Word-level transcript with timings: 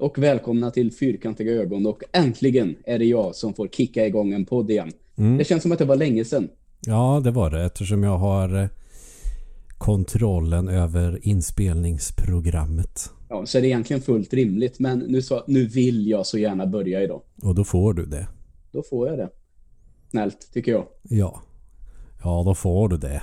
Och 0.00 0.18
välkomna 0.18 0.70
till 0.70 0.92
Fyrkantiga 0.92 1.52
ögon 1.52 1.86
och 1.86 2.02
äntligen 2.12 2.76
är 2.84 2.98
det 2.98 3.04
jag 3.04 3.34
som 3.34 3.54
får 3.54 3.68
kicka 3.68 4.06
igång 4.06 4.32
en 4.32 4.46
podd 4.46 4.70
igen. 4.70 4.92
Mm. 5.16 5.38
Det 5.38 5.44
känns 5.44 5.62
som 5.62 5.72
att 5.72 5.78
det 5.78 5.84
var 5.84 5.96
länge 5.96 6.24
sedan. 6.24 6.48
Ja, 6.86 7.20
det 7.24 7.30
var 7.30 7.50
det 7.50 7.64
eftersom 7.64 8.02
jag 8.02 8.18
har 8.18 8.62
eh, 8.62 8.68
kontrollen 9.78 10.68
över 10.68 11.18
inspelningsprogrammet. 11.22 13.10
Ja, 13.28 13.46
så 13.46 13.58
är 13.58 13.62
det 13.62 13.68
egentligen 13.68 14.02
fullt 14.02 14.34
rimligt 14.34 14.78
men 14.78 14.98
nu, 14.98 15.22
så, 15.22 15.44
nu 15.46 15.66
vill 15.66 16.08
jag 16.08 16.26
så 16.26 16.38
gärna 16.38 16.66
börja 16.66 17.02
idag. 17.02 17.22
Och 17.42 17.54
då 17.54 17.64
får 17.64 17.94
du 17.94 18.06
det. 18.06 18.28
Då 18.72 18.82
får 18.82 19.08
jag 19.08 19.18
det. 19.18 19.28
Snällt, 20.10 20.52
tycker 20.52 20.72
jag. 20.72 20.84
Ja. 21.02 21.42
Ja, 22.22 22.42
då 22.46 22.54
får 22.54 22.88
du 22.88 22.96
det. 22.96 23.22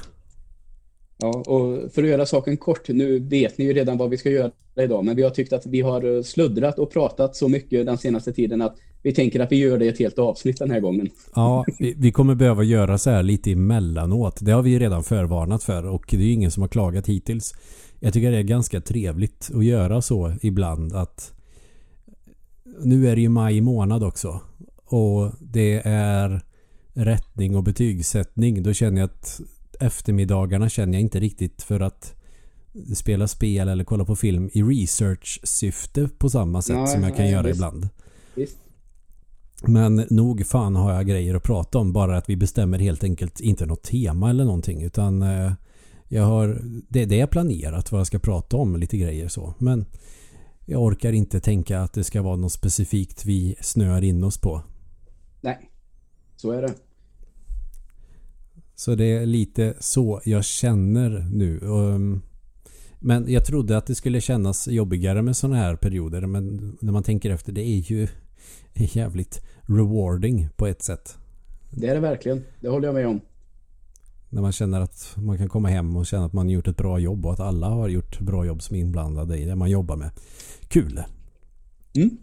Ja, 1.17 1.43
och 1.47 1.93
för 1.93 2.03
att 2.03 2.09
göra 2.09 2.25
saken 2.25 2.57
kort, 2.57 2.89
nu 2.89 3.19
vet 3.19 3.57
ni 3.57 3.65
ju 3.65 3.73
redan 3.73 3.97
vad 3.97 4.09
vi 4.09 4.17
ska 4.17 4.29
göra 4.29 4.51
idag, 4.75 5.05
men 5.05 5.15
vi 5.15 5.23
har 5.23 5.29
tyckt 5.29 5.53
att 5.53 5.65
vi 5.65 5.81
har 5.81 6.15
eh, 6.15 6.21
sluddrat 6.23 6.79
och 6.79 6.91
pratat 6.91 7.35
så 7.35 7.47
mycket 7.47 7.85
den 7.85 7.97
senaste 7.97 8.33
tiden 8.33 8.61
att 8.61 8.75
vi 9.01 9.13
tänker 9.13 9.39
att 9.39 9.51
vi 9.51 9.55
gör 9.55 9.77
det 9.77 9.85
i 9.85 9.87
ett 9.87 9.99
helt 9.99 10.19
avsnitt 10.19 10.57
den 10.57 10.71
här 10.71 10.79
gången. 10.79 11.09
Ja, 11.35 11.65
vi, 11.79 11.93
vi 11.97 12.11
kommer 12.11 12.35
behöva 12.35 12.63
göra 12.63 12.97
så 12.97 13.09
här 13.09 13.23
lite 13.23 13.51
emellanåt. 13.51 14.37
Det 14.41 14.51
har 14.51 14.61
vi 14.61 14.79
redan 14.79 15.03
förvarnat 15.03 15.63
för 15.63 15.85
och 15.85 16.05
det 16.09 16.17
är 16.17 16.21
ju 16.21 16.31
ingen 16.31 16.51
som 16.51 16.61
har 16.61 16.67
klagat 16.67 17.07
hittills. 17.07 17.53
Jag 17.99 18.13
tycker 18.13 18.31
det 18.31 18.37
är 18.37 18.43
ganska 18.43 18.81
trevligt 18.81 19.51
att 19.53 19.65
göra 19.65 20.01
så 20.01 20.33
ibland 20.41 20.95
att 20.95 21.33
nu 22.83 23.07
är 23.07 23.15
det 23.15 23.21
ju 23.21 23.29
maj 23.29 23.61
månad 23.61 24.03
också 24.03 24.41
och 24.85 25.31
det 25.39 25.81
är 25.85 26.41
rättning 26.93 27.55
och 27.55 27.63
betygssättning. 27.63 28.63
Då 28.63 28.73
känner 28.73 29.01
jag 29.01 29.05
att 29.05 29.41
eftermiddagarna 29.79 30.69
känner 30.69 30.93
jag 30.93 31.01
inte 31.01 31.19
riktigt 31.19 31.61
för 31.61 31.79
att 31.79 32.15
spela 32.95 33.27
spel 33.27 33.67
eller 33.67 33.83
kolla 33.83 34.05
på 34.05 34.15
film 34.15 34.49
i 34.53 34.63
research-syfte 34.63 36.09
på 36.17 36.29
samma 36.29 36.61
sätt 36.61 36.75
nej, 36.75 36.87
som 36.87 37.03
jag 37.03 37.15
kan 37.15 37.25
nej, 37.25 37.33
göra 37.33 37.43
visst. 37.43 37.55
ibland. 37.55 37.89
Visst. 38.35 38.57
Men 39.63 40.05
nog 40.09 40.45
fan 40.45 40.75
har 40.75 40.93
jag 40.93 41.07
grejer 41.07 41.35
att 41.35 41.43
prata 41.43 41.77
om. 41.77 41.93
Bara 41.93 42.17
att 42.17 42.29
vi 42.29 42.35
bestämmer 42.35 42.79
helt 42.79 43.03
enkelt 43.03 43.39
inte 43.39 43.65
något 43.65 43.83
tema 43.83 44.29
eller 44.29 44.45
någonting. 44.45 44.83
Utan 44.83 45.21
eh, 45.21 45.53
jag 46.07 46.23
har, 46.23 46.61
det, 46.89 47.05
det 47.05 47.21
är 47.21 47.27
planerat 47.27 47.91
vad 47.91 47.99
jag 47.99 48.07
ska 48.07 48.19
prata 48.19 48.57
om. 48.57 48.75
Lite 48.75 48.97
grejer 48.97 49.27
så. 49.27 49.53
Men 49.57 49.85
jag 50.65 50.81
orkar 50.83 51.13
inte 51.13 51.39
tänka 51.39 51.81
att 51.81 51.93
det 51.93 52.03
ska 52.03 52.21
vara 52.21 52.35
något 52.35 52.51
specifikt 52.51 53.25
vi 53.25 53.55
snöar 53.61 54.03
in 54.03 54.23
oss 54.23 54.37
på. 54.37 54.61
Nej, 55.41 55.69
så 56.35 56.51
är 56.51 56.61
det. 56.61 56.73
Så 58.75 58.95
det 58.95 59.05
är 59.05 59.25
lite 59.25 59.73
så 59.79 60.21
jag 60.25 60.45
känner 60.45 61.27
nu. 61.31 61.59
Um, 61.59 62.21
men 62.99 63.31
jag 63.31 63.45
trodde 63.45 63.77
att 63.77 63.85
det 63.85 63.95
skulle 63.95 64.21
kännas 64.21 64.67
jobbigare 64.67 65.21
med 65.21 65.37
sådana 65.37 65.55
här 65.55 65.75
perioder. 65.75 66.21
Men 66.21 66.77
när 66.81 66.91
man 66.91 67.03
tänker 67.03 67.29
efter, 67.29 67.51
det 67.51 67.61
är 67.61 67.91
ju 67.91 68.07
jävligt 68.73 69.41
rewarding 69.61 70.49
på 70.55 70.67
ett 70.67 70.83
sätt. 70.83 71.17
Det 71.71 71.87
är 71.87 71.93
det 71.93 71.99
verkligen. 71.99 72.43
Det 72.59 72.69
håller 72.69 72.87
jag 72.87 72.95
med 72.95 73.07
om. 73.07 73.21
När 74.29 74.41
man 74.41 74.51
känner 74.51 74.81
att 74.81 75.13
man 75.15 75.37
kan 75.37 75.49
komma 75.49 75.69
hem 75.69 75.95
och 75.95 76.05
känna 76.05 76.25
att 76.25 76.33
man 76.33 76.49
gjort 76.49 76.67
ett 76.67 76.77
bra 76.77 76.99
jobb 76.99 77.25
och 77.25 77.33
att 77.33 77.39
alla 77.39 77.67
har 77.67 77.89
gjort 77.89 78.19
bra 78.19 78.45
jobb 78.45 78.61
som 78.61 78.75
är 78.75 78.79
inblandade 78.79 79.37
i 79.37 79.45
det 79.45 79.55
man 79.55 79.69
jobbar 79.69 79.95
med. 79.95 80.11
Kul! 80.67 81.03
Mm. 81.95 82.17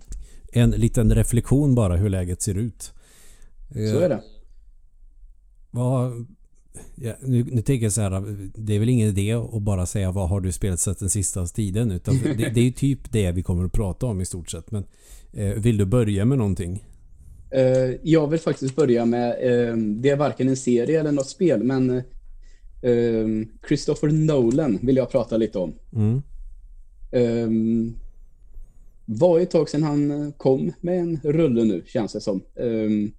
En 0.52 0.70
liten 0.70 1.14
reflektion 1.14 1.74
bara 1.74 1.96
hur 1.96 2.08
läget 2.08 2.42
ser 2.42 2.54
ut. 2.54 2.92
Så 3.68 3.98
är 3.98 4.08
det. 4.08 4.22
Vad 5.70 6.26
Ja, 6.94 7.12
nu, 7.20 7.44
nu 7.44 7.62
tänker 7.62 7.86
jag 7.86 7.92
så 7.92 8.00
här, 8.00 8.36
det 8.54 8.74
är 8.74 8.78
väl 8.78 8.88
ingen 8.88 9.08
idé 9.08 9.32
att 9.32 9.62
bara 9.62 9.86
säga 9.86 10.10
vad 10.10 10.28
har 10.28 10.40
du 10.40 10.52
spelat 10.52 10.80
sett 10.80 10.98
den 10.98 11.10
sista 11.10 11.46
tiden 11.46 11.90
utan 11.90 12.18
det, 12.22 12.34
det 12.34 12.60
är 12.60 12.64
ju 12.64 12.72
typ 12.72 13.12
det 13.12 13.32
vi 13.32 13.42
kommer 13.42 13.64
att 13.64 13.72
prata 13.72 14.06
om 14.06 14.20
i 14.20 14.24
stort 14.24 14.50
sett. 14.50 14.70
Men 14.70 14.84
eh, 15.32 15.54
vill 15.54 15.76
du 15.76 15.84
börja 15.84 16.24
med 16.24 16.38
någonting? 16.38 16.84
Uh, 17.56 17.94
jag 18.02 18.26
vill 18.30 18.40
faktiskt 18.40 18.76
börja 18.76 19.04
med, 19.04 19.30
uh, 19.30 19.76
det 19.76 20.10
är 20.10 20.16
varken 20.16 20.48
en 20.48 20.56
serie 20.56 21.00
eller 21.00 21.12
något 21.12 21.28
spel, 21.28 21.62
men 21.62 21.90
uh, 21.90 23.44
Christopher 23.68 24.08
Nolan 24.08 24.78
vill 24.82 24.96
jag 24.96 25.10
prata 25.10 25.36
lite 25.36 25.58
om. 25.58 25.74
Mm. 25.92 26.22
Um, 27.12 27.96
var 29.04 29.40
ett 29.40 29.50
tag 29.50 29.68
sedan 29.68 29.82
han 29.82 30.32
kom 30.36 30.72
med 30.80 30.98
en 30.98 31.20
rulle 31.24 31.64
nu, 31.64 31.84
känns 31.86 32.12
det 32.12 32.20
som. 32.20 32.42
Um, 32.54 33.12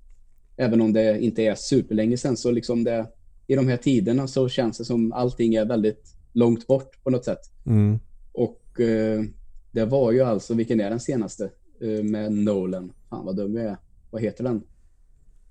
även 0.58 0.82
om 0.82 0.94
det 0.94 1.20
inte 1.20 1.44
är 1.44 1.56
superlänge 1.56 2.18
sedan 2.18 2.38
så 2.38 2.52
liksom 2.52 2.84
det 2.84 3.08
i 3.48 3.56
de 3.56 3.68
här 3.68 3.78
tiderna 3.78 4.28
så 4.28 4.50
känns 4.50 4.78
det 4.78 4.86
som 4.86 5.14
allting 5.14 5.56
är 5.56 5.66
väldigt 5.66 6.16
långt 6.34 6.68
bort 6.68 7.04
på 7.04 7.10
något 7.10 7.26
sätt. 7.26 7.40
Mm. 7.66 8.00
Och 8.32 8.82
eh, 8.82 9.24
det 9.72 9.86
var 9.86 10.12
ju 10.12 10.22
alltså, 10.22 10.54
vilken 10.54 10.80
är 10.80 10.90
den 10.90 11.00
senaste 11.00 11.50
eh, 11.82 12.04
med 12.04 12.32
Nolan? 12.32 12.94
Fan 13.10 13.26
vad 13.26 13.36
dum 13.36 13.56
jag 13.56 13.66
är. 13.66 13.78
Vad 14.12 14.22
heter 14.22 14.44
den? 14.44 14.64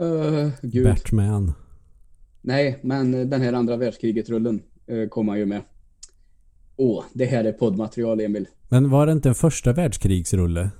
Uh, 0.00 0.48
Gud. 0.62 0.86
Batman. 0.86 1.52
Nej, 2.40 2.78
men 2.82 3.30
den 3.30 3.40
här 3.40 3.52
andra 3.52 3.76
världskriget-rullen 3.76 4.62
uh, 4.90 5.08
kom 5.08 5.28
han 5.28 5.38
ju 5.38 5.46
med. 5.46 5.62
Åh, 6.76 7.04
det 7.12 7.24
här 7.24 7.44
är 7.44 7.52
poddmaterial, 7.52 8.20
Emil. 8.20 8.46
Men 8.68 8.90
var 8.90 9.06
det 9.06 9.12
inte 9.12 9.28
en 9.28 9.34
första 9.34 9.72
världskrigsrulle? 9.72 10.70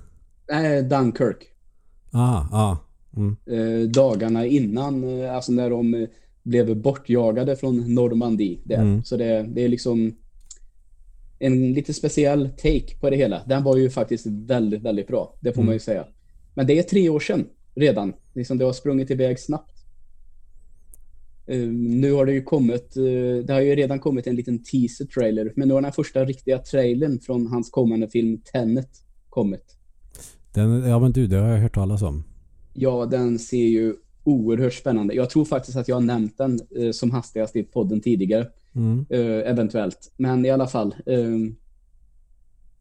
Nej, 0.49 0.83
Dunkirk. 0.83 1.47
Ah, 2.11 2.37
ah. 2.51 2.77
Mm. 3.17 3.35
Uh, 3.49 3.89
dagarna 3.89 4.45
innan, 4.45 5.21
alltså 5.29 5.51
när 5.51 5.69
de 5.69 6.07
blev 6.43 6.75
bortjagade 6.81 7.55
från 7.55 7.93
Normandie. 7.93 8.59
Där. 8.63 8.81
Mm. 8.81 9.03
Så 9.03 9.17
det, 9.17 9.45
det 9.53 9.63
är 9.63 9.69
liksom 9.69 10.15
en 11.39 11.73
lite 11.73 11.93
speciell 11.93 12.49
take 12.49 12.99
på 12.99 13.09
det 13.09 13.15
hela. 13.15 13.43
Den 13.45 13.63
var 13.63 13.77
ju 13.77 13.89
faktiskt 13.89 14.25
väldigt, 14.27 14.81
väldigt 14.81 15.07
bra. 15.07 15.37
Det 15.39 15.53
får 15.53 15.61
mm. 15.61 15.65
man 15.65 15.75
ju 15.75 15.79
säga. 15.79 16.05
Men 16.53 16.67
det 16.67 16.79
är 16.79 16.83
tre 16.83 17.09
år 17.09 17.19
sedan 17.19 17.45
redan. 17.75 18.13
Liksom 18.33 18.57
det 18.57 18.65
har 18.65 18.73
sprungit 18.73 19.11
iväg 19.11 19.39
snabbt. 19.39 19.69
Uh, 21.51 21.71
nu 21.73 22.11
har 22.13 22.25
det 22.25 22.33
ju 22.33 22.43
kommit, 22.43 22.97
uh, 22.97 23.45
det 23.45 23.53
har 23.53 23.61
ju 23.61 23.75
redan 23.75 23.99
kommit 23.99 24.27
en 24.27 24.35
liten 24.35 24.63
teaser 24.63 25.05
trailer. 25.05 25.53
Men 25.55 25.67
nu 25.67 25.73
har 25.73 25.81
den 25.81 25.91
första 25.91 26.25
riktiga 26.25 26.57
trailern 26.57 27.19
från 27.19 27.47
hans 27.47 27.69
kommande 27.69 28.09
film 28.09 28.41
Tenet 28.53 28.89
kommit. 29.29 29.77
Den, 30.53 30.83
ja 30.83 30.99
men 30.99 31.11
du, 31.11 31.27
det 31.27 31.37
har 31.37 31.49
jag 31.49 31.57
hört 31.57 31.75
talas 31.75 32.01
om. 32.01 32.23
Ja, 32.73 33.05
den 33.05 33.39
ser 33.39 33.67
ju 33.67 33.95
oerhört 34.23 34.73
spännande. 34.73 35.13
Jag 35.13 35.29
tror 35.29 35.45
faktiskt 35.45 35.77
att 35.77 35.87
jag 35.87 35.95
har 35.95 36.01
nämnt 36.01 36.37
den 36.37 36.59
eh, 36.75 36.91
som 36.91 37.11
hastigast 37.11 37.55
i 37.55 37.63
podden 37.63 38.01
tidigare. 38.01 38.47
Mm. 38.75 39.05
Eh, 39.09 39.51
eventuellt. 39.51 40.11
Men 40.17 40.45
i 40.45 40.49
alla 40.49 40.67
fall. 40.67 40.95
Eh, 41.05 41.29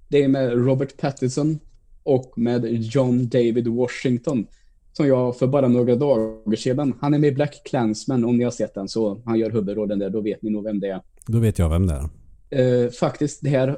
det 0.08 0.25
är 0.25 0.28
med 0.28 0.52
Robert 0.52 0.97
Pattinson 0.97 1.58
och 2.02 2.32
med 2.36 2.64
John 2.64 3.28
David 3.28 3.69
Washington. 3.69 4.47
Som 4.92 5.06
jag 5.06 5.38
för 5.38 5.47
bara 5.47 5.69
några 5.69 5.97
dagar 5.97 6.56
sedan. 6.56 6.94
Han 7.00 7.14
är 7.14 7.19
med 7.19 7.28
i 7.28 7.34
Black 7.34 7.62
Clansman 7.64 8.25
om 8.25 8.36
ni 8.36 8.44
har 8.44 8.50
sett 8.50 8.75
den. 8.75 8.88
Så 8.88 9.22
han 9.25 9.38
gör 9.38 9.50
huvudrollen 9.50 9.98
där. 9.98 10.10
Då 10.10 10.20
vet 10.20 10.42
ni 10.42 10.50
nog 10.50 10.64
vem 10.64 10.81
det 10.81 10.88
är. 10.88 11.00
Då 11.26 11.38
vet 11.38 11.58
jag 11.58 11.69
vem 11.69 11.86
det 11.86 11.94
är. 11.94 12.84
Eh, 12.84 12.91
faktiskt, 12.91 13.42
det 13.42 13.48
här 13.48 13.76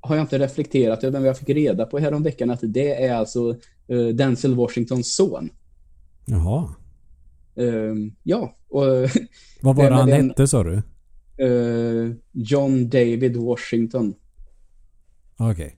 har 0.00 0.16
jag 0.16 0.22
inte 0.22 0.38
reflekterat 0.38 1.04
över. 1.04 1.18
Men 1.18 1.26
jag 1.26 1.38
fick 1.38 1.48
reda 1.48 1.86
på 1.86 1.98
häromveckan 1.98 2.50
att 2.50 2.60
det 2.62 3.04
är 3.04 3.14
alltså 3.14 3.56
uh, 3.92 4.08
Denzel 4.08 4.54
Washingtons 4.54 5.16
son. 5.16 5.50
Jaha. 6.24 6.74
Uh, 7.60 7.94
ja. 8.22 8.56
Och, 8.68 8.82
Vad 9.62 9.76
var 9.76 9.90
det 9.90 9.96
han 9.96 10.08
den, 10.08 10.28
hette 10.28 10.48
sa 10.48 10.64
du? 10.64 10.82
Uh, 11.44 12.12
John 12.32 12.88
David 12.88 13.36
Washington. 13.36 14.14
Okej. 15.36 15.52
Okay. 15.52 15.70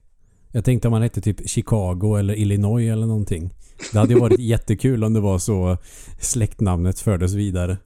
Jag 0.51 0.65
tänkte 0.65 0.87
om 0.87 0.93
han 0.93 1.01
hette 1.01 1.21
typ 1.21 1.49
Chicago 1.49 2.15
eller 2.19 2.35
Illinois 2.35 2.91
eller 2.91 3.07
någonting. 3.07 3.53
Det 3.91 3.99
hade 3.99 4.13
ju 4.13 4.19
varit 4.19 4.39
jättekul 4.39 5.03
om 5.03 5.13
det 5.13 5.19
var 5.19 5.39
så 5.39 5.77
släktnamnet 6.19 6.99
fördes 6.99 7.33
vidare. 7.33 7.77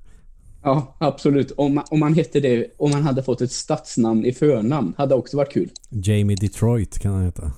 Ja, 0.64 0.96
absolut. 1.00 1.52
Om, 1.52 1.84
om 1.92 2.00
man 2.00 2.14
hette 2.14 2.40
det, 2.40 2.68
om 2.78 2.92
man 2.92 3.02
hade 3.02 3.24
fått 3.24 3.42
ett 3.42 3.52
stadsnamn 3.52 4.26
i 4.26 4.34
förnamn 4.34 4.94
hade 4.98 5.16
också 5.16 5.38
varit 5.38 5.54
kul. 5.54 5.70
Jamie 5.90 6.38
Detroit 6.42 7.00
kan 7.00 7.14
han 7.14 7.24
heta. 7.24 7.52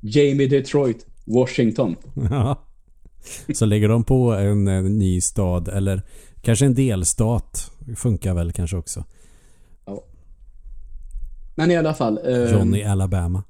Jamie 0.00 0.48
Detroit 0.48 1.06
Washington. 1.24 1.96
Så 3.54 3.64
lägger 3.64 3.88
de 3.88 4.04
på 4.04 4.32
en, 4.32 4.68
en, 4.68 4.98
ny 4.98 5.20
stad 5.20 5.68
eller 5.68 6.02
kanske 6.40 6.66
en 6.66 6.74
delstat. 6.74 7.70
Funkar 7.96 8.34
väl 8.34 8.52
kanske 8.52 8.76
också. 8.76 9.04
Ja. 9.86 10.04
Men 11.54 11.70
i 11.70 11.76
alla 11.76 11.94
fall. 11.94 12.20
Eh, 12.24 12.52
Johnny 12.52 12.82
Alabama. 12.82 13.44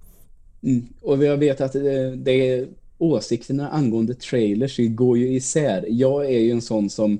Mm, 0.63 0.87
och 1.01 1.25
jag 1.25 1.37
vet 1.37 1.61
att 1.61 1.73
det, 1.73 2.07
eh, 2.07 2.13
det 2.13 2.51
är 2.51 2.69
åsikterna 2.99 3.69
angående 3.69 4.15
trailers 4.15 4.77
går 4.79 5.19
ju 5.19 5.35
isär. 5.35 5.85
Jag 5.89 6.27
är 6.27 6.39
ju 6.39 6.51
en 6.51 6.63
sån 6.63 6.91
som 6.91 7.13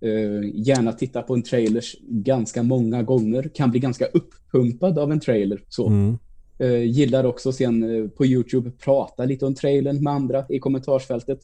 eh, 0.00 0.50
gärna 0.54 0.92
tittar 0.92 1.22
på 1.22 1.34
en 1.34 1.42
trailers 1.42 1.96
ganska 2.08 2.62
många 2.62 3.02
gånger. 3.02 3.50
Kan 3.54 3.70
bli 3.70 3.80
ganska 3.80 4.06
uppumpad 4.06 4.98
av 4.98 5.12
en 5.12 5.20
trailer. 5.20 5.60
Så. 5.68 5.86
Mm. 5.86 6.18
Eh, 6.58 6.82
gillar 6.82 7.24
också 7.24 7.52
sen 7.52 7.82
eh, 7.82 8.08
på 8.08 8.26
Youtube 8.26 8.70
prata 8.70 9.24
lite 9.24 9.46
om 9.46 9.54
trailern 9.54 10.02
med 10.02 10.12
andra 10.12 10.44
i 10.48 10.58
kommentarsfältet. 10.58 11.40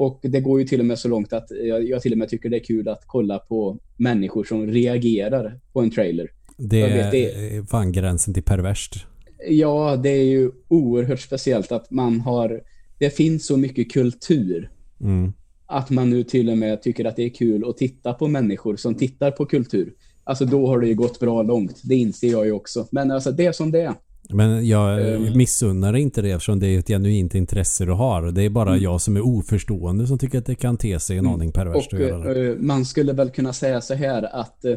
Och 0.00 0.20
det 0.22 0.40
går 0.40 0.60
ju 0.60 0.66
till 0.66 0.80
och 0.80 0.86
med 0.86 0.98
så 0.98 1.08
långt 1.08 1.32
att 1.32 1.50
jag, 1.64 1.88
jag 1.88 2.02
till 2.02 2.12
och 2.12 2.18
med 2.18 2.28
tycker 2.28 2.48
det 2.48 2.56
är 2.56 2.64
kul 2.64 2.88
att 2.88 3.02
kolla 3.06 3.38
på 3.38 3.78
människor 3.96 4.44
som 4.44 4.66
reagerar 4.66 5.60
på 5.72 5.80
en 5.80 5.90
trailer. 5.90 6.30
Det, 6.56 6.82
vet, 6.82 7.10
det 7.10 7.56
är 7.56 7.62
fan 7.62 7.92
gränsen 7.92 8.34
till 8.34 8.42
perverst. 8.42 9.06
Ja, 9.48 9.96
det 9.96 10.08
är 10.08 10.24
ju 10.24 10.50
oerhört 10.68 11.20
speciellt 11.20 11.72
att 11.72 11.90
man 11.90 12.20
har... 12.20 12.62
Det 12.98 13.10
finns 13.10 13.46
så 13.46 13.56
mycket 13.56 13.92
kultur. 13.92 14.70
Mm. 15.00 15.32
Att 15.66 15.90
man 15.90 16.10
nu 16.10 16.24
till 16.24 16.50
och 16.50 16.58
med 16.58 16.82
tycker 16.82 17.04
att 17.04 17.16
det 17.16 17.24
är 17.24 17.34
kul 17.34 17.68
att 17.68 17.76
titta 17.76 18.14
på 18.14 18.28
människor 18.28 18.76
som 18.76 18.94
tittar 18.94 19.30
på 19.30 19.46
kultur. 19.46 19.94
Alltså 20.24 20.44
då 20.44 20.66
har 20.66 20.80
det 20.80 20.88
ju 20.88 20.94
gått 20.94 21.20
bra 21.20 21.42
långt. 21.42 21.80
Det 21.84 21.94
inser 21.94 22.30
jag 22.30 22.46
ju 22.46 22.52
också. 22.52 22.88
Men 22.92 23.10
alltså 23.10 23.32
det 23.32 23.46
är 23.46 23.52
som 23.52 23.70
det 23.70 23.80
är. 23.80 23.94
Men 24.32 24.66
jag 24.66 25.14
um, 25.14 25.36
missunnar 25.36 25.96
inte 25.96 26.22
det 26.22 26.30
eftersom 26.30 26.60
det 26.60 26.66
är 26.66 26.78
ett 26.78 26.88
genuint 26.88 27.34
intresse 27.34 27.84
du 27.84 27.92
har. 27.92 28.22
Det 28.22 28.42
är 28.42 28.50
bara 28.50 28.70
mm. 28.70 28.82
jag 28.82 29.00
som 29.00 29.16
är 29.16 29.20
oförstående 29.20 30.06
som 30.06 30.18
tycker 30.18 30.38
att 30.38 30.46
det 30.46 30.54
kan 30.54 30.76
te 30.76 31.00
sig 31.00 31.18
en 31.18 31.24
mm. 31.24 31.34
aning 31.34 31.52
perverst 31.52 31.92
att 31.94 32.00
göra 32.00 32.34
det. 32.34 32.40
Uh, 32.40 32.58
man 32.58 32.84
skulle 32.84 33.12
väl 33.12 33.30
kunna 33.30 33.52
säga 33.52 33.80
så 33.80 33.94
här 33.94 34.40
att 34.40 34.64
uh, 34.64 34.76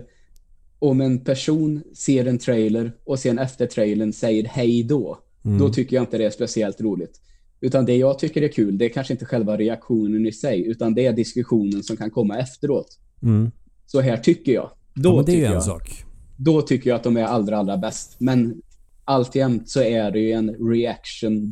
om 0.79 1.01
en 1.01 1.19
person 1.19 1.83
ser 1.93 2.25
en 2.25 2.37
trailer 2.37 2.91
och 3.03 3.19
sen 3.19 3.39
efter 3.39 3.67
trailern 3.67 4.13
säger 4.13 4.47
hej 4.47 4.83
då, 4.83 5.17
mm. 5.45 5.59
då 5.59 5.69
tycker 5.69 5.95
jag 5.95 6.03
inte 6.03 6.17
det 6.17 6.25
är 6.25 6.29
speciellt 6.29 6.81
roligt. 6.81 7.19
Utan 7.61 7.85
det 7.85 7.95
jag 7.95 8.19
tycker 8.19 8.41
är 8.41 8.47
kul, 8.47 8.77
det 8.77 8.85
är 8.85 8.89
kanske 8.89 9.13
inte 9.13 9.25
själva 9.25 9.57
reaktionen 9.57 10.25
i 10.25 10.31
sig, 10.31 10.67
utan 10.67 10.93
det 10.93 11.05
är 11.05 11.13
diskussionen 11.13 11.83
som 11.83 11.97
kan 11.97 12.11
komma 12.11 12.37
efteråt. 12.37 12.99
Mm. 13.21 13.51
Så 13.85 14.01
här 14.01 14.17
tycker 14.17 14.51
jag. 14.51 14.69
Då 14.93 15.09
ja, 15.09 15.23
det 15.25 15.43
är 15.43 15.47
en 15.47 15.53
jag, 15.53 15.63
sak. 15.63 16.03
Då 16.37 16.61
tycker 16.61 16.89
jag 16.89 16.97
att 16.97 17.03
de 17.03 17.17
är 17.17 17.23
allra, 17.23 17.57
allra 17.57 17.77
bäst. 17.77 18.15
Men 18.17 18.61
alltjämt 19.05 19.69
så 19.69 19.81
är 19.81 20.11
det 20.11 20.19
ju 20.19 20.31
en 20.31 20.49
reaction, 20.49 21.51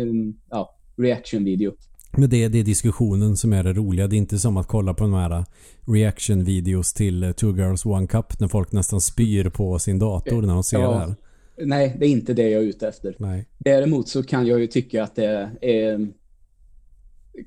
en, 0.00 0.34
ja, 0.50 0.76
reaction 0.96 1.44
video. 1.44 1.72
Men 2.12 2.30
det, 2.30 2.48
det 2.48 2.58
är 2.58 2.64
diskussionen 2.64 3.36
som 3.36 3.52
är 3.52 3.64
det 3.64 3.72
roliga. 3.72 4.06
Det 4.06 4.16
är 4.16 4.18
inte 4.18 4.38
som 4.38 4.56
att 4.56 4.66
kolla 4.66 4.94
på 4.94 5.04
de 5.04 5.12
här 5.12 5.44
reaction-videos 5.86 6.94
till 6.94 7.34
Two 7.36 7.56
Girls 7.56 7.86
One 7.86 8.06
Cup 8.06 8.40
när 8.40 8.48
folk 8.48 8.72
nästan 8.72 9.00
spyr 9.00 9.48
på 9.48 9.78
sin 9.78 9.98
dator 9.98 10.42
när 10.42 10.54
de 10.54 10.64
ser 10.64 10.78
ja, 10.78 10.90
det 10.90 10.98
här. 10.98 11.14
Nej, 11.60 11.96
det 11.98 12.06
är 12.06 12.10
inte 12.10 12.34
det 12.34 12.50
jag 12.50 12.62
är 12.62 12.66
ute 12.66 12.88
efter. 12.88 13.16
Nej. 13.18 13.48
Däremot 13.58 14.08
så 14.08 14.22
kan 14.22 14.46
jag 14.46 14.60
ju 14.60 14.66
tycka 14.66 15.02
att 15.02 15.16
det 15.16 15.50
är, 15.60 16.08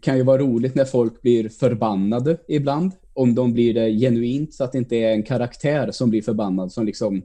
kan 0.02 0.18
ju 0.18 0.24
vara 0.24 0.42
roligt 0.42 0.76
när 0.76 0.86
folk 0.86 1.22
blir 1.22 1.50
förbannade 1.50 2.38
ibland. 2.48 2.92
Om 3.14 3.36
de 3.36 3.54
blir 3.54 3.74
det 3.74 3.92
genuint 3.92 4.54
så 4.54 4.64
att 4.64 4.72
det 4.72 4.78
inte 4.78 4.96
är 4.96 5.12
en 5.12 5.24
karaktär 5.24 5.92
som 5.92 6.10
blir 6.10 6.22
förbannad 6.22 6.72
som 6.72 6.86
liksom 6.86 7.22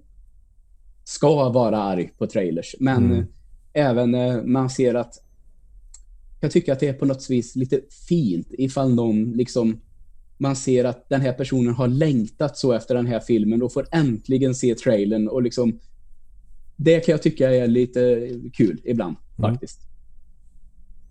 ska 1.09 1.49
vara 1.49 1.79
arg 1.79 2.11
på 2.19 2.27
trailers. 2.27 2.77
Men 2.81 3.05
mm. 3.05 3.27
även 3.73 4.11
när 4.11 4.43
man 4.43 4.71
ser 4.71 4.95
att 4.95 5.15
jag 6.41 6.51
tycker 6.51 6.73
att 6.73 6.81
det 6.81 6.89
är 6.89 6.93
på 6.93 7.07
något 7.07 7.31
vis 7.31 7.57
lite 7.57 7.81
fint 8.09 8.47
ifall 8.51 8.95
någon 8.95 9.33
liksom 9.33 9.81
man 10.39 10.57
ser 10.57 10.85
att 10.85 11.09
den 11.09 11.21
här 11.21 11.33
personen 11.33 11.75
har 11.75 11.89
längtat 11.89 12.57
så 12.57 12.73
efter 12.73 12.95
den 12.95 13.07
här 13.07 13.21
filmen 13.21 13.63
och 13.63 13.73
får 13.73 13.87
äntligen 13.93 14.55
se 14.55 14.75
trailern 14.75 15.29
och 15.29 15.43
liksom 15.43 15.81
det 16.77 17.01
kan 17.01 17.13
jag 17.13 17.23
tycka 17.23 17.51
är 17.51 17.67
lite 17.67 18.31
kul 18.53 18.81
ibland 18.85 19.17
mm. 19.39 19.51
faktiskt. 19.51 19.81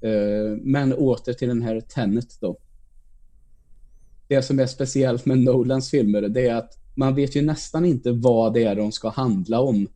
Uh, 0.03 0.57
men 0.61 0.93
åter 0.93 1.33
till 1.33 1.47
den 1.47 1.61
här 1.61 1.81
Tenet 1.81 2.37
då. 2.41 2.57
Det 4.27 4.41
som 4.41 4.59
är 4.59 4.65
speciellt 4.65 5.25
med 5.25 5.37
Nolans 5.37 5.89
filmer 5.89 6.21
det 6.21 6.47
är 6.47 6.55
att 6.55 6.84
man 6.95 7.15
vet 7.15 7.35
ju 7.35 7.41
nästan 7.41 7.85
inte 7.85 8.11
vad 8.11 8.53
det 8.53 8.63
är 8.63 8.75
de 8.75 8.91
ska 8.91 9.09
handla 9.09 9.59
om 9.59 9.87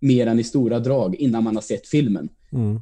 mer 0.00 0.26
än 0.26 0.38
i 0.38 0.44
stora 0.44 0.78
drag 0.78 1.14
innan 1.14 1.44
man 1.44 1.54
har 1.54 1.62
sett 1.62 1.86
filmen. 1.86 2.28
Mm. 2.52 2.80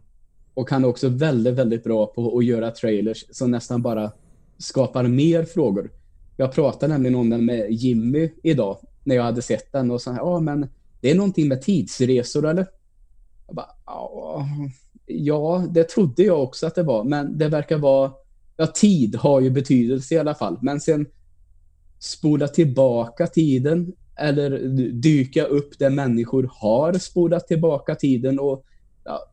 Och 0.55 0.71
han 0.71 0.85
är 0.85 0.89
också 0.89 1.09
väldigt, 1.09 1.55
väldigt 1.55 1.85
bra 1.85 2.07
på 2.07 2.39
att 2.39 2.45
göra 2.45 2.71
trailers 2.71 3.25
som 3.31 3.51
nästan 3.51 3.83
bara 3.83 4.13
skapar 4.59 5.05
mer 5.05 5.45
frågor. 5.45 5.91
Jag 6.37 6.53
pratade 6.53 6.93
nämligen 6.93 7.15
om 7.15 7.31
den 7.31 7.45
med 7.45 7.73
Jimmy 7.73 8.31
idag 8.43 8.79
när 9.05 9.17
jag 9.17 9.23
hade 9.23 9.43
sett 9.43 9.73
den 9.73 9.91
och 9.91 10.03
sa, 10.03 10.17
ja 10.17 10.41
men 10.41 10.69
det 11.01 11.11
är 11.11 11.15
någonting 11.15 11.49
med 11.49 11.63
tidsresor 11.63 12.47
eller? 12.47 12.67
Jag 13.47 13.57
bara, 13.57 13.71
ja, 15.07 15.67
det 15.71 15.85
trodde 15.85 16.23
jag 16.23 16.43
också 16.43 16.67
att 16.67 16.75
det 16.75 16.83
var, 16.83 17.05
men 17.05 17.39
det 17.39 17.49
verkar 17.49 17.79
vara, 17.79 18.13
ja 18.57 18.67
tid 18.67 19.17
har 19.17 19.41
ju 19.41 19.51
betydelse 19.51 20.15
i 20.15 20.19
alla 20.19 20.35
fall, 20.35 20.59
men 20.63 20.81
sen 20.81 21.07
spola 21.99 22.49
tillbaka 22.49 23.27
tiden 23.27 23.93
eller 24.19 24.59
dyka 24.93 25.45
upp 25.45 25.79
där 25.79 25.91
människor 25.91 26.51
har 26.53 26.93
spolat 26.93 27.47
tillbaka 27.47 27.95
tiden 27.95 28.39
och 28.39 28.65
ja, 29.05 29.31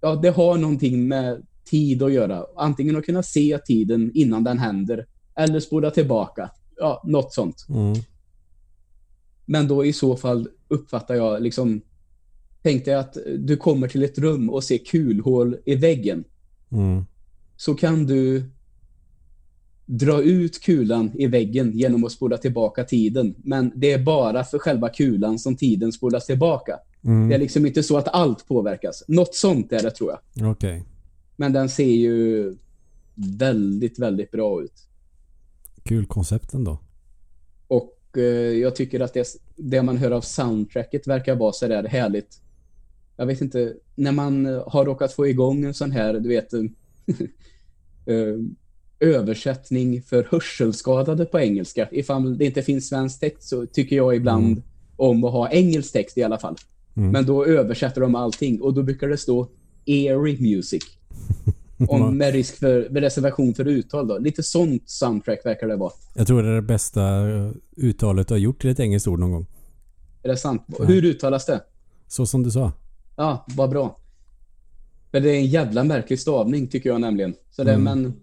ja, 0.00 0.14
det 0.14 0.30
har 0.30 0.58
någonting 0.58 1.08
med 1.08 1.46
tid 1.64 2.02
att 2.02 2.12
göra. 2.12 2.46
Antingen 2.56 2.96
att 2.96 3.04
kunna 3.04 3.22
se 3.22 3.58
tiden 3.58 4.10
innan 4.14 4.44
den 4.44 4.58
händer 4.58 5.06
eller 5.34 5.60
spola 5.60 5.90
tillbaka. 5.90 6.50
Ja, 6.76 7.02
något 7.06 7.34
sånt. 7.34 7.66
Mm. 7.68 7.94
Men 9.46 9.68
då 9.68 9.84
i 9.84 9.92
så 9.92 10.16
fall 10.16 10.48
uppfattar 10.68 11.14
jag 11.14 11.42
liksom 11.42 11.82
tänkte 12.62 12.90
jag 12.90 13.00
att 13.00 13.16
du 13.38 13.56
kommer 13.56 13.88
till 13.88 14.02
ett 14.02 14.18
rum 14.18 14.50
och 14.50 14.64
ser 14.64 14.78
kulhål 14.78 15.56
i 15.64 15.74
väggen. 15.74 16.24
Mm. 16.72 17.04
Så 17.56 17.74
kan 17.74 18.06
du 18.06 18.50
dra 19.90 20.22
ut 20.22 20.60
kulan 20.60 21.10
i 21.14 21.26
väggen 21.26 21.78
genom 21.78 22.04
att 22.04 22.12
spola 22.12 22.38
tillbaka 22.38 22.84
tiden. 22.84 23.34
Men 23.38 23.72
det 23.74 23.92
är 23.92 23.98
bara 23.98 24.44
för 24.44 24.58
själva 24.58 24.88
kulan 24.88 25.38
som 25.38 25.56
tiden 25.56 25.92
spolas 25.92 26.26
tillbaka. 26.26 26.78
Mm. 27.04 27.28
Det 27.28 27.34
är 27.34 27.38
liksom 27.38 27.66
inte 27.66 27.82
så 27.82 27.98
att 27.98 28.08
allt 28.08 28.48
påverkas. 28.48 29.04
Något 29.08 29.34
sånt 29.34 29.72
är 29.72 29.82
det 29.82 29.90
tror 29.90 30.10
jag. 30.10 30.50
Okej. 30.50 30.70
Okay. 30.70 30.82
Men 31.36 31.52
den 31.52 31.68
ser 31.68 31.84
ju 31.84 32.56
väldigt, 33.14 33.98
väldigt 33.98 34.30
bra 34.30 34.62
ut. 34.62 34.86
Kul 35.82 36.06
koncept 36.06 36.54
ändå. 36.54 36.78
Och 37.68 37.98
eh, 38.16 38.22
jag 38.58 38.76
tycker 38.76 39.00
att 39.00 39.14
det, 39.14 39.26
det 39.56 39.82
man 39.82 39.96
hör 39.96 40.10
av 40.10 40.20
soundtracket 40.20 41.06
verkar 41.06 41.34
vara 41.34 41.52
så 41.52 41.68
där 41.68 41.84
härligt. 41.84 42.40
Jag 43.16 43.26
vet 43.26 43.40
inte, 43.40 43.74
när 43.94 44.12
man 44.12 44.46
har 44.66 44.84
råkat 44.84 45.12
få 45.12 45.26
igång 45.26 45.64
en 45.64 45.74
sån 45.74 45.92
här, 45.92 46.14
du 46.14 46.28
vet, 46.28 46.54
uh, 46.54 46.64
översättning 49.00 50.02
för 50.02 50.26
hörselskadade 50.30 51.24
på 51.24 51.40
engelska. 51.40 51.88
Ifall 51.90 52.38
det 52.38 52.44
inte 52.44 52.62
finns 52.62 52.88
svensk 52.88 53.20
text 53.20 53.48
så 53.48 53.66
tycker 53.66 53.96
jag 53.96 54.16
ibland 54.16 54.46
mm. 54.46 54.62
om 54.96 55.24
att 55.24 55.32
ha 55.32 55.50
engelsk 55.50 55.92
text 55.92 56.18
i 56.18 56.22
alla 56.22 56.38
fall. 56.38 56.56
Mm. 56.96 57.10
Men 57.10 57.26
då 57.26 57.46
översätter 57.46 58.00
de 58.00 58.14
allting 58.14 58.60
och 58.60 58.74
då 58.74 58.82
brukar 58.82 59.08
det 59.08 59.16
stå 59.16 59.48
eerie 59.84 60.56
music. 60.56 60.82
Om 61.88 62.18
med 62.18 62.32
risk 62.32 62.56
för 62.58 62.80
reservation 62.80 63.54
för 63.54 63.64
uttal 63.64 64.08
då. 64.08 64.18
Lite 64.18 64.42
sånt 64.42 64.82
soundtrack 64.86 65.46
verkar 65.46 65.68
det 65.68 65.76
vara. 65.76 65.92
Jag 66.14 66.26
tror 66.26 66.42
det 66.42 66.48
är 66.48 66.54
det 66.54 66.62
bästa 66.62 67.00
uttalet 67.76 68.28
du 68.28 68.34
har 68.34 68.38
gjort 68.38 68.60
till 68.60 68.70
ett 68.70 68.80
engelskt 68.80 69.08
ord 69.08 69.18
någon 69.18 69.32
gång. 69.32 69.46
Är 70.22 70.28
det 70.28 70.36
sant? 70.36 70.62
Ja. 70.78 70.84
Hur 70.84 71.04
uttalas 71.04 71.46
det? 71.46 71.60
Så 72.08 72.26
som 72.26 72.42
du 72.42 72.50
sa. 72.50 72.72
Ja, 73.16 73.46
vad 73.48 73.70
bra. 73.70 73.96
Men 75.10 75.22
det 75.22 75.30
är 75.30 75.34
en 75.34 75.46
jävla 75.46 75.84
märklig 75.84 76.20
stavning 76.20 76.66
tycker 76.66 76.90
jag 76.90 77.00
nämligen. 77.00 77.34
Så 77.50 77.64
det, 77.64 77.72
mm. 77.72 77.84
men 77.84 78.14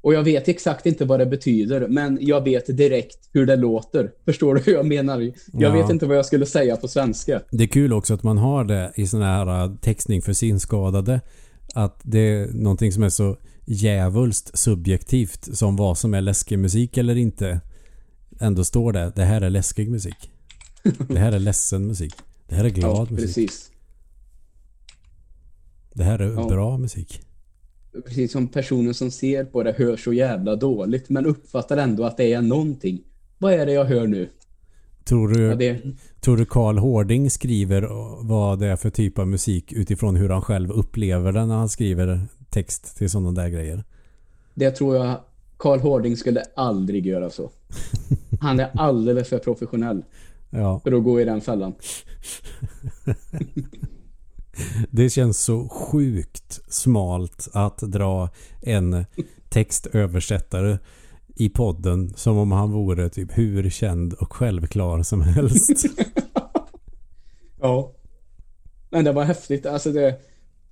och 0.00 0.14
jag 0.14 0.22
vet 0.22 0.48
exakt 0.48 0.86
inte 0.86 1.04
vad 1.04 1.20
det 1.20 1.26
betyder, 1.26 1.88
men 1.88 2.18
jag 2.20 2.44
vet 2.44 2.76
direkt 2.76 3.28
hur 3.32 3.46
det 3.46 3.56
låter. 3.56 4.10
Förstår 4.24 4.54
du 4.54 4.60
hur 4.60 4.72
jag 4.72 4.86
menar? 4.86 5.20
Jag 5.20 5.32
ja. 5.52 5.72
vet 5.72 5.90
inte 5.90 6.06
vad 6.06 6.16
jag 6.16 6.26
skulle 6.26 6.46
säga 6.46 6.76
på 6.76 6.88
svenska. 6.88 7.42
Det 7.50 7.64
är 7.64 7.68
kul 7.68 7.92
också 7.92 8.14
att 8.14 8.22
man 8.22 8.38
har 8.38 8.64
det 8.64 8.92
i 8.96 9.06
sån 9.06 9.22
här 9.22 9.64
äh, 9.64 9.74
textning 9.74 10.22
för 10.22 10.32
synskadade. 10.32 11.20
Att 11.74 12.00
det 12.02 12.18
är 12.18 12.46
någonting 12.52 12.92
som 12.92 13.02
är 13.02 13.08
så 13.08 13.36
jävulst 13.64 14.58
subjektivt 14.58 15.56
som 15.56 15.76
vad 15.76 15.98
som 15.98 16.14
är 16.14 16.20
läskig 16.20 16.58
musik 16.58 16.96
eller 16.96 17.16
inte. 17.16 17.60
Ändå 18.40 18.64
står 18.64 18.92
det, 18.92 19.12
det 19.16 19.24
här 19.24 19.40
är 19.40 19.50
läskig 19.50 19.90
musik. 19.90 20.30
Det 21.08 21.18
här 21.18 21.32
är 21.32 21.38
ledsen 21.38 21.86
musik. 21.86 22.14
Det 22.48 22.54
här 22.54 22.64
är 22.64 22.68
glad 22.68 23.08
ja, 23.10 23.12
musik. 23.14 23.26
Precis. 23.26 23.70
Det 25.94 26.04
här 26.04 26.18
är 26.18 26.32
ja. 26.32 26.48
bra 26.48 26.78
musik 26.78 27.27
precis 28.04 28.32
som 28.32 28.48
personen 28.48 28.94
som 28.94 29.10
ser 29.10 29.44
på 29.44 29.62
det 29.62 29.74
hör 29.78 29.96
så 29.96 30.12
jävla 30.12 30.56
dåligt 30.56 31.08
men 31.08 31.26
uppfattar 31.26 31.76
ändå 31.76 32.04
att 32.04 32.16
det 32.16 32.32
är 32.32 32.42
någonting. 32.42 33.00
Vad 33.38 33.52
är 33.52 33.66
det 33.66 33.72
jag 33.72 33.84
hör 33.84 34.06
nu? 34.06 34.28
Tror 35.04 35.28
du, 35.28 35.42
ja, 35.42 35.54
det... 35.54 35.80
tror 36.20 36.36
du 36.36 36.44
Carl 36.44 36.78
Hårding 36.78 37.30
skriver 37.30 37.88
vad 38.28 38.58
det 38.58 38.66
är 38.66 38.76
för 38.76 38.90
typ 38.90 39.18
av 39.18 39.28
musik 39.28 39.72
utifrån 39.72 40.16
hur 40.16 40.28
han 40.28 40.42
själv 40.42 40.70
upplever 40.70 41.32
den 41.32 41.48
när 41.48 41.56
han 41.56 41.68
skriver 41.68 42.20
text 42.50 42.96
till 42.96 43.10
sådana 43.10 43.32
där 43.32 43.48
grejer? 43.48 43.84
Det 44.54 44.70
tror 44.70 44.96
jag 44.96 45.20
Carl 45.56 45.80
Hårding 45.80 46.16
skulle 46.16 46.42
aldrig 46.56 47.06
göra 47.06 47.30
så. 47.30 47.50
Han 48.40 48.60
är 48.60 48.70
alldeles 48.74 49.28
för 49.28 49.38
professionell 49.38 50.04
ja. 50.50 50.80
för 50.84 50.92
att 50.92 51.04
gå 51.04 51.20
i 51.20 51.24
den 51.24 51.40
fällan. 51.40 51.74
Det 54.90 55.10
känns 55.10 55.38
så 55.44 55.68
sjukt 55.68 56.60
smalt 56.68 57.48
att 57.52 57.78
dra 57.78 58.30
en 58.62 59.04
textöversättare 59.48 60.78
i 61.36 61.48
podden 61.48 62.12
som 62.16 62.38
om 62.38 62.52
han 62.52 62.72
vore 62.72 63.08
typ 63.08 63.38
hur 63.38 63.70
känd 63.70 64.12
och 64.12 64.32
självklar 64.32 65.02
som 65.02 65.20
helst. 65.20 65.86
ja. 67.60 67.92
Men 68.90 69.04
det 69.04 69.12
var 69.12 69.24
häftigt. 69.24 69.66
Alltså 69.66 69.92
det, 69.92 70.20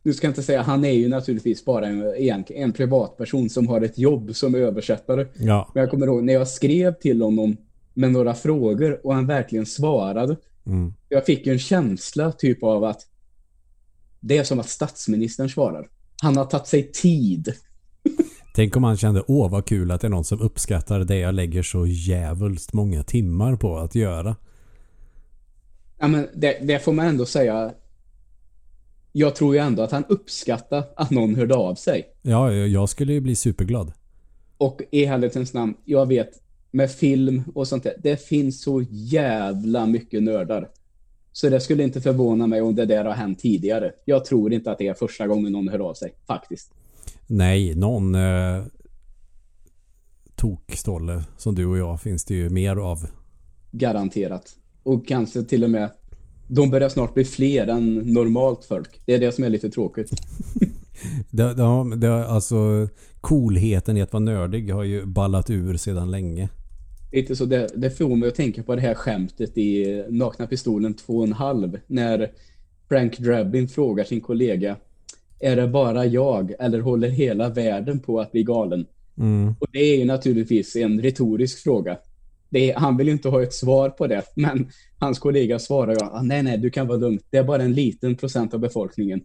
du 0.02 0.14
ska 0.14 0.26
inte 0.26 0.42
säga, 0.42 0.62
han 0.62 0.84
är 0.84 0.92
ju 0.92 1.08
naturligtvis 1.08 1.64
bara 1.64 1.86
en, 1.86 2.14
en, 2.14 2.44
en 2.48 2.72
privatperson 2.72 3.50
som 3.50 3.68
har 3.68 3.80
ett 3.80 3.98
jobb 3.98 4.36
som 4.36 4.54
översättare. 4.54 5.26
Ja. 5.34 5.70
Men 5.74 5.80
jag 5.80 5.90
kommer 5.90 6.06
ihåg 6.06 6.24
när 6.24 6.32
jag 6.32 6.48
skrev 6.48 6.92
till 6.92 7.22
honom 7.22 7.56
med 7.94 8.12
några 8.12 8.34
frågor 8.34 9.06
och 9.06 9.14
han 9.14 9.26
verkligen 9.26 9.66
svarade 9.66 10.36
Mm. 10.66 10.94
Jag 11.08 11.26
fick 11.26 11.46
ju 11.46 11.52
en 11.52 11.58
känsla 11.58 12.32
typ 12.32 12.62
av 12.62 12.84
att 12.84 13.00
det 14.26 14.38
är 14.38 14.44
som 14.44 14.60
att 14.60 14.68
statsministern 14.68 15.50
svarar. 15.50 15.88
Han 16.22 16.36
har 16.36 16.44
tagit 16.44 16.66
sig 16.66 16.92
tid. 16.92 17.54
Tänk 18.54 18.76
om 18.76 18.84
han 18.84 18.96
kände, 18.96 19.24
åh 19.26 19.50
vad 19.50 19.66
kul 19.66 19.90
att 19.90 20.00
det 20.00 20.06
är 20.06 20.10
någon 20.10 20.24
som 20.24 20.40
uppskattar 20.40 21.00
det 21.00 21.16
jag 21.18 21.34
lägger 21.34 21.62
så 21.62 21.86
jävulst 21.86 22.72
många 22.72 23.02
timmar 23.02 23.56
på 23.56 23.78
att 23.78 23.94
göra. 23.94 24.36
Ja 25.98 26.08
men 26.08 26.28
det, 26.34 26.58
det 26.62 26.78
får 26.78 26.92
man 26.92 27.06
ändå 27.06 27.26
säga. 27.26 27.72
Jag 29.12 29.36
tror 29.36 29.54
ju 29.54 29.60
ändå 29.60 29.82
att 29.82 29.92
han 29.92 30.04
uppskattar 30.08 30.84
att 30.96 31.10
någon 31.10 31.34
hörde 31.34 31.54
av 31.54 31.74
sig. 31.74 32.04
Ja, 32.22 32.52
jag 32.52 32.88
skulle 32.88 33.12
ju 33.12 33.20
bli 33.20 33.36
superglad. 33.36 33.92
Och 34.58 34.80
i 34.90 35.04
helvetens 35.04 35.54
namn, 35.54 35.74
jag 35.84 36.06
vet 36.06 36.30
med 36.70 36.90
film 36.90 37.42
och 37.54 37.68
sånt 37.68 37.82
där, 37.82 37.94
det 38.02 38.26
finns 38.26 38.62
så 38.62 38.84
jävla 38.90 39.86
mycket 39.86 40.22
nördar. 40.22 40.68
Så 41.36 41.48
det 41.48 41.60
skulle 41.60 41.82
inte 41.82 42.00
förvåna 42.00 42.46
mig 42.46 42.62
om 42.62 42.74
det 42.74 42.86
där 42.86 43.04
har 43.04 43.12
hänt 43.12 43.38
tidigare. 43.38 43.92
Jag 44.04 44.24
tror 44.24 44.52
inte 44.52 44.70
att 44.70 44.78
det 44.78 44.88
är 44.88 44.94
första 44.94 45.26
gången 45.26 45.52
någon 45.52 45.68
hör 45.68 45.78
av 45.78 45.94
sig, 45.94 46.14
faktiskt. 46.26 46.70
Nej, 47.26 47.74
någon 47.74 48.14
eh, 48.14 48.64
tokstolle 50.34 51.24
som 51.36 51.54
du 51.54 51.66
och 51.66 51.78
jag 51.78 52.00
finns 52.00 52.24
det 52.24 52.34
ju 52.34 52.50
mer 52.50 52.76
av. 52.76 53.06
Garanterat. 53.70 54.56
Och 54.82 55.06
kanske 55.06 55.42
till 55.42 55.64
och 55.64 55.70
med 55.70 55.90
de 56.46 56.70
börjar 56.70 56.88
snart 56.88 57.14
bli 57.14 57.24
fler 57.24 57.66
än 57.66 57.94
normalt 57.94 58.64
folk. 58.64 59.00
Det 59.04 59.14
är 59.14 59.18
det 59.18 59.32
som 59.32 59.44
är 59.44 59.48
lite 59.48 59.70
tråkigt. 59.70 60.10
det, 61.30 61.54
det, 61.54 61.96
det, 61.96 62.26
alltså 62.26 62.88
coolheten 63.20 63.96
i 63.96 64.02
att 64.02 64.12
vara 64.12 64.24
nördig 64.24 64.70
har 64.70 64.84
ju 64.84 65.06
ballat 65.06 65.50
ur 65.50 65.76
sedan 65.76 66.10
länge. 66.10 66.48
Lite 67.16 67.36
så 67.36 67.44
det, 67.44 67.68
det 67.76 67.90
får 67.90 68.16
mig 68.16 68.28
att 68.28 68.34
tänka 68.34 68.62
på 68.62 68.74
det 68.74 68.80
här 68.80 68.94
skämtet 68.94 69.58
i 69.58 70.04
Nakna 70.08 70.46
Pistolen 70.46 70.94
2,5 70.94 71.80
när 71.86 72.30
Frank 72.88 73.18
Drabin 73.18 73.68
frågar 73.68 74.04
sin 74.04 74.20
kollega 74.20 74.76
är 75.40 75.56
det 75.56 75.68
bara 75.68 76.06
jag 76.06 76.52
eller 76.58 76.80
håller 76.80 77.08
hela 77.08 77.48
världen 77.48 78.00
på 78.00 78.20
att 78.20 78.32
bli 78.32 78.42
galen? 78.42 78.86
Mm. 79.18 79.54
Och 79.60 79.66
det 79.72 79.78
är 79.78 79.96
ju 79.98 80.04
naturligtvis 80.04 80.76
en 80.76 81.02
retorisk 81.02 81.62
fråga. 81.62 81.98
Är, 82.50 82.74
han 82.74 82.96
vill 82.96 83.08
inte 83.08 83.28
ha 83.28 83.42
ett 83.42 83.54
svar 83.54 83.90
på 83.90 84.06
det, 84.06 84.22
men 84.34 84.70
hans 84.98 85.18
kollega 85.18 85.58
svarar 85.58 85.92
ju 85.92 85.98
ah, 86.00 86.22
nej, 86.22 86.42
nej, 86.42 86.58
du 86.58 86.70
kan 86.70 86.86
vara 86.86 86.98
lugn. 86.98 87.20
Det 87.30 87.38
är 87.38 87.44
bara 87.44 87.62
en 87.62 87.72
liten 87.72 88.16
procent 88.16 88.54
av 88.54 88.60
befolkningen. 88.60 89.20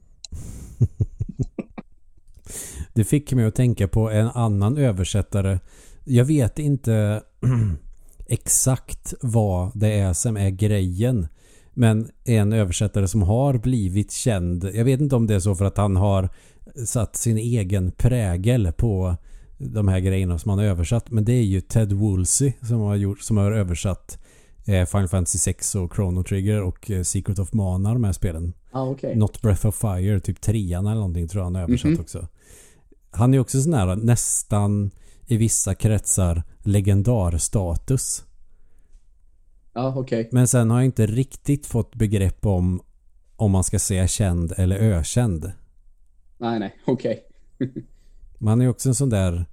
det 2.93 3.03
fick 3.03 3.33
mig 3.33 3.45
att 3.45 3.55
tänka 3.55 3.87
på 3.87 4.09
en 4.09 4.27
annan 4.27 4.77
översättare. 4.77 5.59
Jag 6.11 6.25
vet 6.25 6.59
inte 6.59 7.23
exakt 8.27 9.13
vad 9.21 9.71
det 9.73 9.93
är 9.93 10.13
som 10.13 10.37
är 10.37 10.49
grejen. 10.49 11.27
Men 11.73 12.09
en 12.23 12.53
översättare 12.53 13.07
som 13.07 13.21
har 13.21 13.57
blivit 13.57 14.11
känd. 14.11 14.69
Jag 14.73 14.85
vet 14.85 15.01
inte 15.01 15.15
om 15.15 15.27
det 15.27 15.35
är 15.35 15.39
så 15.39 15.55
för 15.55 15.65
att 15.65 15.77
han 15.77 15.95
har 15.95 16.29
satt 16.85 17.15
sin 17.15 17.37
egen 17.37 17.91
prägel 17.91 18.71
på 18.77 19.15
de 19.57 19.87
här 19.87 19.99
grejerna 19.99 20.39
som 20.39 20.49
han 20.49 20.59
har 20.59 20.65
översatt. 20.65 21.11
Men 21.11 21.25
det 21.25 21.33
är 21.33 21.43
ju 21.43 21.61
Ted 21.61 21.93
Woolsey 21.93 22.53
som 22.61 22.79
har, 22.79 22.95
gjort, 22.95 23.21
som 23.21 23.37
har 23.37 23.51
översatt 23.51 24.17
eh, 24.65 24.85
Final 24.85 25.07
Fantasy 25.07 25.37
6 25.37 25.75
och 25.75 25.95
Chrono 25.95 26.23
Trigger 26.23 26.61
och 26.61 26.91
eh, 26.91 27.03
Secret 27.03 27.39
of 27.39 27.53
Mana 27.53 27.93
de 27.93 28.03
här 28.03 28.13
spelen. 28.13 28.53
Ah, 28.71 28.85
okay. 28.85 29.15
Not 29.15 29.41
Breath 29.41 29.65
of 29.65 29.75
Fire, 29.75 30.19
typ 30.19 30.41
trean 30.41 30.85
eller 30.87 30.95
någonting 30.95 31.27
tror 31.27 31.39
jag 31.39 31.45
han 31.45 31.55
har 31.55 31.61
översatt 31.61 31.85
mm 31.85 31.97
-hmm. 31.97 32.01
också. 32.01 32.27
Han 33.11 33.33
är 33.33 33.39
också 33.39 33.61
sån 33.61 33.73
här 33.73 33.95
nästan 33.95 34.91
i 35.31 35.37
vissa 35.37 35.75
kretsar 35.75 36.43
legendarstatus. 36.59 38.25
Ja, 39.73 39.93
okej. 39.97 40.19
Okay. 40.19 40.29
Men 40.31 40.47
sen 40.47 40.69
har 40.69 40.77
jag 40.77 40.85
inte 40.85 41.05
riktigt 41.05 41.65
fått 41.65 41.95
begrepp 41.95 42.45
om 42.45 42.81
om 43.35 43.51
man 43.51 43.63
ska 43.63 43.79
säga 43.79 44.07
känd 44.07 44.53
eller 44.57 44.75
ökänd. 44.75 45.51
Nej, 46.37 46.59
nej, 46.59 46.75
okej. 46.85 47.23
Okay. 47.59 47.83
man 48.37 48.61
är 48.61 48.67
också 48.67 48.89
en 48.89 48.95
sån 48.95 49.09
där 49.09 49.45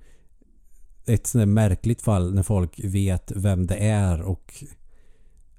ett 1.06 1.26
sånt 1.26 1.40
där 1.40 1.46
märkligt 1.46 2.02
fall 2.02 2.34
när 2.34 2.42
folk 2.42 2.84
vet 2.84 3.32
vem 3.36 3.66
det 3.66 3.76
är 3.76 4.22
och 4.22 4.64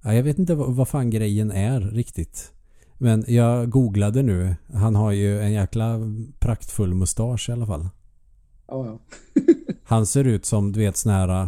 ja, 0.01 0.13
jag 0.13 0.23
vet 0.23 0.39
inte 0.39 0.55
vad, 0.55 0.75
vad 0.75 0.87
fan 0.87 1.09
grejen 1.09 1.51
är 1.51 1.81
riktigt. 1.81 2.53
Men 2.97 3.25
jag 3.27 3.69
googlade 3.69 4.21
nu. 4.21 4.55
Han 4.73 4.95
har 4.95 5.11
ju 5.11 5.41
en 5.41 5.51
jäkla 5.51 5.99
praktfull 6.39 6.93
mustasch 6.93 7.49
i 7.49 7.51
alla 7.51 7.65
fall. 7.65 7.89
Ja, 8.67 8.85
ja. 8.85 8.99
Han 9.89 10.05
ser 10.05 10.23
ut 10.23 10.45
som 10.45 10.71
du 10.71 10.79
vet 10.79 10.97
såna 10.97 11.15
här 11.15 11.43
äh, 11.43 11.47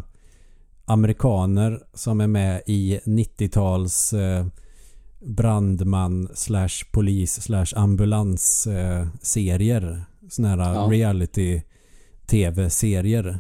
amerikaner 0.86 1.84
som 1.94 2.22
är 2.22 2.28
med 2.28 2.62
i 2.66 3.00
90-tals 3.04 4.14
eh, 4.14 4.46
brandman 5.20 6.30
slash 6.34 6.70
polis 6.92 7.42
slash 7.42 7.66
ambulans 7.76 8.68
eh, 8.68 9.08
serier. 9.22 10.06
Såna 10.30 10.48
här 10.48 10.58
ja. 10.58 10.88
reality 10.92 11.62
tv-serier. 12.26 13.40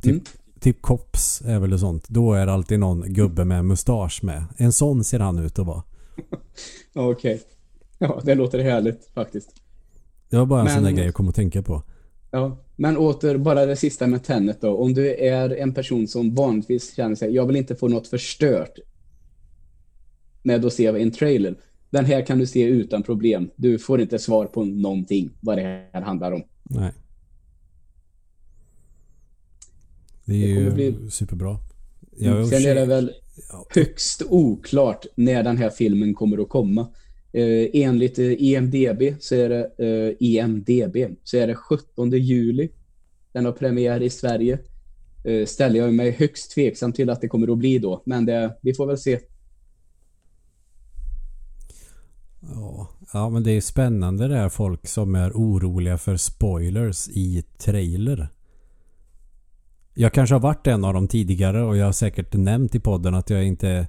Typ, 0.00 0.12
mm. 0.12 0.24
typ 0.60 0.82
Cops 0.82 1.42
är 1.44 1.58
väl 1.58 1.78
sånt. 1.78 2.08
Då 2.08 2.32
är 2.32 2.46
det 2.46 2.52
alltid 2.52 2.80
någon 2.80 3.12
gubbe 3.12 3.44
med 3.44 3.64
mustasch 3.64 4.20
med. 4.22 4.44
En 4.56 4.72
sån 4.72 5.04
ser 5.04 5.20
han 5.20 5.38
ut 5.38 5.58
att 5.58 5.66
vara. 5.66 5.82
Okej. 6.94 7.34
Okay. 7.34 7.38
Ja, 7.98 8.20
det 8.24 8.34
låter 8.34 8.58
härligt 8.58 9.08
faktiskt. 9.14 9.54
Det 10.30 10.36
var 10.36 10.46
bara 10.46 10.60
en 10.60 10.64
Men... 10.64 10.74
sån 10.74 10.84
där 10.84 10.90
grej 10.90 11.04
jag 11.04 11.14
kom 11.14 11.28
att 11.28 11.34
tänka 11.34 11.62
på. 11.62 11.82
Ja, 12.36 12.58
men 12.76 12.96
åter 12.96 13.36
bara 13.36 13.66
det 13.66 13.76
sista 13.76 14.06
med 14.06 14.24
Tenet 14.24 14.60
då. 14.60 14.76
Om 14.76 14.94
du 14.94 15.14
är 15.14 15.56
en 15.56 15.74
person 15.74 16.08
som 16.08 16.34
vanligtvis 16.34 16.94
känner 16.94 17.14
sig, 17.14 17.34
jag 17.34 17.46
vill 17.46 17.56
inte 17.56 17.76
få 17.76 17.88
något 17.88 18.08
förstört 18.08 18.78
med 20.42 20.64
att 20.64 20.72
se 20.72 20.86
en 20.86 21.10
trailer. 21.10 21.56
Den 21.90 22.04
här 22.04 22.26
kan 22.26 22.38
du 22.38 22.46
se 22.46 22.62
utan 22.62 23.02
problem. 23.02 23.50
Du 23.56 23.78
får 23.78 24.00
inte 24.00 24.18
svar 24.18 24.46
på 24.46 24.64
någonting 24.64 25.30
vad 25.40 25.58
det 25.58 25.88
här 25.92 26.00
handlar 26.00 26.32
om. 26.32 26.42
Nej. 26.62 26.92
Det 30.24 30.34
är 30.34 30.54
det 30.54 30.60
ju 30.60 30.70
bli... 30.70 31.10
superbra. 31.10 31.58
Jag 32.16 32.48
Sen 32.48 32.64
är 32.64 32.74
det 32.74 32.86
väl 32.86 33.12
högst 33.74 34.22
oklart 34.28 35.06
när 35.14 35.42
den 35.42 35.56
här 35.56 35.70
filmen 35.70 36.14
kommer 36.14 36.42
att 36.42 36.48
komma. 36.48 36.88
Eh, 37.36 37.68
enligt 37.72 38.18
eh, 38.18 38.42
EMDB 38.42 39.02
så 39.20 39.34
är 39.34 39.48
det 39.48 39.70
eh, 39.78 40.36
EMDB 40.36 40.96
så 41.24 41.36
är 41.36 41.46
det 41.46 41.54
17 41.54 42.10
juli. 42.10 42.68
Den 43.32 43.44
har 43.44 43.52
premiär 43.52 44.02
i 44.02 44.10
Sverige. 44.10 44.58
Eh, 45.24 45.46
ställer 45.46 45.80
jag 45.80 45.94
mig 45.94 46.10
högst 46.10 46.50
tveksam 46.50 46.92
till 46.92 47.10
att 47.10 47.20
det 47.20 47.28
kommer 47.28 47.52
att 47.52 47.58
bli 47.58 47.78
då. 47.78 48.02
Men 48.06 48.26
det, 48.26 48.58
vi 48.60 48.74
får 48.74 48.86
väl 48.86 48.98
se. 48.98 49.18
Ja, 52.40 52.88
ja, 53.12 53.30
men 53.30 53.42
det 53.42 53.50
är 53.50 53.60
spännande 53.60 54.28
det 54.28 54.36
här 54.36 54.48
folk 54.48 54.86
som 54.86 55.14
är 55.14 55.30
oroliga 55.30 55.98
för 55.98 56.16
spoilers 56.16 57.08
i 57.08 57.44
trailer. 57.58 58.28
Jag 59.94 60.12
kanske 60.12 60.34
har 60.34 60.40
varit 60.40 60.66
en 60.66 60.84
av 60.84 60.94
dem 60.94 61.08
tidigare 61.08 61.62
och 61.62 61.76
jag 61.76 61.84
har 61.84 61.92
säkert 61.92 62.34
nämnt 62.34 62.74
i 62.74 62.80
podden 62.80 63.14
att 63.14 63.30
jag 63.30 63.44
inte 63.44 63.86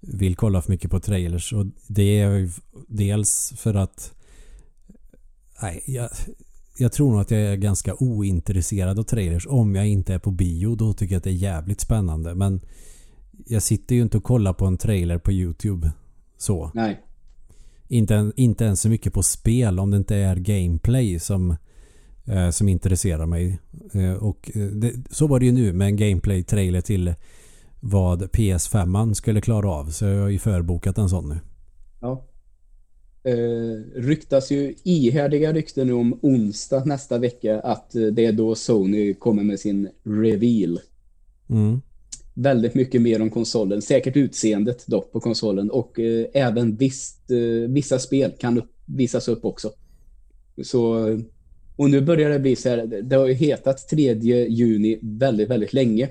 vill 0.00 0.36
kolla 0.36 0.62
för 0.62 0.72
mycket 0.72 0.90
på 0.90 1.00
trailers. 1.00 1.52
Och 1.52 1.66
det 1.86 2.20
är 2.20 2.50
dels 2.88 3.52
för 3.56 3.74
att 3.74 4.12
nej, 5.62 5.82
jag, 5.86 6.10
jag 6.78 6.92
tror 6.92 7.10
nog 7.10 7.20
att 7.20 7.30
jag 7.30 7.40
är 7.40 7.56
ganska 7.56 7.94
ointresserad 7.94 8.98
av 8.98 9.02
trailers 9.02 9.46
om 9.46 9.74
jag 9.74 9.88
inte 9.88 10.14
är 10.14 10.18
på 10.18 10.30
bio. 10.30 10.74
Då 10.74 10.92
tycker 10.92 11.14
jag 11.14 11.18
att 11.18 11.24
det 11.24 11.30
är 11.30 11.34
jävligt 11.34 11.80
spännande. 11.80 12.34
Men 12.34 12.60
jag 13.46 13.62
sitter 13.62 13.94
ju 13.94 14.02
inte 14.02 14.16
och 14.16 14.24
kollar 14.24 14.52
på 14.52 14.66
en 14.66 14.78
trailer 14.78 15.18
på 15.18 15.32
YouTube. 15.32 15.92
Så. 16.38 16.70
Nej. 16.74 17.00
Inte, 17.88 18.32
inte 18.36 18.64
ens 18.64 18.80
så 18.80 18.88
mycket 18.88 19.12
på 19.12 19.22
spel 19.22 19.78
om 19.78 19.90
det 19.90 19.96
inte 19.96 20.16
är 20.16 20.36
gameplay 20.36 21.18
som, 21.18 21.56
eh, 22.24 22.50
som 22.50 22.68
intresserar 22.68 23.26
mig. 23.26 23.58
Eh, 23.92 24.12
och 24.12 24.50
eh, 24.54 24.66
det, 24.66 24.92
så 25.10 25.26
var 25.26 25.40
det 25.40 25.46
ju 25.46 25.52
nu 25.52 25.72
med 25.72 25.86
en 25.86 25.96
gameplay-trailer 25.96 26.80
till 26.80 27.14
vad 27.80 28.22
PS5 28.22 29.14
skulle 29.14 29.40
klara 29.40 29.70
av. 29.70 29.86
Så 29.86 30.04
jag 30.04 30.22
har 30.22 30.28
ju 30.28 30.38
förbokat 30.38 30.98
en 30.98 31.08
sån 31.08 31.28
nu. 31.28 31.40
Ja. 32.00 32.26
Eh, 33.24 34.00
ryktas 34.00 34.50
ju 34.50 34.74
ihärdiga 34.84 35.52
rykten 35.52 35.86
nu 35.86 35.92
om 35.92 36.18
onsdag 36.22 36.84
nästa 36.84 37.18
vecka 37.18 37.60
att 37.60 37.90
det 38.12 38.26
är 38.26 38.32
då 38.32 38.54
Sony 38.54 39.14
kommer 39.14 39.42
med 39.42 39.60
sin 39.60 39.88
reveal. 40.04 40.80
Mm. 41.50 41.80
Väldigt 42.34 42.74
mycket 42.74 43.02
mer 43.02 43.22
om 43.22 43.30
konsolen. 43.30 43.82
Säkert 43.82 44.16
utseendet 44.16 44.86
dock 44.86 45.12
på 45.12 45.20
konsolen 45.20 45.70
och 45.70 46.00
eh, 46.00 46.26
även 46.34 46.76
visst, 46.76 47.30
eh, 47.30 47.70
vissa 47.70 47.98
spel 47.98 48.32
kan 48.38 48.58
upp, 48.58 48.72
visas 48.86 49.28
upp 49.28 49.44
också. 49.44 49.70
Så 50.62 51.18
och 51.80 51.90
nu 51.90 52.00
börjar 52.00 52.30
det 52.30 52.38
bli 52.38 52.56
så 52.56 52.68
här, 52.68 52.86
det 53.02 53.16
har 53.16 53.26
ju 53.26 53.34
hetat 53.34 53.88
3 53.88 54.14
juni 54.48 54.98
väldigt, 55.02 55.50
väldigt 55.50 55.72
länge. 55.72 56.08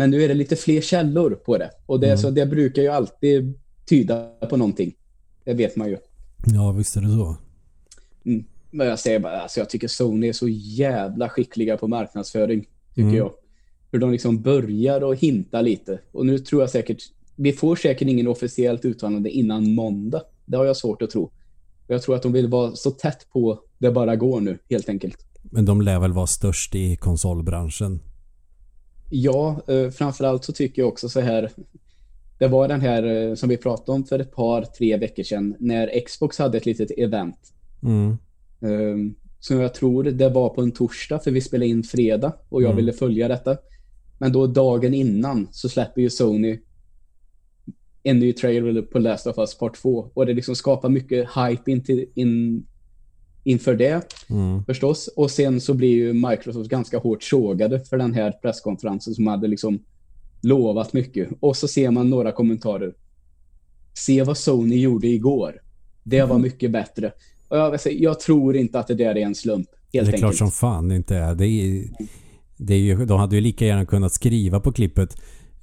Men 0.00 0.10
nu 0.10 0.22
är 0.22 0.28
det 0.28 0.34
lite 0.34 0.56
fler 0.56 0.80
källor 0.80 1.30
på 1.30 1.58
det. 1.58 1.70
Och 1.86 2.00
det, 2.00 2.06
mm. 2.06 2.18
så 2.18 2.30
det 2.30 2.46
brukar 2.46 2.82
ju 2.82 2.88
alltid 2.88 3.54
tyda 3.86 4.26
på 4.50 4.56
någonting. 4.56 4.94
Det 5.44 5.54
vet 5.54 5.76
man 5.76 5.88
ju. 5.88 5.96
Ja, 6.54 6.72
visst 6.72 6.96
är 6.96 7.00
det 7.00 7.08
så. 7.08 7.36
Mm. 8.24 8.44
Men 8.70 8.86
jag 8.86 8.98
säger 8.98 9.20
bara, 9.20 9.40
alltså 9.40 9.60
jag 9.60 9.70
tycker 9.70 9.88
Sony 9.88 10.28
är 10.28 10.32
så 10.32 10.48
jävla 10.48 11.28
skickliga 11.28 11.76
på 11.76 11.88
marknadsföring, 11.88 12.60
tycker 12.94 13.02
mm. 13.02 13.14
jag. 13.14 13.32
Hur 13.92 13.98
de 13.98 14.12
liksom 14.12 14.42
börjar 14.42 15.00
och 15.00 15.16
hinta 15.16 15.60
lite. 15.60 16.00
Och 16.12 16.26
nu 16.26 16.38
tror 16.38 16.62
jag 16.62 16.70
säkert 16.70 17.02
vi 17.36 17.52
får 17.52 17.76
säkert 17.76 18.08
ingen 18.08 18.26
officiellt 18.26 18.84
uttalande 18.84 19.30
innan 19.30 19.74
måndag. 19.74 20.22
Det 20.46 20.56
har 20.56 20.64
jag 20.64 20.76
svårt 20.76 21.02
att 21.02 21.10
tro. 21.10 21.30
Jag 21.86 22.02
tror 22.02 22.16
att 22.16 22.22
de 22.22 22.32
vill 22.32 22.48
vara 22.48 22.76
så 22.76 22.90
tätt 22.90 23.26
på 23.32 23.60
det 23.78 23.90
bara 23.90 24.16
går 24.16 24.40
nu, 24.40 24.58
helt 24.70 24.88
enkelt. 24.88 25.16
Men 25.42 25.64
de 25.64 25.82
lär 25.82 25.98
väl 25.98 26.12
vara 26.12 26.26
störst 26.26 26.74
i 26.74 26.96
konsolbranschen? 26.96 28.00
Ja, 29.10 29.60
eh, 29.68 29.90
framförallt 29.90 30.44
så 30.44 30.52
tycker 30.52 30.82
jag 30.82 30.88
också 30.88 31.08
så 31.08 31.20
här. 31.20 31.50
Det 32.38 32.48
var 32.48 32.68
den 32.68 32.80
här 32.80 33.02
eh, 33.02 33.34
som 33.34 33.48
vi 33.48 33.56
pratade 33.56 33.92
om 33.92 34.04
för 34.04 34.18
ett 34.18 34.32
par, 34.32 34.62
tre 34.62 34.96
veckor 34.96 35.22
sedan 35.22 35.56
när 35.58 36.00
Xbox 36.06 36.38
hade 36.38 36.58
ett 36.58 36.66
litet 36.66 36.90
event. 36.98 37.52
Mm. 37.82 38.16
Um, 38.60 39.14
som 39.40 39.60
jag 39.60 39.74
tror 39.74 40.04
det 40.04 40.28
var 40.28 40.48
på 40.48 40.62
en 40.62 40.72
torsdag 40.72 41.18
för 41.18 41.30
vi 41.30 41.40
spelade 41.40 41.66
in 41.66 41.82
fredag 41.82 42.32
och 42.48 42.62
jag 42.62 42.70
mm. 42.70 42.76
ville 42.76 42.92
följa 42.92 43.28
detta. 43.28 43.56
Men 44.18 44.32
då 44.32 44.46
dagen 44.46 44.94
innan 44.94 45.48
så 45.52 45.68
släpper 45.68 46.00
ju 46.00 46.10
Sony 46.10 46.58
en 48.02 48.18
ny 48.18 48.32
trailer 48.32 48.82
på 48.82 48.98
Last 48.98 49.26
of 49.26 49.38
Us 49.38 49.58
Part 49.58 49.76
2 49.76 50.10
och 50.14 50.26
det 50.26 50.34
liksom 50.34 50.56
skapar 50.56 50.88
mycket 50.88 51.28
hype 51.36 51.70
in 51.70 51.84
till, 51.84 52.04
in, 52.14 52.66
inför 53.44 53.74
det 53.74 54.12
mm. 54.30 54.64
förstås. 54.64 55.08
Och 55.16 55.30
sen 55.30 55.60
så 55.60 55.74
blir 55.74 55.88
ju 55.88 56.12
Microsoft 56.12 56.70
ganska 56.70 56.98
hårt 56.98 57.22
sågade 57.22 57.80
för 57.80 57.98
den 57.98 58.14
här 58.14 58.32
presskonferensen 58.32 59.14
som 59.14 59.26
hade 59.26 59.48
liksom 59.48 59.78
lovat 60.42 60.92
mycket. 60.92 61.28
Och 61.40 61.56
så 61.56 61.68
ser 61.68 61.90
man 61.90 62.10
några 62.10 62.32
kommentarer. 62.32 62.94
Se 63.94 64.22
vad 64.22 64.38
Sony 64.38 64.80
gjorde 64.80 65.06
igår. 65.06 65.60
Det 66.02 66.20
var 66.20 66.30
mm. 66.30 66.42
mycket 66.42 66.70
bättre. 66.70 67.12
Och 67.48 67.56
jag, 67.56 67.78
jag, 67.84 68.20
tror 68.20 68.56
inte 68.56 68.78
att 68.78 68.86
det 68.86 68.94
där 68.94 69.16
är 69.16 69.22
en 69.22 69.34
slump. 69.34 69.68
Helt 69.92 69.92
det 69.92 69.98
är 69.98 70.02
enkelt. 70.04 70.20
klart 70.20 70.36
som 70.36 70.50
fan 70.50 70.92
inte 70.92 71.16
är. 71.16 71.34
Det 71.34 71.46
är, 71.46 71.84
det 72.56 72.74
är 72.74 72.78
ju, 72.78 73.04
de 73.04 73.20
hade 73.20 73.34
ju 73.34 73.40
lika 73.40 73.66
gärna 73.66 73.86
kunnat 73.86 74.12
skriva 74.12 74.60
på 74.60 74.72
klippet 74.72 75.16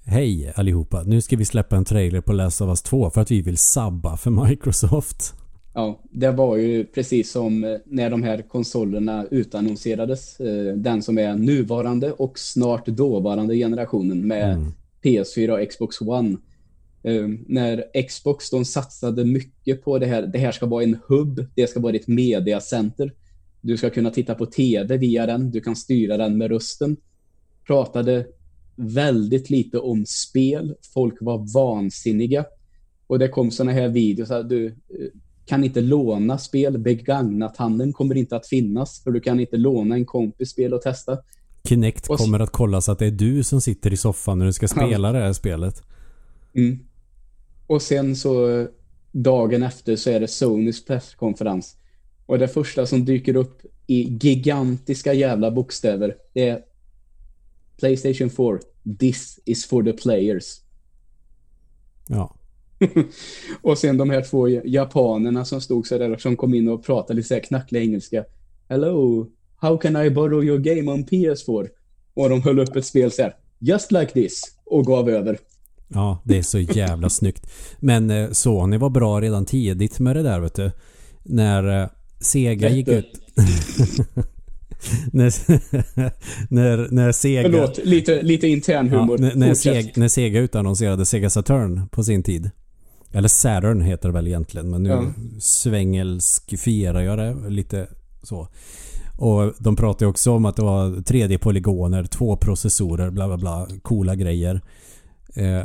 Hej 0.10 0.54
allihopa, 0.56 1.04
nu 1.04 1.22
ska 1.22 1.36
vi 1.36 1.46
släppa 1.46 1.76
en 1.76 1.86
trailer 1.86 2.22
på 2.22 2.34
Last 2.34 2.62
of 2.62 2.70
Us 2.70 2.82
2 2.82 3.10
för 3.10 3.22
att 3.22 3.32
vi 3.32 3.42
vill 3.42 3.58
sabba 3.58 4.18
för 4.18 4.32
Microsoft. 4.32 5.34
Ja, 5.78 6.00
det 6.12 6.32
var 6.32 6.58
ju 6.58 6.86
precis 6.86 7.32
som 7.32 7.64
eh, 7.64 7.78
när 7.86 8.10
de 8.10 8.24
här 8.24 8.42
konsolerna 8.42 9.26
utannonserades. 9.32 10.40
Eh, 10.40 10.76
den 10.76 11.02
som 11.02 11.18
är 11.18 11.36
nuvarande 11.36 12.12
och 12.12 12.40
snart 12.40 12.88
dåvarande 12.88 13.56
generationen 13.56 14.28
med 14.28 14.54
mm. 14.54 14.72
PS4 15.04 15.50
och 15.50 15.70
Xbox 15.70 16.02
One. 16.02 16.38
Eh, 17.04 17.28
när 17.48 18.04
Xbox 18.08 18.50
de 18.50 18.66
satsade 18.66 19.26
mycket 19.26 19.84
på 19.84 20.00
det 20.00 20.06
här. 20.06 20.22
Det 20.22 20.38
här 20.38 20.52
ska 20.52 20.66
vara 20.66 20.84
en 20.84 20.98
hubb, 21.08 21.46
det 21.56 21.68
ska 21.68 21.80
vara 21.80 21.96
ett 21.96 22.08
mediacenter. 22.08 23.14
Du 23.62 23.78
ska 23.78 23.90
kunna 23.90 24.10
titta 24.10 24.36
på 24.36 24.46
tv 24.46 24.98
via 24.98 25.26
den, 25.26 25.52
du 25.52 25.62
kan 25.62 25.76
styra 25.76 26.18
den 26.18 26.38
med 26.38 26.52
rösten. 26.52 26.98
Pratade 27.68 28.28
väldigt 28.76 29.50
lite 29.50 29.80
om 29.80 30.06
spel. 30.06 30.76
Folk 30.94 31.16
var 31.22 31.54
vansinniga. 31.54 32.46
Och 33.08 33.20
det 33.20 33.28
kom 33.28 33.52
såna 33.52 33.72
här 33.72 33.88
videos 33.88 34.32
att 34.32 34.50
du 34.50 34.76
kan 35.48 35.64
inte 35.64 35.82
låna 35.82 36.38
spel. 36.38 36.78
Begagnat 36.78 37.58
handeln 37.58 37.94
kommer 37.94 38.18
inte 38.18 38.36
att 38.36 38.48
finnas 38.48 39.04
för 39.04 39.12
du 39.12 39.20
kan 39.20 39.40
inte 39.40 39.58
låna 39.58 39.96
en 39.96 40.06
kompis 40.06 40.50
spel 40.50 40.74
och 40.74 40.82
testa. 40.82 41.18
Kinect 41.64 42.10
och 42.10 42.18
kommer 42.18 42.40
att 42.40 42.52
kolla 42.52 42.82
så 42.82 42.92
att 42.92 43.00
det 43.00 43.06
är 43.06 43.12
du 43.12 43.44
som 43.44 43.62
sitter 43.62 43.94
i 43.94 43.98
soffan 43.98 44.40
när 44.40 44.46
du 44.46 44.54
ska 44.54 44.68
spela 44.68 45.08
ja. 45.08 45.14
det 45.14 45.20
här 45.20 45.34
spelet. 45.34 45.84
Mm. 46.54 46.80
Och 47.68 47.82
sen 47.82 48.16
så 48.16 48.68
dagen 49.12 49.64
efter 49.64 49.96
så 49.96 50.10
är 50.10 50.20
det 50.20 50.28
Sonys 50.28 50.86
presskonferens. 50.86 51.78
Och 52.26 52.40
det 52.40 52.48
första 52.48 52.86
som 52.86 53.06
dyker 53.06 53.36
upp 53.36 53.62
i 53.88 54.18
gigantiska 54.22 55.14
jävla 55.14 55.52
bokstäver 55.52 56.16
det 56.34 56.50
är 56.50 56.62
Playstation 57.78 58.30
4. 58.30 58.60
This 59.00 59.40
is 59.46 59.66
for 59.66 59.84
the 59.84 59.94
players. 59.94 60.62
Ja. 62.08 62.37
och 63.62 63.78
sen 63.78 63.98
de 63.98 64.10
här 64.10 64.22
två 64.22 64.48
japanerna 64.50 65.46
som 65.46 65.62
stod 65.62 65.88
så 65.88 65.98
där 65.98 66.18
som 66.18 66.36
kom 66.36 66.54
in 66.54 66.68
och 66.68 66.86
pratade 66.86 67.14
lite 67.14 67.28
så 67.28 67.34
här 67.34 67.42
knacklig 67.42 67.82
engelska. 67.82 68.26
Hello, 68.70 69.28
how 69.56 69.78
can 69.78 69.96
I 70.06 70.10
borrow 70.10 70.44
your 70.44 70.60
game 70.60 70.92
on 70.92 71.06
PS4? 71.06 71.68
Och 72.14 72.30
de 72.30 72.42
höll 72.42 72.60
upp 72.60 72.76
ett 72.76 72.86
spel 72.86 73.12
så 73.12 73.22
här. 73.22 73.36
Just 73.60 73.92
like 73.92 74.12
this. 74.12 74.42
Och 74.66 74.86
gav 74.86 75.10
över. 75.10 75.40
Ja, 75.88 76.22
det 76.26 76.38
är 76.38 76.42
så 76.42 76.60
jävla 76.60 77.10
snyggt. 77.10 77.48
Men 77.80 78.10
eh, 78.10 78.32
Sony 78.32 78.78
var 78.78 78.90
bra 78.90 79.22
redan 79.22 79.46
tidigt 79.46 80.00
med 80.00 80.16
det 80.16 80.24
där 80.24 80.40
vet 80.40 80.56
du. 80.56 80.72
När 81.24 81.82
eh, 81.82 81.90
Sega 82.20 82.70
gick 82.70 82.88
ut... 82.88 83.22
när, 85.12 85.34
när, 86.54 86.92
när 86.92 87.12
Sega... 87.12 87.50
Förlåt, 87.50 87.80
lite, 87.84 88.22
lite 88.22 88.48
intern 88.48 88.90
humor. 88.90 89.18
Ja, 89.20 89.28
när, 89.28 89.36
när, 89.36 89.54
Sega, 89.54 89.92
när 89.96 90.08
Sega 90.08 90.40
utannonserade 90.40 91.06
Sega 91.06 91.30
Saturn 91.30 91.88
på 91.92 92.04
sin 92.04 92.24
tid. 92.24 92.52
Eller 93.18 93.28
Saturn 93.28 93.82
heter 93.82 94.10
det 94.10 94.14
väl 94.14 94.28
egentligen. 94.28 94.70
Men 94.70 94.84
nu 94.84 94.90
ja. 94.90 95.04
svängelskifierar 95.40 97.02
jag 97.02 97.18
det 97.18 97.50
lite 97.50 97.88
så. 98.24 98.48
Och 99.18 99.54
de 99.60 99.76
pratade 99.76 100.10
också 100.10 100.32
om 100.32 100.46
att 100.46 100.56
det 100.56 100.62
var 100.62 100.90
3D-polygoner, 100.90 102.08
två 102.08 102.38
processorer, 102.38 103.10
bla 103.10 103.28
bla 103.28 103.38
bla. 103.38 103.68
Coola 103.82 104.16
grejer. 104.16 104.62
Eh, 105.34 105.62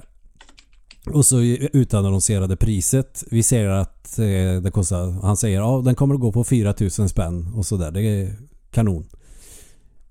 och 1.15 1.27
så 1.27 1.41
utannonserade 1.73 2.57
priset. 2.57 3.25
Vi 3.31 3.43
ser 3.43 3.69
att 3.69 4.19
eh, 4.19 4.63
det 4.63 4.71
kostar... 4.73 5.11
Han 5.23 5.37
säger 5.37 5.59
ja 5.59 5.83
den 5.85 5.95
kommer 5.95 6.15
att 6.15 6.21
gå 6.21 6.33
på 6.33 6.45
4000 6.45 7.09
spänn 7.09 7.53
och 7.55 7.67
sådär. 7.67 7.91
Det 7.91 8.03
är 8.03 8.37
kanon. 8.71 9.07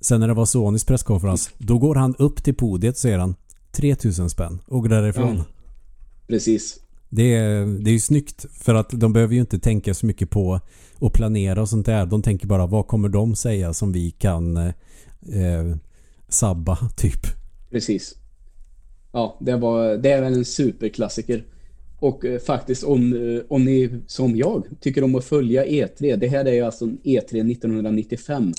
Sen 0.02 0.20
när 0.20 0.28
det 0.28 0.34
var 0.34 0.46
Sonys 0.46 0.86
presskonferens, 0.86 1.50
då 1.58 1.78
går 1.78 1.96
han 1.96 2.16
upp 2.16 2.44
till 2.44 2.56
podiet 2.56 2.96
och 2.96 3.00
säger 3.00 3.18
han 3.20 3.36
3000 3.72 4.30
spänn 4.30 4.60
och 4.66 4.82
går 4.82 4.90
därifrån. 4.90 5.38
Ja, 5.38 5.44
precis. 6.28 6.80
Det 7.14 7.36
är, 7.36 7.66
det 7.66 7.90
är 7.90 7.94
ju 7.94 8.00
snyggt 8.00 8.46
för 8.54 8.76
att 8.76 8.90
de 8.90 9.14
behöver 9.14 9.34
ju 9.34 9.40
inte 9.40 9.60
tänka 9.60 9.94
så 9.94 10.06
mycket 10.06 10.30
på 10.30 10.60
att 11.02 11.14
planera 11.14 11.62
och 11.62 11.70
sånt 11.70 11.86
där. 11.86 12.06
De 12.06 12.22
tänker 12.22 12.48
bara 12.48 12.66
vad 12.68 12.88
kommer 12.88 13.10
de 13.10 13.36
säga 13.36 13.74
som 13.74 13.92
vi 13.92 14.12
kan 14.12 14.58
eh, 14.58 15.76
sabba 16.28 16.78
typ. 16.98 17.22
Precis. 17.72 18.16
Ja, 19.12 19.38
det, 19.42 19.58
var, 19.58 19.98
det 19.98 20.12
är 20.12 20.22
väl 20.22 20.34
en 20.34 20.46
superklassiker. 20.46 21.46
Och 22.00 22.26
eh, 22.26 22.40
faktiskt 22.40 22.84
om, 22.84 23.14
eh, 23.14 23.42
om 23.50 23.66
ni 23.66 24.02
som 24.08 24.36
jag 24.36 24.64
tycker 24.80 25.04
om 25.04 25.16
att 25.16 25.26
följa 25.26 25.66
E3. 25.66 26.16
Det 26.16 26.28
här 26.28 26.46
är 26.46 26.54
ju 26.54 26.62
alltså 26.62 26.86
E3 26.86 27.52
1995. 27.52 28.54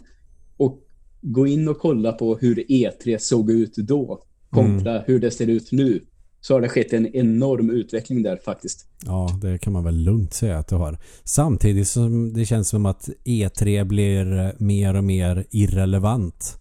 Och 0.56 0.78
gå 1.20 1.46
in 1.46 1.68
och 1.68 1.78
kolla 1.78 2.12
på 2.12 2.36
hur 2.36 2.54
E3 2.54 3.18
såg 3.18 3.50
ut 3.50 3.76
då 3.76 4.22
kontra 4.50 4.92
mm. 4.92 5.02
hur 5.06 5.20
det 5.20 5.30
ser 5.30 5.46
ut 5.46 5.72
nu 5.72 6.00
så 6.42 6.55
har 6.55 6.61
det 6.61 6.68
skett 6.68 6.92
en 6.92 7.16
enorm 7.16 7.70
utveckling 7.70 8.22
där 8.22 8.37
faktiskt. 8.37 8.87
Ja, 9.07 9.38
det 9.42 9.59
kan 9.59 9.72
man 9.72 9.85
väl 9.85 9.94
lugnt 9.94 10.35
säga 10.35 10.59
att 10.59 10.68
det 10.68 10.76
har. 10.76 10.98
Samtidigt 11.24 11.88
som 11.88 12.33
det 12.33 12.44
känns 12.44 12.68
som 12.68 12.87
att 12.87 13.09
E3 13.24 13.85
blir 13.85 14.55
mer 14.59 14.96
och 14.96 15.05
mer 15.05 15.44
irrelevant. 15.50 16.59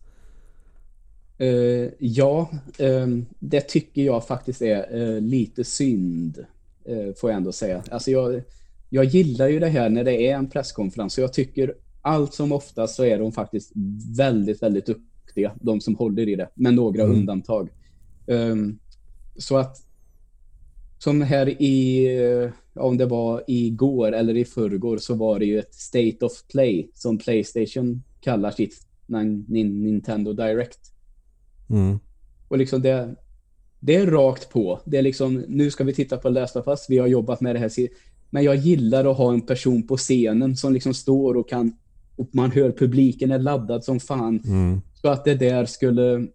Uh, 1.41 1.89
ja, 1.99 2.51
um, 2.79 3.25
det 3.39 3.61
tycker 3.61 4.01
jag 4.01 4.27
faktiskt 4.27 4.61
är 4.61 4.95
uh, 4.95 5.21
lite 5.21 5.63
synd. 5.63 6.45
Uh, 6.89 7.13
får 7.13 7.29
jag 7.29 7.37
ändå 7.37 7.51
säga. 7.51 7.83
Alltså 7.91 8.11
jag, 8.11 8.41
jag 8.89 9.05
gillar 9.05 9.47
ju 9.47 9.59
det 9.59 9.67
här 9.67 9.89
när 9.89 10.03
det 10.03 10.27
är 10.27 10.35
en 10.35 10.49
presskonferens. 10.49 11.13
Så 11.13 11.21
jag 11.21 11.33
tycker 11.33 11.73
allt 12.01 12.33
som 12.33 12.51
oftast 12.51 12.95
så 12.95 13.03
är 13.03 13.19
de 13.19 13.31
faktiskt 13.31 13.71
väldigt, 14.17 14.63
väldigt 14.63 14.85
duktiga. 14.85 15.51
De 15.61 15.81
som 15.81 15.95
håller 15.95 16.29
i 16.29 16.35
det. 16.35 16.49
Med 16.53 16.73
några 16.73 17.03
mm. 17.03 17.17
undantag. 17.17 17.69
Um, 18.25 18.79
så 19.41 19.57
att 19.57 19.77
som 20.97 21.21
här 21.21 21.61
i, 21.61 22.07
om 22.75 22.97
det 22.97 23.05
var 23.05 23.43
igår 23.47 24.11
eller 24.11 24.37
i 24.37 24.45
förrgår 24.45 24.97
så 24.97 25.15
var 25.15 25.39
det 25.39 25.45
ju 25.45 25.59
ett 25.59 25.73
State 25.73 26.25
of 26.25 26.31
Play 26.51 26.91
som 26.93 27.17
Playstation 27.17 28.03
kallar 28.19 28.51
sitt 28.51 28.87
Nintendo 29.47 30.33
Direct. 30.33 30.79
Mm. 31.69 31.99
Och 32.47 32.57
liksom 32.57 32.81
det, 32.81 33.15
det 33.79 33.95
är 33.95 34.07
rakt 34.07 34.49
på. 34.49 34.79
Det 34.85 34.97
är 34.97 35.01
liksom, 35.01 35.45
nu 35.47 35.71
ska 35.71 35.83
vi 35.83 35.93
titta 35.93 36.17
på 36.17 36.29
Last 36.29 36.55
of 36.55 36.67
Us. 36.67 36.85
Vi 36.89 36.97
har 36.97 37.07
jobbat 37.07 37.41
med 37.41 37.55
det 37.55 37.59
här. 37.59 37.71
Men 38.29 38.43
jag 38.43 38.55
gillar 38.55 39.11
att 39.11 39.17
ha 39.17 39.33
en 39.33 39.41
person 39.41 39.87
på 39.87 39.97
scenen 39.97 40.55
som 40.55 40.73
liksom 40.73 40.93
står 40.93 41.37
och 41.37 41.49
kan 41.49 41.73
och 42.15 42.29
man 42.31 42.51
hör 42.51 42.71
publiken 42.71 43.31
är 43.31 43.39
laddad 43.39 43.83
som 43.83 43.99
fan. 43.99 44.41
Mm. 44.45 44.81
Så 44.93 45.09
att 45.09 45.25
det 45.25 45.35
där 45.35 45.65
skulle 45.65 46.27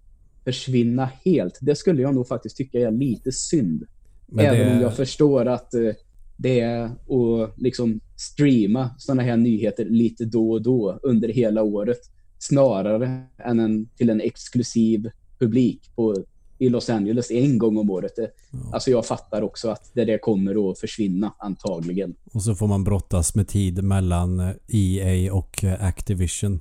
försvinna 0.47 1.11
helt. 1.25 1.59
Det 1.61 1.77
skulle 1.77 2.03
jag 2.03 2.15
nog 2.15 2.29
faktiskt 2.29 2.57
tycka 2.57 2.79
är 2.81 2.91
lite 2.91 3.33
synd. 3.33 3.85
Men 4.27 4.47
Även 4.47 4.69
det... 4.69 4.77
om 4.77 4.81
jag 4.81 4.97
förstår 4.97 5.47
att 5.47 5.75
eh, 5.75 5.93
det 6.37 6.61
är 6.61 6.85
att 6.85 7.55
liksom 7.57 8.01
streama 8.17 8.91
sådana 8.99 9.23
här 9.23 9.37
nyheter 9.37 9.85
lite 9.85 10.25
då 10.25 10.51
och 10.51 10.63
då 10.63 11.01
under 11.03 11.29
hela 11.29 11.63
året. 11.63 11.99
Snarare 12.39 13.27
än 13.39 13.61
en, 13.61 13.89
till 13.97 14.11
en 14.11 14.21
exklusiv 14.21 15.11
publik 15.39 15.91
på, 15.95 16.25
i 16.59 16.69
Los 16.69 16.91
Angeles 16.91 17.31
en 17.31 17.59
gång 17.59 17.79
om 17.79 17.91
året. 17.91 18.13
Ja. 18.17 18.27
Alltså 18.73 18.91
jag 18.91 19.07
fattar 19.07 19.43
också 19.43 19.69
att 19.69 19.91
det 19.95 20.05
där 20.05 20.19
kommer 20.19 20.71
att 20.71 20.79
försvinna 20.79 21.35
antagligen. 21.39 22.15
Och 22.33 22.43
så 22.43 22.55
får 22.55 22.67
man 22.67 22.85
brottas 22.85 23.35
med 23.35 23.49
tid 23.49 23.85
mellan 23.85 24.55
EA 24.69 25.35
och 25.35 25.65
Activision. 25.81 26.61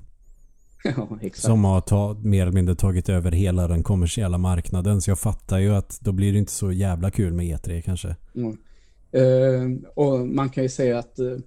Ja. 1.21 1.30
Som 1.34 1.63
har 1.63 1.82
ta, 1.82 2.17
mer 2.24 2.41
eller 2.41 2.52
mindre 2.52 2.76
tagit 2.76 3.10
över 3.10 3.32
hela 3.32 3.67
den 3.67 3.84
kommersiella 3.84 4.38
marknaden. 4.38 5.02
Så 5.02 5.12
jag 5.12 5.19
fattar 5.19 5.60
ju 5.60 5.76
att 5.76 6.00
då 6.02 6.12
blir 6.12 6.34
det 6.34 6.39
inte 6.39 6.52
så 6.52 6.71
jävla 6.71 7.12
kul 7.12 7.34
med 7.34 7.45
E3 7.45 7.82
kanske. 7.82 8.15
Mm. 8.36 8.58
Uh, 9.15 9.78
och 9.95 10.28
man 10.28 10.50
kan 10.50 10.63
ju 10.63 10.69
säga 10.69 11.00
att 11.00 11.19
uh, 11.19 11.38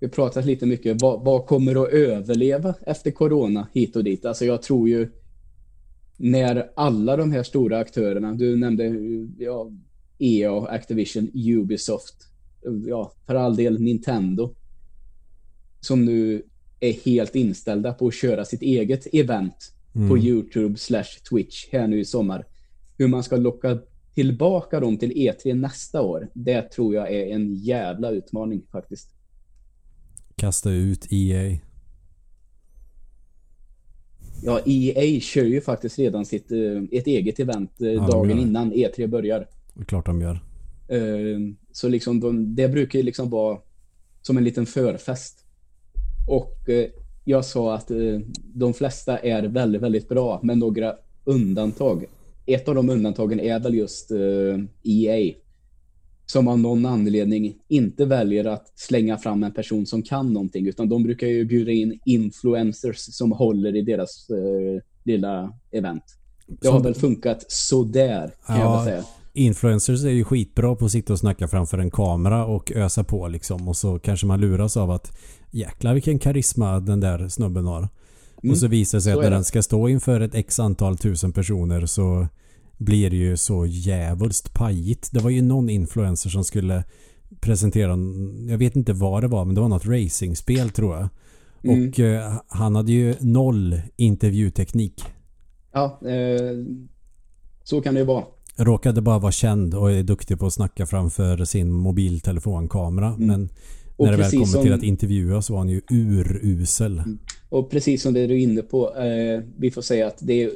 vi 0.00 0.08
pratat 0.08 0.44
lite 0.44 0.66
mycket, 0.66 1.02
vad, 1.02 1.24
vad, 1.24 1.46
kommer 1.46 1.82
att 1.82 1.92
överleva 1.92 2.74
efter 2.86 3.10
corona 3.10 3.68
hit 3.72 3.96
och 3.96 4.04
dit? 4.04 4.24
Alltså 4.24 4.44
jag 4.44 4.62
tror 4.62 4.88
ju 4.88 5.10
när 6.16 6.70
alla 6.76 7.16
de 7.16 7.32
här 7.32 7.42
stora 7.42 7.78
aktörerna, 7.78 8.32
du 8.32 8.56
nämnde 8.56 8.84
ja, 9.38 9.70
EA, 10.18 10.62
Activision, 10.62 11.30
Ubisoft, 11.34 12.28
ja, 12.86 13.12
för 13.26 13.34
all 13.34 13.56
del 13.56 13.80
Nintendo, 13.80 14.54
som 15.80 16.04
nu 16.04 16.42
är 16.80 16.92
helt 16.92 17.34
inställda 17.34 17.92
på 17.92 18.06
att 18.06 18.14
köra 18.14 18.44
sitt 18.44 18.62
eget 18.62 19.06
event 19.14 19.72
mm. 19.94 20.08
på 20.08 20.18
YouTube 20.18 20.78
slash 20.78 21.04
Twitch 21.30 21.66
här 21.72 21.86
nu 21.86 22.00
i 22.00 22.04
sommar. 22.04 22.46
Hur 22.96 23.08
man 23.08 23.22
ska 23.22 23.36
locka 23.36 23.78
tillbaka 24.14 24.80
dem 24.80 24.96
till 24.96 25.12
E3 25.12 25.54
nästa 25.54 26.02
år, 26.02 26.28
det 26.34 26.62
tror 26.62 26.94
jag 26.94 27.12
är 27.12 27.26
en 27.26 27.54
jävla 27.54 28.10
utmaning 28.10 28.62
faktiskt. 28.72 29.08
Kasta 30.36 30.70
ut 30.70 31.06
EA. 31.10 31.58
Ja, 34.42 34.60
EA 34.66 35.20
kör 35.20 35.44
ju 35.44 35.60
faktiskt 35.60 35.98
redan 35.98 36.24
sitt 36.24 36.52
uh, 36.52 36.82
ett 36.92 37.06
eget 37.06 37.40
event 37.40 37.70
uh, 37.80 37.92
ja, 37.92 38.06
dagen 38.06 38.38
innan 38.38 38.72
E3 38.72 39.06
börjar. 39.06 39.48
Det 39.74 39.80
är 39.80 39.84
klart 39.84 40.06
de 40.06 40.20
gör. 40.20 40.40
Uh, 40.92 41.54
så 41.72 41.88
liksom 41.88 42.20
de, 42.20 42.54
det 42.54 42.68
brukar 42.68 42.98
ju 42.98 43.02
liksom 43.02 43.30
vara 43.30 43.58
som 44.22 44.36
en 44.36 44.44
liten 44.44 44.66
förfest. 44.66 45.44
Och 46.28 46.68
eh, 46.68 46.86
jag 47.24 47.44
sa 47.44 47.74
att 47.74 47.90
eh, 47.90 48.20
de 48.54 48.74
flesta 48.74 49.18
är 49.18 49.42
väldigt, 49.42 49.82
väldigt 49.82 50.08
bra 50.08 50.40
med 50.42 50.58
några 50.58 50.94
undantag. 51.24 52.04
Ett 52.46 52.68
av 52.68 52.74
de 52.74 52.90
undantagen 52.90 53.40
är 53.40 53.60
väl 53.60 53.74
just 53.74 54.10
EA. 54.82 55.16
Eh, 55.16 55.20
e 55.20 55.34
som 56.26 56.48
av 56.48 56.58
någon 56.58 56.86
anledning 56.86 57.54
inte 57.68 58.04
väljer 58.04 58.44
att 58.44 58.72
slänga 58.74 59.18
fram 59.18 59.42
en 59.42 59.52
person 59.52 59.86
som 59.86 60.02
kan 60.02 60.32
någonting 60.32 60.66
utan 60.66 60.88
de 60.88 61.02
brukar 61.02 61.26
ju 61.26 61.44
bjuda 61.44 61.72
in 61.72 62.00
influencers 62.04 62.96
som 62.98 63.32
håller 63.32 63.76
i 63.76 63.82
deras 63.82 64.30
eh, 64.30 64.82
lilla 65.04 65.52
event. 65.70 66.02
Det 66.46 66.68
har 66.68 66.80
väl 66.80 66.94
funkat 66.94 67.44
sådär 67.48 68.30
kan 68.46 68.58
ja, 68.58 68.62
jag 68.62 68.76
väl 68.76 68.84
säga. 68.84 69.04
Influencers 69.38 70.04
är 70.04 70.10
ju 70.10 70.24
skitbra 70.24 70.74
på 70.74 70.84
att 70.84 70.92
sitta 70.92 71.12
och 71.12 71.18
snacka 71.18 71.48
framför 71.48 71.78
en 71.78 71.90
kamera 71.90 72.46
och 72.46 72.72
ösa 72.72 73.04
på 73.04 73.28
liksom 73.28 73.68
och 73.68 73.76
så 73.76 73.98
kanske 73.98 74.26
man 74.26 74.40
luras 74.40 74.76
av 74.76 74.90
att 74.90 75.18
jäklar 75.50 75.94
vilken 75.94 76.18
karisma 76.18 76.80
den 76.80 77.00
där 77.00 77.28
snubben 77.28 77.66
har. 77.66 77.88
Mm. 78.42 78.52
Och 78.52 78.58
så 78.58 78.66
visar 78.66 78.98
det 78.98 79.02
sig 79.02 79.12
att 79.12 79.22
när 79.22 79.30
den 79.30 79.44
ska 79.44 79.62
stå 79.62 79.88
inför 79.88 80.20
ett 80.20 80.34
x 80.34 80.60
antal 80.60 80.98
tusen 80.98 81.32
personer 81.32 81.86
så 81.86 82.28
blir 82.76 83.10
det 83.10 83.16
ju 83.16 83.36
så 83.36 83.66
jävulst 83.66 84.54
pajigt. 84.54 85.08
Det 85.12 85.20
var 85.20 85.30
ju 85.30 85.42
någon 85.42 85.70
influencer 85.70 86.30
som 86.30 86.44
skulle 86.44 86.84
presentera, 87.40 87.98
jag 88.48 88.58
vet 88.58 88.76
inte 88.76 88.92
vad 88.92 89.22
det 89.22 89.28
var, 89.28 89.44
men 89.44 89.54
det 89.54 89.60
var 89.60 89.68
något 89.68 89.86
racingspel 89.86 90.70
tror 90.70 90.96
jag. 90.96 91.08
Mm. 91.62 91.88
Och 91.88 92.00
eh, 92.00 92.32
han 92.48 92.76
hade 92.76 92.92
ju 92.92 93.14
noll 93.20 93.80
intervjuteknik. 93.96 95.04
Ja, 95.72 96.00
eh, 96.08 96.64
så 97.64 97.80
kan 97.80 97.94
det 97.94 98.00
ju 98.00 98.06
vara. 98.06 98.24
Råkade 98.58 99.00
bara 99.00 99.18
vara 99.18 99.32
känd 99.32 99.74
och 99.74 99.92
är 99.92 100.02
duktig 100.02 100.38
på 100.38 100.46
att 100.46 100.52
snacka 100.52 100.86
framför 100.86 101.44
sin 101.44 101.70
mobiltelefonkamera. 101.70 103.06
Mm. 103.06 103.26
Men 103.26 103.48
och 103.96 104.04
när 104.04 104.12
det 104.12 104.18
väl 104.18 104.30
kommer 104.30 104.44
som, 104.44 104.62
till 104.62 104.72
att 104.72 104.82
intervjua 104.82 105.42
så 105.42 105.52
var 105.52 105.60
han 105.60 105.68
ju 105.68 105.80
urusel. 105.90 106.98
Mm. 106.98 107.18
Och 107.48 107.70
precis 107.70 108.02
som 108.02 108.14
det 108.14 108.26
du 108.26 108.34
är 108.34 108.38
inne 108.38 108.62
på, 108.62 108.96
eh, 108.96 109.42
vi 109.56 109.70
får 109.70 109.82
säga 109.82 110.06
att 110.06 110.18
det 110.20 110.42
är 110.42 110.50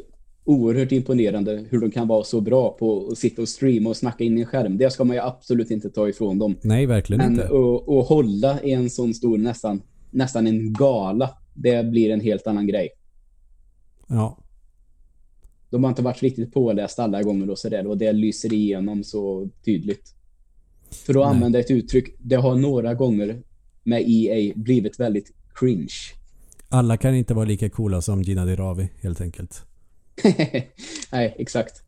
oerhört 0.45 0.93
imponerande 0.93 1.65
hur 1.71 1.81
de 1.81 1.91
kan 1.91 2.09
vara 2.09 2.25
så 2.25 2.41
bra 2.41 2.77
på 2.79 3.09
att 3.13 3.19
sitta 3.19 3.43
och 3.43 3.49
streama 3.49 3.91
och 3.91 3.97
snacka 3.97 4.25
in 4.25 4.39
i 4.39 4.41
en 4.41 4.47
skärm. 4.47 4.79
Det 4.79 4.91
ska 4.91 5.05
man 5.05 5.17
ju 5.17 5.23
absolut 5.23 5.71
inte 5.71 5.91
ta 5.91 6.09
ifrån 6.09 6.39
dem. 6.39 6.57
Nej, 6.63 6.87
verkligen 6.87 7.19
Men 7.19 7.33
inte. 7.33 7.49
Men 7.49 7.99
att 7.99 8.09
hålla 8.09 8.63
i 8.63 8.73
en 8.73 8.91
sån 8.91 9.15
stor, 9.15 9.39
nästan, 9.39 9.83
nästan 10.11 10.47
en 10.47 10.73
gala, 10.73 11.31
det 11.55 11.87
blir 11.87 12.11
en 12.11 12.21
helt 12.21 12.47
annan 12.47 12.67
grej. 12.67 12.89
Ja. 14.09 14.39
De 15.73 15.85
har 15.85 15.91
inte 15.91 16.03
varit 16.03 16.23
riktigt 16.23 16.53
påläst 16.53 16.99
alla 16.99 17.23
gånger 17.23 17.51
och 17.51 17.59
sådär 17.59 17.87
och 17.87 17.99
det 17.99 18.13
lyser 18.13 18.53
igenom 18.53 19.05
så 19.05 19.49
tydligt. 19.65 20.15
För 20.91 21.13
att 21.13 21.21
Nej. 21.21 21.35
använda 21.35 21.61
ett 21.61 21.71
uttryck, 21.71 22.17
det 22.19 22.37
har 22.37 22.55
några 22.55 22.95
gånger 22.95 23.43
med 23.83 24.05
EA 24.07 24.53
blivit 24.57 25.01
väldigt 25.01 25.33
cringe. 25.55 25.95
Alla 26.69 26.97
kan 26.97 27.15
inte 27.15 27.35
vara 27.35 27.45
lika 27.45 27.71
coola 27.71 28.01
som 28.01 28.23
Gina 28.23 28.45
Diravi, 28.45 28.89
helt 29.01 29.21
enkelt. 29.21 29.63
Nej, 31.13 31.35
exakt. 31.39 31.83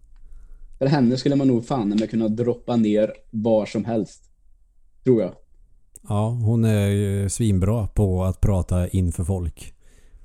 För 0.78 0.86
henne 0.86 1.16
skulle 1.16 1.36
man 1.36 1.48
nog 1.48 1.66
fan 1.66 1.88
med 1.88 2.10
kunna 2.10 2.28
droppa 2.28 2.76
ner 2.76 3.12
var 3.30 3.66
som 3.66 3.84
helst. 3.84 4.30
Tror 5.04 5.22
jag. 5.22 5.34
Ja, 6.08 6.28
hon 6.28 6.64
är 6.64 6.86
ju 6.86 7.28
svinbra 7.28 7.86
på 7.86 8.24
att 8.24 8.40
prata 8.40 8.88
inför 8.88 9.24
folk. 9.24 9.74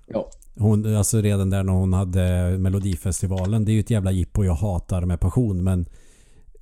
Ja. 0.08 0.32
Hon, 0.60 0.96
alltså 0.96 1.22
redan 1.22 1.50
där 1.50 1.64
när 1.64 1.74
hon 1.74 1.94
hade 1.94 2.58
Melodifestivalen, 2.58 3.66
det 3.66 3.72
är 3.72 3.74
ju 3.74 3.80
ett 3.80 3.90
jävla 3.90 4.12
jippo 4.12 4.44
jag 4.44 4.54
hatar 4.54 5.02
med 5.02 5.20
passion, 5.20 5.64
men 5.64 5.86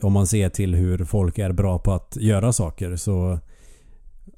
om 0.01 0.13
man 0.13 0.27
ser 0.27 0.49
till 0.49 0.75
hur 0.75 1.05
folk 1.05 1.37
är 1.37 1.51
bra 1.51 1.79
på 1.79 1.91
att 1.91 2.17
göra 2.19 2.53
saker 2.53 2.95
så 2.95 3.39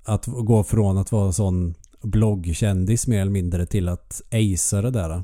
att 0.04 0.26
gå 0.26 0.64
från 0.64 0.98
att 0.98 1.12
vara 1.12 1.32
sån 1.32 1.76
bloggkändis 2.02 3.08
mer 3.08 3.22
eller 3.22 3.32
mindre 3.32 3.66
till 3.66 3.90
att 3.90 4.22
acea 4.32 4.82
det 4.82 4.92
där 4.92 5.24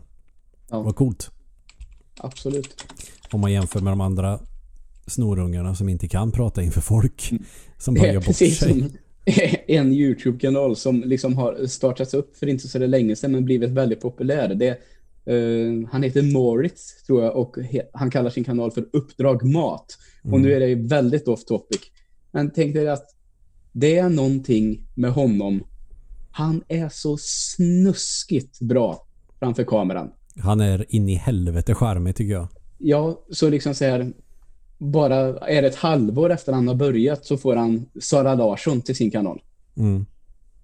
ja. 0.69 0.81
var 0.81 0.93
coolt. 0.93 1.31
Absolut. 2.17 2.85
Om 3.31 3.41
man 3.41 3.51
jämför 3.51 3.79
med 3.79 3.91
de 3.91 4.01
andra 4.01 4.39
snorungarna 5.07 5.75
som 5.75 5.89
inte 5.89 6.07
kan 6.07 6.31
prata 6.31 6.63
inför 6.63 6.81
folk. 6.81 7.31
Mm. 7.31 7.43
Som 7.77 7.93
bara 7.93 8.07
gör 8.07 8.21
bort 8.21 8.35
sig. 8.35 8.91
en 9.67 9.93
YouTube-kanal 9.93 10.75
som 10.75 11.03
liksom 11.05 11.37
har 11.37 11.65
startats 11.65 12.13
upp 12.13 12.37
för 12.37 12.47
inte 12.47 12.67
så 12.67 12.79
länge 12.79 13.15
sedan 13.15 13.31
men 13.31 13.45
blivit 13.45 13.69
väldigt 13.69 14.01
populär. 14.01 14.55
Det, 14.55 14.79
uh, 15.33 15.87
han 15.91 16.03
heter 16.03 16.33
Moritz 16.33 17.03
tror 17.03 17.23
jag 17.23 17.35
och 17.35 17.57
han 17.93 18.11
kallar 18.11 18.29
sin 18.29 18.43
kanal 18.43 18.71
för 18.71 18.85
Uppdrag 18.93 19.43
Mat. 19.43 19.97
Mm. 20.23 20.33
Och 20.33 20.41
nu 20.41 20.53
är 20.53 20.59
det 20.59 20.75
väldigt 20.75 21.27
off 21.27 21.45
topic. 21.45 21.81
Men 22.31 22.51
tänk 22.51 22.73
dig 22.73 22.87
att 22.89 23.05
det 23.71 23.97
är 23.97 24.09
någonting 24.09 24.87
med 24.95 25.11
honom. 25.11 25.63
Han 26.31 26.63
är 26.67 26.89
så 26.89 27.17
snuskigt 27.19 28.59
bra 28.59 29.07
framför 29.39 29.63
kameran. 29.63 30.11
Han 30.39 30.59
är 30.59 30.85
in 30.89 31.09
i 31.09 31.15
helvete 31.15 31.75
charmig 31.75 32.15
tycker 32.15 32.33
jag. 32.33 32.47
Ja, 32.77 33.25
så 33.31 33.49
liksom 33.49 33.75
så 33.75 33.85
här 33.85 34.13
bara 34.77 35.37
är 35.37 35.61
det 35.61 35.67
ett 35.67 35.75
halvår 35.75 36.31
efter 36.31 36.53
han 36.53 36.67
har 36.67 36.75
börjat 36.75 37.25
så 37.25 37.37
får 37.37 37.55
han 37.55 37.85
Sara 38.01 38.35
Larsson 38.35 38.81
till 38.81 38.95
sin 38.95 39.11
kanal. 39.11 39.41
Mm. 39.77 40.05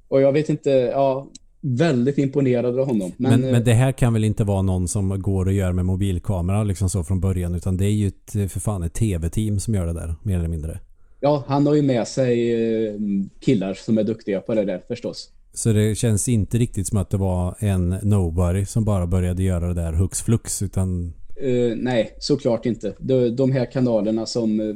Och 0.07 0.21
jag 0.21 0.31
vet 0.31 0.49
inte, 0.49 0.69
ja, 0.69 1.27
väldigt 1.61 2.17
imponerad 2.17 2.79
av 2.79 2.87
honom. 2.87 3.11
Men, 3.17 3.41
men, 3.41 3.51
men, 3.51 3.63
det 3.63 3.73
här 3.73 3.91
kan 3.91 4.13
väl 4.13 4.23
inte 4.23 4.43
vara 4.43 4.61
någon 4.61 4.87
som 4.87 5.21
går 5.21 5.45
och 5.45 5.53
gör 5.53 5.71
med 5.71 5.85
mobilkamera 5.85 6.63
liksom 6.63 6.89
så 6.89 7.03
från 7.03 7.19
början 7.19 7.55
utan 7.55 7.77
det 7.77 7.85
är 7.85 7.91
ju 7.91 8.07
ett, 8.07 8.51
för 8.51 8.59
fan 8.59 8.83
ett 8.83 8.93
tv-team 8.93 9.59
som 9.59 9.75
gör 9.75 9.85
det 9.85 9.93
där, 9.93 10.15
mer 10.23 10.37
eller 10.37 10.47
mindre. 10.47 10.79
Ja, 11.19 11.43
han 11.47 11.67
har 11.67 11.73
ju 11.73 11.81
med 11.81 12.07
sig 12.07 12.53
eh, 12.53 12.93
killar 13.39 13.73
som 13.73 13.97
är 13.97 14.03
duktiga 14.03 14.41
på 14.41 14.55
det 14.55 14.65
där 14.65 14.81
förstås. 14.87 15.31
Så 15.53 15.73
det 15.73 15.95
känns 15.95 16.27
inte 16.27 16.57
riktigt 16.57 16.87
som 16.87 16.97
att 16.97 17.09
det 17.09 17.17
var 17.17 17.55
en 17.59 17.89
nobody 17.89 18.65
som 18.65 18.85
bara 18.85 19.07
började 19.07 19.43
göra 19.43 19.67
det 19.67 19.73
där 19.73 19.93
hux 19.93 20.21
flux 20.21 20.61
utan... 20.61 21.13
Uh, 21.43 21.75
nej, 21.75 22.15
såklart 22.19 22.65
inte. 22.65 22.95
De, 22.99 23.35
de 23.35 23.51
här 23.51 23.71
kanalerna 23.71 24.25
som... 24.25 24.59
Uh, 24.59 24.75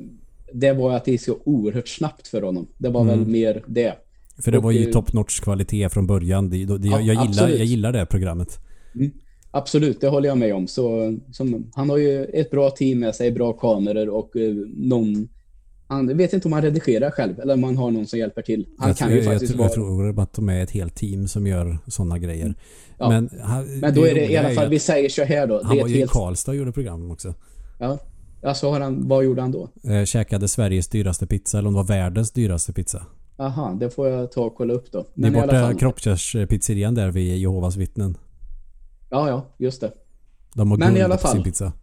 det 0.54 0.74
var 0.74 0.96
att 0.96 1.06
det 1.06 1.14
är 1.14 1.18
så 1.18 1.38
oerhört 1.44 1.88
snabbt 1.88 2.28
för 2.28 2.42
honom. 2.42 2.68
Det 2.78 2.90
var 2.90 3.02
mm. 3.02 3.20
väl 3.20 3.28
mer 3.28 3.64
det. 3.68 3.94
För 4.44 4.52
det 4.52 4.58
och, 4.58 4.64
var 4.64 4.72
ju 4.72 4.86
top 4.86 5.14
notch 5.14 5.40
kvalitet 5.40 5.90
från 5.90 6.08
början. 6.08 6.50
Det, 6.50 6.66
det, 6.66 6.88
ja, 6.88 7.02
jag, 7.02 7.26
gillar, 7.26 7.50
jag 7.50 7.66
gillar 7.66 7.92
det 7.92 8.06
programmet. 8.06 8.60
Mm. 8.96 9.12
Absolut, 9.52 10.02
det 10.02 10.08
håller 10.08 10.30
jag 10.30 10.38
med 10.38 10.56
om. 10.56 10.68
Så, 10.68 11.18
som, 11.32 11.72
han 11.74 11.90
har 11.90 11.98
ju 11.98 12.26
ett 12.26 12.52
bra 12.52 12.70
team 12.70 13.00
med 13.00 13.16
sig, 13.16 13.32
bra 13.32 13.54
kameror 13.54 14.10
och 14.10 14.36
uh, 14.36 14.68
någon 14.76 15.28
han 15.88 16.18
vet 16.18 16.34
inte 16.34 16.48
om 16.48 16.54
han 16.54 16.62
redigerar 16.62 17.12
själv 17.12 17.40
eller 17.40 17.54
om 17.54 17.64
han 17.64 17.78
har 17.78 17.92
någon 17.92 18.08
som 18.08 18.20
hjälper 18.20 18.42
till. 18.42 18.66
Han 18.78 18.88
jag 18.88 18.98
kan 18.98 19.08
tror, 19.08 19.20
ju 19.20 19.26
faktiskt 19.26 19.52
jag, 19.52 19.58
vara... 19.58 19.68
Jag 19.68 19.74
tror 19.74 20.20
att 20.20 20.34
de 20.34 20.50
är 20.50 20.64
ett 20.64 20.72
helt 20.72 20.96
team 20.96 21.28
som 21.28 21.48
gör 21.48 21.78
sådana 21.88 22.20
grejer. 22.20 22.56
Ja. 22.98 23.10
Men, 23.10 23.30
han, 23.42 23.80
men 23.80 23.94
då 23.94 24.08
är 24.08 24.16
det 24.16 24.32
i 24.32 24.38
alla 24.38 24.50
fall, 24.50 24.70
vi 24.70 24.80
säger 24.80 25.10
så 25.10 25.24
här 25.24 25.48
då. 25.48 25.64
Han 25.64 25.78
var 25.78 25.88
ju 25.88 25.98
helt... 25.98 26.12
i 26.12 26.14
Karlstad 26.14 26.52
och 26.52 26.58
gjorde 26.58 26.72
program 26.72 27.12
också. 27.12 27.34
Ja. 27.80 28.00
Alltså 28.44 28.70
har 28.70 28.80
han, 28.80 29.08
vad 29.08 29.24
gjorde 29.24 29.42
han 29.42 29.52
då? 29.52 29.70
Eh, 29.84 30.06
käkade 30.06 30.48
Sveriges 30.48 30.88
dyraste 30.88 31.28
pizza, 31.28 31.58
eller 31.58 31.68
om 31.68 31.74
det 31.74 31.78
var 31.78 31.88
världens 31.88 32.32
dyraste 32.32 32.74
pizza. 32.74 33.06
Aha, 33.38 33.78
det 33.80 33.90
får 33.90 34.08
jag 34.08 34.32
ta 34.32 34.42
och 34.42 34.56
kolla 34.56 34.74
upp 34.74 34.92
då. 34.92 35.06
Men 35.14 35.34
det 35.34 35.40
är 35.40 35.42
borta 35.42 35.60
fall... 35.60 35.76
Kroppkärspizzerian 35.76 36.96
där 36.96 37.12
vid 37.12 37.38
Jehovas 37.38 37.76
vittnen. 37.76 38.18
Ja, 39.10 39.30
ja, 39.30 39.56
just 39.58 39.82
det. 39.82 39.92
De 40.54 40.72
har 40.72 40.78
Men 40.78 40.98
i 40.98 41.02
alla 41.02 41.18
fall. 41.18 41.32
sin 41.32 41.44
pizza. 41.44 41.74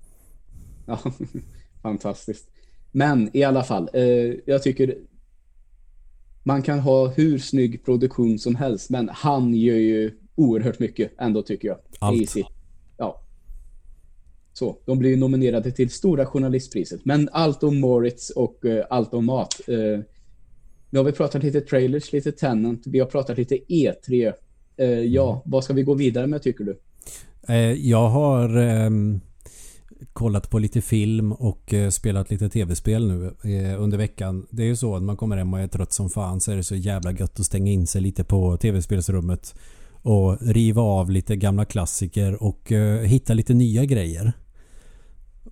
Ja, 0.86 0.98
fantastiskt. 1.82 2.51
Men 2.92 3.30
i 3.36 3.42
alla 3.42 3.62
fall, 3.62 3.88
eh, 3.92 4.34
jag 4.46 4.62
tycker 4.62 4.96
man 6.42 6.62
kan 6.62 6.78
ha 6.78 7.08
hur 7.08 7.38
snygg 7.38 7.84
produktion 7.84 8.38
som 8.38 8.54
helst, 8.54 8.90
men 8.90 9.08
han 9.08 9.54
gör 9.54 9.76
ju 9.76 10.10
oerhört 10.34 10.78
mycket 10.78 11.12
ändå 11.18 11.42
tycker 11.42 11.68
jag. 11.68 11.78
Allt. 11.98 12.36
Ja. 12.96 13.20
Så, 14.52 14.78
de 14.86 14.98
blir 14.98 15.10
ju 15.10 15.16
nominerade 15.16 15.70
till 15.70 15.90
Stora 15.90 16.26
Journalistpriset. 16.26 17.04
Men 17.04 17.28
allt 17.32 17.62
om 17.62 17.80
Moritz 17.80 18.30
och 18.30 18.64
uh, 18.64 18.82
allt 18.90 19.14
om 19.14 19.26
mat. 19.26 19.60
Uh, 19.68 19.98
nu 20.90 20.98
har 20.98 21.04
vi 21.04 21.12
pratat 21.12 21.42
lite 21.42 21.60
trailers, 21.60 22.12
lite 22.12 22.32
Tenant, 22.32 22.82
vi 22.86 22.98
har 22.98 23.06
pratat 23.06 23.38
lite 23.38 23.56
E3. 23.68 24.32
Uh, 24.80 24.86
ja, 24.86 25.30
mm. 25.30 25.42
vad 25.44 25.64
ska 25.64 25.72
vi 25.72 25.82
gå 25.82 25.94
vidare 25.94 26.26
med 26.26 26.42
tycker 26.42 26.64
du? 26.64 26.78
jag 27.76 28.08
har 28.08 28.56
um, 28.56 29.20
kollat 30.12 30.50
på 30.50 30.58
lite 30.58 30.82
film 30.82 31.32
och 31.32 31.74
eh, 31.74 31.90
spelat 31.90 32.30
lite 32.30 32.48
tv-spel 32.48 33.08
nu 33.08 33.26
eh, 33.52 33.82
under 33.82 33.98
veckan. 33.98 34.46
Det 34.50 34.62
är 34.62 34.66
ju 34.66 34.76
så 34.76 34.96
att 34.96 35.02
man 35.02 35.16
kommer 35.16 35.36
hem 35.36 35.54
och 35.54 35.60
är 35.60 35.66
trött 35.68 35.92
som 35.92 36.10
fan 36.10 36.40
så 36.40 36.52
är 36.52 36.56
det 36.56 36.64
så 36.64 36.74
jävla 36.74 37.12
gött 37.12 37.40
att 37.40 37.46
stänga 37.46 37.72
in 37.72 37.86
sig 37.86 38.00
lite 38.00 38.24
på 38.24 38.56
tv-spelsrummet 38.56 39.54
och 40.02 40.38
riva 40.42 40.82
av 40.82 41.10
lite 41.10 41.36
gamla 41.36 41.64
klassiker 41.64 42.42
och 42.42 42.72
eh, 42.72 43.00
hitta 43.00 43.34
lite 43.34 43.54
nya 43.54 43.84
grejer 43.84 44.32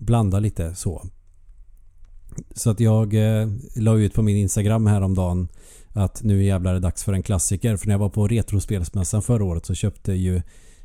blanda 0.01 0.39
lite 0.39 0.75
så. 0.75 1.05
Så 2.55 2.69
att 2.69 2.79
jag 2.79 3.13
eh, 3.13 3.49
la 3.75 3.97
ut 3.97 4.13
på 4.13 4.21
min 4.21 4.37
Instagram 4.37 4.87
häromdagen 4.87 5.47
att 5.93 6.23
nu 6.23 6.43
jävlar 6.43 6.71
är 6.71 6.75
det 6.75 6.79
dags 6.79 7.03
för 7.03 7.13
en 7.13 7.23
klassiker. 7.23 7.77
För 7.77 7.87
när 7.87 7.93
jag 7.93 7.99
var 7.99 8.09
på 8.09 8.27
Retrospelsmässan 8.27 9.21
förra 9.21 9.43
året 9.43 9.65
så 9.65 9.73
köpte 9.73 10.13
ju 10.13 10.35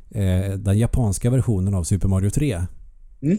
eh, 0.09 0.51
den 0.57 0.77
japanska 0.77 1.29
versionen 1.29 1.73
av 1.73 1.83
Super 1.83 2.07
Mario 2.07 2.29
3. 2.29 2.65
Mm. 3.21 3.37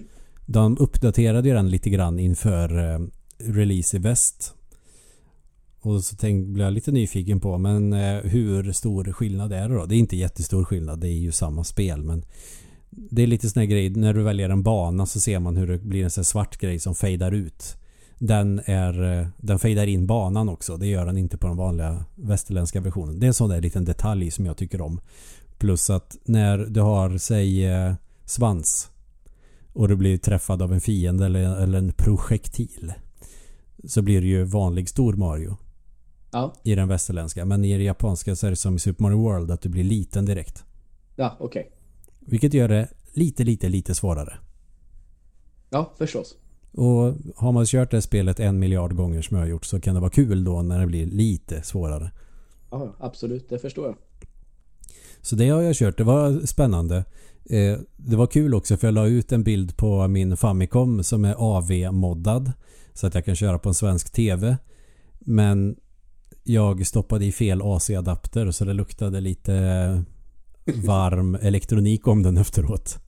De 0.50 0.76
uppdaterade 0.78 1.48
ju 1.48 1.54
den 1.54 1.70
lite 1.70 1.90
grann 1.90 2.18
inför 2.18 2.94
eh, 2.94 3.00
release 3.38 3.96
i 3.96 4.00
väst. 4.00 4.54
Och 5.80 6.04
så 6.04 6.16
tänkte, 6.16 6.50
blev 6.50 6.66
jag 6.66 6.74
lite 6.74 6.92
nyfiken 6.92 7.40
på 7.40 7.58
men 7.58 7.92
eh, 7.92 8.16
hur 8.16 8.72
stor 8.72 9.12
skillnad 9.12 9.52
är 9.52 9.68
det 9.68 9.74
då? 9.74 9.84
Det 9.86 9.94
är 9.94 9.98
inte 9.98 10.16
jättestor 10.16 10.64
skillnad. 10.64 11.00
Det 11.00 11.08
är 11.08 11.18
ju 11.18 11.32
samma 11.32 11.64
spel 11.64 12.04
men 12.04 12.24
det 12.90 13.22
är 13.22 13.26
lite 13.26 13.50
sån 13.50 13.60
här 13.60 13.66
grej. 13.66 13.90
När 13.90 14.14
du 14.14 14.22
väljer 14.22 14.48
en 14.50 14.62
bana 14.62 15.06
så 15.06 15.20
ser 15.20 15.38
man 15.38 15.56
hur 15.56 15.66
det 15.66 15.78
blir 15.78 16.04
en 16.04 16.10
sån 16.10 16.24
svart 16.24 16.56
grej 16.56 16.78
som 16.78 16.94
fejdar 16.94 17.32
ut. 17.32 17.76
Den, 18.18 18.60
är, 18.64 19.20
eh, 19.20 19.26
den 19.36 19.58
fejdar 19.58 19.86
in 19.86 20.06
banan 20.06 20.48
också. 20.48 20.76
Det 20.76 20.86
gör 20.86 21.06
den 21.06 21.16
inte 21.16 21.38
på 21.38 21.46
den 21.46 21.56
vanliga 21.56 22.04
västerländska 22.14 22.80
versionen. 22.80 23.20
Det 23.20 23.26
är 23.26 23.28
en 23.28 23.34
sån 23.34 23.50
där 23.50 23.60
liten 23.60 23.84
detalj 23.84 24.30
som 24.30 24.46
jag 24.46 24.56
tycker 24.56 24.80
om. 24.80 25.00
Plus 25.58 25.90
att 25.90 26.16
när 26.24 26.58
du 26.58 26.80
har, 26.80 27.18
säg 27.18 27.64
eh, 27.64 27.94
svans 28.24 28.90
och 29.78 29.88
du 29.88 29.96
blir 29.96 30.18
träffad 30.18 30.62
av 30.62 30.72
en 30.72 30.80
fiende 30.80 31.26
eller, 31.26 31.62
eller 31.62 31.78
en 31.78 31.92
projektil 31.92 32.92
så 33.84 34.02
blir 34.02 34.20
det 34.20 34.26
ju 34.26 34.44
vanlig 34.44 34.88
stor 34.88 35.12
Mario. 35.12 35.56
Ja. 36.30 36.54
I 36.62 36.74
den 36.74 36.88
västerländska. 36.88 37.44
Men 37.44 37.64
i 37.64 37.76
det 37.76 37.84
japanska 37.84 38.36
så 38.36 38.46
är 38.46 38.50
det 38.50 38.56
som 38.56 38.76
i 38.76 38.78
Super 38.78 39.02
Mario 39.02 39.22
World 39.22 39.50
att 39.50 39.60
du 39.60 39.68
blir 39.68 39.84
liten 39.84 40.24
direkt. 40.24 40.64
Ja, 41.16 41.36
okej. 41.40 41.60
Okay. 41.60 41.72
Vilket 42.20 42.54
gör 42.54 42.68
det 42.68 42.88
lite, 43.12 43.44
lite, 43.44 43.68
lite 43.68 43.94
svårare. 43.94 44.38
Ja, 45.70 45.92
förstås. 45.98 46.34
Och 46.72 47.14
har 47.36 47.52
man 47.52 47.66
kört 47.66 47.90
det 47.90 48.02
spelet 48.02 48.40
en 48.40 48.58
miljard 48.58 48.96
gånger 48.96 49.22
som 49.22 49.36
jag 49.36 49.44
har 49.44 49.48
gjort 49.48 49.64
så 49.64 49.80
kan 49.80 49.94
det 49.94 50.00
vara 50.00 50.10
kul 50.10 50.44
då 50.44 50.62
när 50.62 50.80
det 50.80 50.86
blir 50.86 51.06
lite 51.06 51.62
svårare. 51.62 52.10
Ja, 52.70 52.94
absolut. 52.98 53.48
Det 53.48 53.58
förstår 53.58 53.86
jag. 53.86 53.96
Så 55.22 55.36
det 55.36 55.48
har 55.48 55.62
jag 55.62 55.76
kört. 55.76 55.96
Det 55.96 56.04
var 56.04 56.46
spännande. 56.46 57.04
Eh, 57.50 57.78
det 57.96 58.16
var 58.16 58.26
kul 58.26 58.54
också 58.54 58.76
för 58.76 58.86
jag 58.86 58.94
la 58.94 59.06
ut 59.06 59.32
en 59.32 59.42
bild 59.42 59.76
på 59.76 60.08
min 60.08 60.36
Famicom 60.36 61.04
som 61.04 61.24
är 61.24 61.34
AV-moddad. 61.38 62.52
Så 62.94 63.06
att 63.06 63.14
jag 63.14 63.24
kan 63.24 63.36
köra 63.36 63.58
på 63.58 63.68
en 63.68 63.74
svensk 63.74 64.12
TV. 64.12 64.56
Men 65.18 65.76
jag 66.42 66.86
stoppade 66.86 67.24
i 67.24 67.32
fel 67.32 67.62
AC-adapter 67.62 68.50
så 68.50 68.64
det 68.64 68.72
luktade 68.72 69.20
lite 69.20 69.52
varm 70.84 71.34
elektronik 71.34 72.06
om 72.06 72.22
den 72.22 72.36
efteråt. 72.36 72.98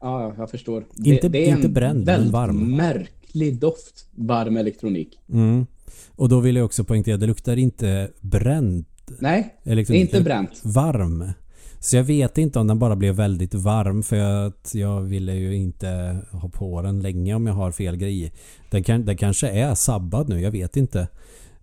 Ja, 0.00 0.34
jag 0.38 0.50
förstår. 0.50 0.84
Inte, 1.04 1.28
det, 1.28 1.38
det 1.38 1.50
är 1.50 1.56
inte 1.56 1.68
bränd, 1.68 2.06
men 2.06 2.30
varm. 2.30 2.76
märklig 2.76 3.58
doft, 3.58 4.08
varm 4.14 4.56
elektronik. 4.56 5.18
Mm. 5.32 5.66
Och 6.10 6.28
då 6.28 6.40
vill 6.40 6.56
jag 6.56 6.64
också 6.64 6.84
poängtera, 6.84 7.16
det 7.16 7.26
luktar 7.26 7.56
inte 7.56 8.10
bränt. 8.20 8.88
Nej, 9.18 9.54
elektronik. 9.62 10.02
inte 10.02 10.20
bränt. 10.20 10.60
Varm. 10.64 11.24
Så 11.80 11.96
jag 11.96 12.04
vet 12.04 12.38
inte 12.38 12.58
om 12.58 12.66
den 12.66 12.78
bara 12.78 12.96
blev 12.96 13.14
väldigt 13.14 13.54
varm 13.54 14.02
för 14.02 14.16
att 14.16 14.74
jag 14.74 15.00
ville 15.00 15.34
ju 15.34 15.56
inte 15.56 16.18
ha 16.32 16.48
på 16.48 16.82
den 16.82 17.00
länge 17.00 17.34
om 17.34 17.46
jag 17.46 17.54
har 17.54 17.70
fel 17.70 17.96
grej. 17.96 18.32
Den, 18.70 18.84
kan, 18.84 19.04
den 19.04 19.16
kanske 19.16 19.48
är 19.48 19.74
sabbad 19.74 20.28
nu, 20.28 20.40
jag 20.40 20.50
vet 20.50 20.76
inte. 20.76 21.08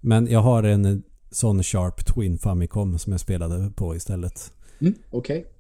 Men 0.02 0.28
jag 0.28 0.39
har 0.39 0.63
en 0.63 1.04
sån 1.32 1.63
Sharp 1.63 2.06
Twin 2.06 2.38
Famicom 2.38 2.99
som 2.99 3.12
jag 3.12 3.19
spelade 3.19 3.71
på 3.76 3.95
istället. 3.95 4.52
Mm, 4.82 4.93
Okej. 5.12 5.39
Okay. 5.39 5.53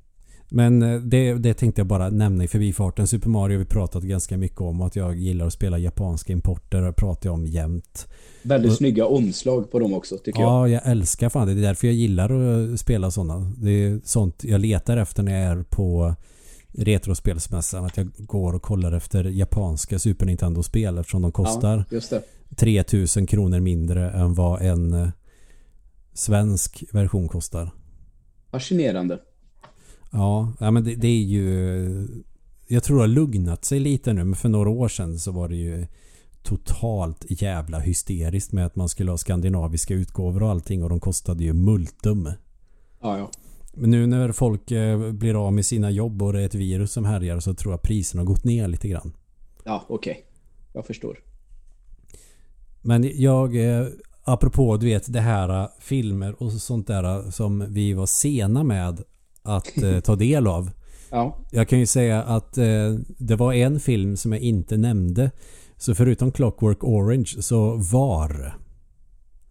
Men 0.55 0.81
eh, 0.81 0.99
det, 0.99 1.33
det 1.33 1.53
tänkte 1.53 1.79
jag 1.79 1.87
bara 1.87 2.09
nämna 2.09 2.43
i 2.43 2.47
förbifarten. 2.47 3.07
Super 3.07 3.29
Mario 3.29 3.55
har 3.55 3.59
vi 3.59 3.65
pratat 3.65 4.03
ganska 4.03 4.37
mycket 4.37 4.61
om 4.61 4.81
att 4.81 4.95
jag 4.95 5.15
gillar 5.15 5.47
att 5.47 5.53
spela 5.53 5.77
japanska 5.77 6.33
importer. 6.33 6.81
Det 6.81 6.93
pratar 6.93 7.29
jag 7.29 7.33
om 7.33 7.45
jämt. 7.45 8.07
Väldigt 8.41 8.71
och, 8.71 8.77
snygga 8.77 9.05
omslag 9.05 9.71
på 9.71 9.79
dem 9.79 9.93
också 9.93 10.17
tycker 10.17 10.41
ja, 10.41 10.69
jag. 10.69 10.69
Ja, 10.69 10.73
jag 10.73 10.91
älskar 10.91 11.29
fan 11.29 11.47
det. 11.47 11.53
Det 11.53 11.59
är 11.59 11.63
därför 11.67 11.87
jag 11.87 11.95
gillar 11.95 12.31
att 12.31 12.79
spela 12.79 13.11
sådana. 13.11 13.51
Det 13.57 13.69
är 13.69 14.01
sånt 14.03 14.43
jag 14.43 14.61
letar 14.61 14.97
efter 14.97 15.23
när 15.23 15.41
jag 15.41 15.51
är 15.51 15.63
på 15.63 16.15
Retrospelsmässan. 16.71 17.85
Att 17.85 17.97
jag 17.97 18.11
går 18.17 18.53
och 18.53 18.61
kollar 18.61 18.91
efter 18.91 19.23
japanska 19.23 19.99
Super 19.99 20.25
Nintendo-spel 20.25 20.97
eftersom 20.97 21.21
de 21.21 21.31
kostar 21.31 21.85
ja, 21.89 22.19
3000 22.55 23.27
kronor 23.27 23.59
mindre 23.59 24.11
än 24.11 24.33
vad 24.33 24.61
en 24.61 24.93
eh, 24.93 25.09
svensk 26.13 26.83
version 26.91 27.27
kostar. 27.27 27.71
Fascinerande. 28.51 29.19
Ja, 30.13 30.53
ja 30.59 30.71
men 30.71 30.83
det, 30.83 30.95
det, 30.95 31.07
är 31.07 31.23
ju... 31.23 32.07
Jag 32.67 32.83
tror 32.83 32.97
det 32.97 33.03
har 33.03 33.07
lugnat 33.07 33.65
sig 33.65 33.79
lite 33.79 34.13
nu. 34.13 34.23
Men 34.23 34.35
för 34.35 34.49
några 34.49 34.69
år 34.69 34.87
sedan 34.87 35.19
så 35.19 35.31
var 35.31 35.49
det 35.49 35.55
ju 35.55 35.87
totalt 36.43 37.25
jävla 37.29 37.79
hysteriskt 37.79 38.51
med 38.51 38.65
att 38.65 38.75
man 38.75 38.89
skulle 38.89 39.11
ha 39.11 39.17
skandinaviska 39.17 39.93
utgåvor 39.93 40.43
och 40.43 40.49
allting. 40.49 40.83
Och 40.83 40.89
de 40.89 40.99
kostade 40.99 41.43
ju 41.43 41.53
multum. 41.53 42.29
Ja, 43.01 43.17
ja. 43.17 43.29
Men 43.73 43.91
nu 43.91 44.07
när 44.07 44.31
folk 44.31 44.71
eh, 44.71 45.11
blir 45.11 45.47
av 45.47 45.53
med 45.53 45.65
sina 45.65 45.91
jobb 45.91 46.21
och 46.21 46.33
det 46.33 46.41
är 46.41 46.45
ett 46.45 46.55
virus 46.55 46.91
som 46.91 47.05
härjar 47.05 47.39
så 47.39 47.53
tror 47.53 47.73
jag 47.73 47.81
priserna 47.81 48.21
har 48.21 48.27
gått 48.27 48.43
ner 48.43 48.67
lite 48.67 48.87
grann. 48.87 49.13
Ja, 49.63 49.85
okej. 49.87 50.11
Okay. 50.11 50.23
Jag 50.73 50.85
förstår. 50.85 51.19
Men 52.81 53.21
jag 53.21 53.55
eh, 53.55 53.87
apropå 54.23 54.77
du 54.77 54.85
vet 54.85 55.13
det 55.13 55.19
här 55.19 55.61
äh, 55.61 55.67
filmer 55.79 56.43
och 56.43 56.51
sånt 56.51 56.87
där 56.87 57.31
som 57.31 57.73
vi 57.73 57.93
var 57.93 58.05
sena 58.05 58.63
med 58.63 59.03
att 59.43 59.83
eh, 59.83 59.99
ta 59.99 60.15
del 60.15 60.47
av. 60.47 60.71
Ja. 61.15 61.37
Jag 61.51 61.69
kan 61.69 61.79
ju 61.79 61.85
säga 61.85 62.23
att 62.23 62.57
eh, 62.57 62.93
det 63.17 63.35
var 63.35 63.53
en 63.53 63.79
film 63.79 64.17
som 64.17 64.31
jag 64.31 64.41
inte 64.41 64.77
nämnde. 64.77 65.31
Så 65.77 65.95
förutom 65.95 66.31
Clockwork 66.31 66.83
Orange 66.83 67.35
så 67.39 67.75
var 67.75 68.53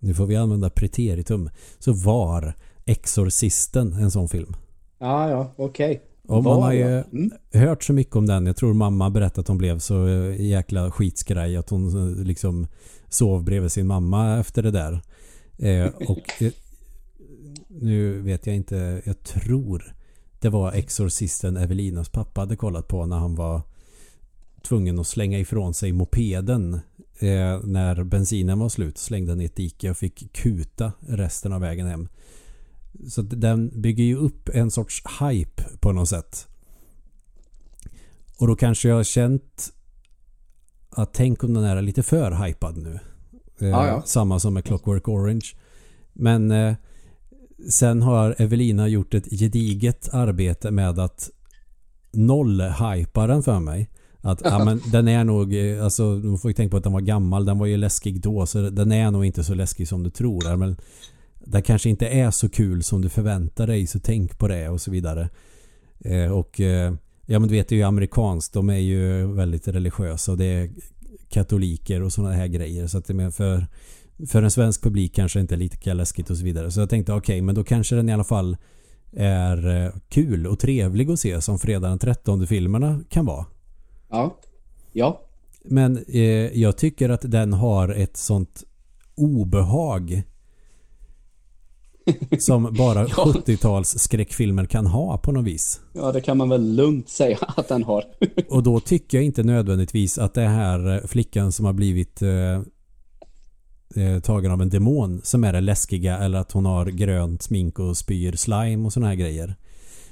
nu 0.03 0.15
får 0.15 0.27
vi 0.27 0.37
använda 0.37 0.71
preteritum 0.71 1.51
så 1.79 1.93
var 1.93 2.55
Exorcisten 2.87 3.93
en 3.93 4.11
sån 4.11 4.29
film. 4.29 4.55
Ja, 4.99 5.31
ja, 5.31 5.53
okej. 5.57 5.91
Okay. 5.91 6.37
Och 6.37 6.45
man 6.45 6.63
har 6.63 6.73
ju 6.73 6.99
mm. 6.99 7.31
hört 7.53 7.85
så 7.85 7.93
mycket 7.93 8.17
om 8.17 8.27
den. 8.27 8.47
Jag 8.47 8.57
tror 8.57 8.75
mamma 8.75 9.11
berättade 9.11 9.41
att 9.41 9.49
hon 9.49 9.59
blev 9.59 9.79
så 9.79 10.09
jäkla 10.39 10.91
skitskraj 10.91 11.57
att 11.57 11.71
hon 11.71 12.13
liksom 12.25 12.67
sov 13.09 13.45
bredvid 13.45 13.73
sin 13.73 13.87
mamma 13.87 14.39
efter 14.39 14.63
det 14.63 14.71
där. 14.71 15.01
Eh, 15.59 15.87
och 16.09 16.43
eh, 16.43 16.53
nu 17.83 18.21
vet 18.21 18.47
jag 18.47 18.57
inte, 18.57 19.03
jag 19.05 19.23
tror 19.23 19.95
det 20.41 20.49
var 20.49 20.73
exorcisten 20.73 21.57
Evelinas 21.57 22.09
pappa 22.09 22.41
hade 22.41 22.57
kollat 22.57 22.89
på 22.89 23.07
när 23.07 23.17
han 23.17 23.35
var 23.35 23.63
tvungen 24.63 24.99
att 24.99 25.07
slänga 25.07 25.39
ifrån 25.39 25.75
sig 25.75 25.93
mopeden 25.93 26.75
eh, 27.19 27.61
när 27.65 28.05
bensinen 28.05 28.59
var 28.59 28.69
slut. 28.69 28.99
Slängde 28.99 29.33
den 29.33 29.41
i 29.41 29.45
ett 29.45 29.57
dike 29.57 29.91
och 29.91 29.97
fick 29.97 30.33
kuta 30.33 30.93
resten 31.01 31.53
av 31.53 31.61
vägen 31.61 31.87
hem. 31.87 32.09
Så 33.09 33.23
den 33.23 33.83
bygger 33.83 34.05
ju 34.05 34.17
upp 34.17 34.49
en 34.49 34.71
sorts 34.71 35.03
hype 35.21 35.63
på 35.81 35.93
något 35.93 36.09
sätt. 36.09 36.49
Och 38.39 38.47
då 38.47 38.57
kanske 38.57 38.89
jag 38.89 38.97
har 38.97 39.05
känt 39.05 39.73
att 40.91 41.15
tänk 41.15 41.45
om 41.45 41.55
den 41.55 41.65
är 41.65 41.83
lite 41.83 42.03
för 42.03 42.45
hypad 42.45 42.77
nu. 42.77 42.99
Eh, 43.61 43.79
ah, 43.79 43.87
ja. 43.87 44.03
Samma 44.07 44.39
som 44.41 44.55
med 44.55 44.65
Clockwork 44.65 45.09
Orange. 45.09 45.47
Men 46.13 46.51
eh, 46.51 46.75
sen 47.71 48.03
har 48.03 48.35
Evelina 48.39 48.89
gjort 48.89 49.15
ett 49.15 49.31
gediget 49.31 50.09
arbete 50.13 50.71
med 50.71 50.99
att 50.99 51.31
noll-hypa 52.13 53.27
den 53.27 53.43
för 53.43 53.61
mig. 53.61 53.91
Att 54.21 54.41
ja, 54.45 54.65
men 54.65 54.81
den 54.93 55.09
är 55.09 55.25
nog, 55.25 55.55
eh, 55.55 55.85
alltså 55.85 56.03
man 56.03 56.39
får 56.39 56.51
ju 56.51 56.55
tänka 56.55 56.71
på 56.71 56.77
att 56.77 56.85
den 56.85 56.93
var 56.93 57.01
gammal. 57.01 57.45
Den 57.45 57.59
var 57.59 57.67
ju 57.67 57.77
läskig 57.77 58.21
då 58.21 58.47
så 58.47 58.71
den 58.71 58.93
är 58.93 59.11
nog 59.11 59.25
inte 59.25 59.45
så 59.45 59.55
läskig 59.55 59.89
som 59.89 60.03
du 60.03 60.11
tror. 60.11 60.57
Men 60.57 60.77
det 61.45 61.63
kanske 61.63 61.91
inte 61.91 62.09
är 62.09 62.31
så 62.31 62.49
kul 62.49 62.83
som 62.83 63.03
du 63.03 63.09
förväntar 63.09 63.67
dig 63.67 63.87
så 63.87 63.99
tänk 63.99 64.39
på 64.39 64.49
det 64.49 64.69
och 64.69 64.81
så 64.81 64.91
vidare. 64.91 65.29
Eh, 66.01 66.33
och 66.33 66.61
eh, 66.61 66.95
ja 67.27 67.39
men 67.39 67.49
du 67.49 67.55
vet 67.55 67.69
det 67.69 67.75
är 67.75 67.77
ju 67.77 67.83
amerikanskt. 67.83 68.55
De 68.55 68.71
är 68.71 68.79
ju 68.79 69.33
väldigt 69.35 69.69
religiösa 69.69 70.33
och 70.33 70.39
det 70.39 70.45
är 70.45 70.71
katoliker 71.29 72.03
och 72.03 72.13
sådana 72.13 72.35
här 72.35 72.47
grejer. 72.47 72.87
Så 72.87 72.99
att 72.99 73.05
det 73.05 73.23
är 73.23 73.31
för, 73.31 73.67
för 74.29 74.43
en 74.43 74.51
svensk 74.51 74.83
publik 74.83 75.15
kanske 75.15 75.41
inte 75.41 75.55
är 75.55 75.59
lika 75.59 75.95
läskigt 75.95 76.31
och 76.31 76.37
så 76.37 76.45
vidare. 76.45 76.71
Så 76.71 76.81
jag 76.81 76.91
tänkte 76.91 77.13
okej 77.13 77.35
okay, 77.35 77.43
men 77.43 77.55
då 77.55 77.65
kanske 77.65 77.97
den 77.97 78.09
i 78.09 78.13
alla 78.13 78.25
fall 78.25 78.57
är 79.17 79.85
eh, 79.85 79.93
kul 80.09 80.47
och 80.47 80.59
trevlig 80.59 81.11
att 81.11 81.21
se 81.21 81.41
som 81.41 81.59
fredag 81.59 81.89
den 81.89 81.99
13 81.99 82.47
filmerna 82.47 83.01
kan 83.09 83.27
vara. 83.27 83.47
Ja. 84.11 84.37
Ja. 84.93 85.21
Men 85.65 86.05
eh, 86.09 86.23
jag 86.61 86.77
tycker 86.77 87.09
att 87.09 87.31
den 87.31 87.53
har 87.53 87.89
ett 87.89 88.17
sånt 88.17 88.65
obehag 89.15 90.23
som 92.39 92.75
bara 92.79 93.01
ja. 93.01 93.33
70-tals 93.47 93.99
skräckfilmer 93.99 94.65
kan 94.65 94.87
ha 94.87 95.19
på 95.19 95.33
något 95.33 95.45
vis. 95.45 95.81
Ja, 95.93 96.13
det 96.13 96.21
kan 96.21 96.37
man 96.37 96.49
väl 96.49 96.75
lugnt 96.75 97.09
säga 97.09 97.39
att 97.57 97.69
den 97.69 97.85
har. 97.85 98.05
och 98.49 98.63
då 98.63 98.81
tycker 98.81 99.19
jag 99.19 99.25
inte 99.25 99.43
nödvändigtvis 99.43 100.19
att 100.19 100.35
det 100.35 100.49
här 100.49 100.95
eh, 100.95 101.07
flickan 101.07 101.53
som 101.53 101.67
har 101.67 101.73
blivit 101.73 102.23
eh, 102.23 102.61
eh, 103.97 104.21
tagen 104.21 104.51
av 104.51 104.63
en 104.63 104.69
demon 104.69 105.21
som 105.25 105.45
är 105.45 105.53
det 105.53 105.61
läskiga 105.61 106.19
eller 106.19 106.39
att 106.39 106.53
hon 106.53 106.67
har 106.67 106.87
grönt 106.87 107.43
smink 107.43 107.79
och 107.79 107.97
spyr 107.97 108.33
slime 108.33 108.87
och 108.87 108.93
såna 108.93 109.07
här 109.07 109.15
grejer. 109.15 109.47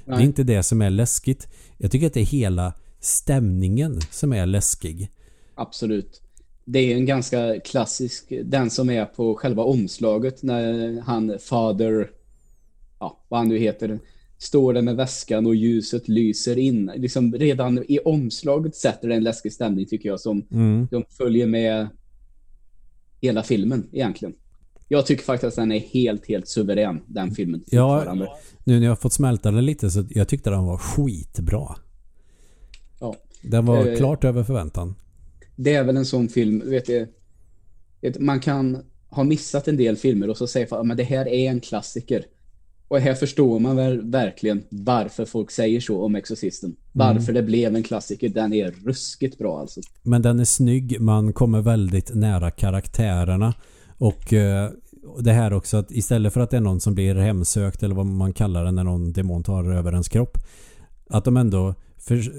Nej. 0.05 0.17
Det 0.17 0.23
är 0.23 0.25
inte 0.25 0.43
det 0.43 0.63
som 0.63 0.81
är 0.81 0.89
läskigt. 0.89 1.47
Jag 1.77 1.91
tycker 1.91 2.07
att 2.07 2.13
det 2.13 2.21
är 2.21 2.25
hela 2.25 2.73
stämningen 2.99 3.99
som 4.11 4.33
är 4.33 4.45
läskig. 4.45 5.11
Absolut. 5.55 6.21
Det 6.65 6.79
är 6.79 6.95
en 6.95 7.05
ganska 7.05 7.59
klassisk, 7.59 8.33
den 8.43 8.69
som 8.69 8.89
är 8.89 9.05
på 9.05 9.35
själva 9.35 9.63
omslaget 9.63 10.43
när 10.43 10.99
han, 11.01 11.37
fader, 11.39 12.09
ja, 12.99 13.25
vad 13.29 13.39
han 13.39 13.49
nu 13.49 13.57
heter, 13.57 13.99
står 14.37 14.73
där 14.73 14.81
med 14.81 14.95
väskan 14.95 15.45
och 15.45 15.55
ljuset 15.55 16.07
lyser 16.07 16.57
in. 16.57 16.91
Liksom 16.95 17.33
redan 17.33 17.85
i 17.87 17.99
omslaget 17.99 18.75
sätter 18.75 19.07
det 19.07 19.15
en 19.15 19.23
läskig 19.23 19.53
stämning 19.53 19.85
tycker 19.85 20.09
jag 20.09 20.19
som 20.19 20.45
mm. 20.51 20.87
de 20.91 21.03
följer 21.17 21.47
med 21.47 21.87
hela 23.21 23.43
filmen 23.43 23.87
egentligen. 23.91 24.35
Jag 24.87 25.05
tycker 25.05 25.23
faktiskt 25.23 25.47
att 25.47 25.55
den 25.55 25.71
är 25.71 25.79
helt, 25.79 26.27
helt 26.27 26.47
suverän, 26.47 27.01
den 27.07 27.31
filmen. 27.31 27.63
Ja, 27.67 28.15
nu 28.63 28.79
när 28.79 28.87
jag 28.87 28.99
fått 28.99 29.13
smälta 29.13 29.51
den 29.51 29.65
lite 29.65 29.91
så 29.91 30.05
jag 30.09 30.27
tyckte 30.27 30.49
den 30.49 30.65
var 30.65 30.77
skitbra. 30.77 31.75
Ja. 32.99 33.15
Den 33.41 33.65
var 33.65 33.87
eh, 33.87 33.97
klart 33.97 34.23
över 34.23 34.43
förväntan. 34.43 34.95
Det 35.55 35.73
är 35.73 35.83
väl 35.83 35.97
en 35.97 36.05
sån 36.05 36.29
film, 36.29 36.63
vet 36.65 36.85
du, 36.85 37.07
man 38.19 38.39
kan 38.39 38.83
ha 39.09 39.23
missat 39.23 39.67
en 39.67 39.77
del 39.77 39.95
filmer 39.95 40.29
och 40.29 40.37
så 40.37 40.47
säga 40.47 40.67
att 40.69 40.97
det 40.97 41.03
här 41.03 41.27
är 41.27 41.49
en 41.49 41.59
klassiker. 41.59 42.25
Och 42.91 42.99
här 42.99 43.13
förstår 43.13 43.59
man 43.59 43.75
väl 43.75 44.11
verkligen 44.11 44.63
varför 44.69 45.25
folk 45.25 45.51
säger 45.51 45.79
så 45.79 46.03
om 46.03 46.15
Exorcisten. 46.15 46.75
Varför 46.91 47.31
mm. 47.31 47.33
det 47.33 47.43
blev 47.43 47.75
en 47.75 47.83
klassiker. 47.83 48.29
Den 48.29 48.53
är 48.53 48.71
ruskigt 48.85 49.37
bra 49.37 49.59
alltså. 49.59 49.81
Men 50.01 50.21
den 50.21 50.39
är 50.39 50.45
snygg. 50.45 51.01
Man 51.01 51.33
kommer 51.33 51.61
väldigt 51.61 52.15
nära 52.15 52.51
karaktärerna. 52.51 53.53
Och 53.97 54.33
eh, 54.33 54.69
det 55.19 55.31
här 55.31 55.53
också 55.53 55.77
att 55.77 55.91
istället 55.91 56.33
för 56.33 56.41
att 56.41 56.49
det 56.49 56.57
är 56.57 56.61
någon 56.61 56.79
som 56.79 56.95
blir 56.95 57.15
hemsökt 57.15 57.83
eller 57.83 57.95
vad 57.95 58.05
man 58.05 58.33
kallar 58.33 58.65
det 58.65 58.71
när 58.71 58.83
någon 58.83 59.13
demon 59.13 59.43
tar 59.43 59.71
över 59.71 59.91
ens 59.91 60.09
kropp. 60.09 60.37
Att 61.09 61.25
de 61.25 61.37
ändå 61.37 61.75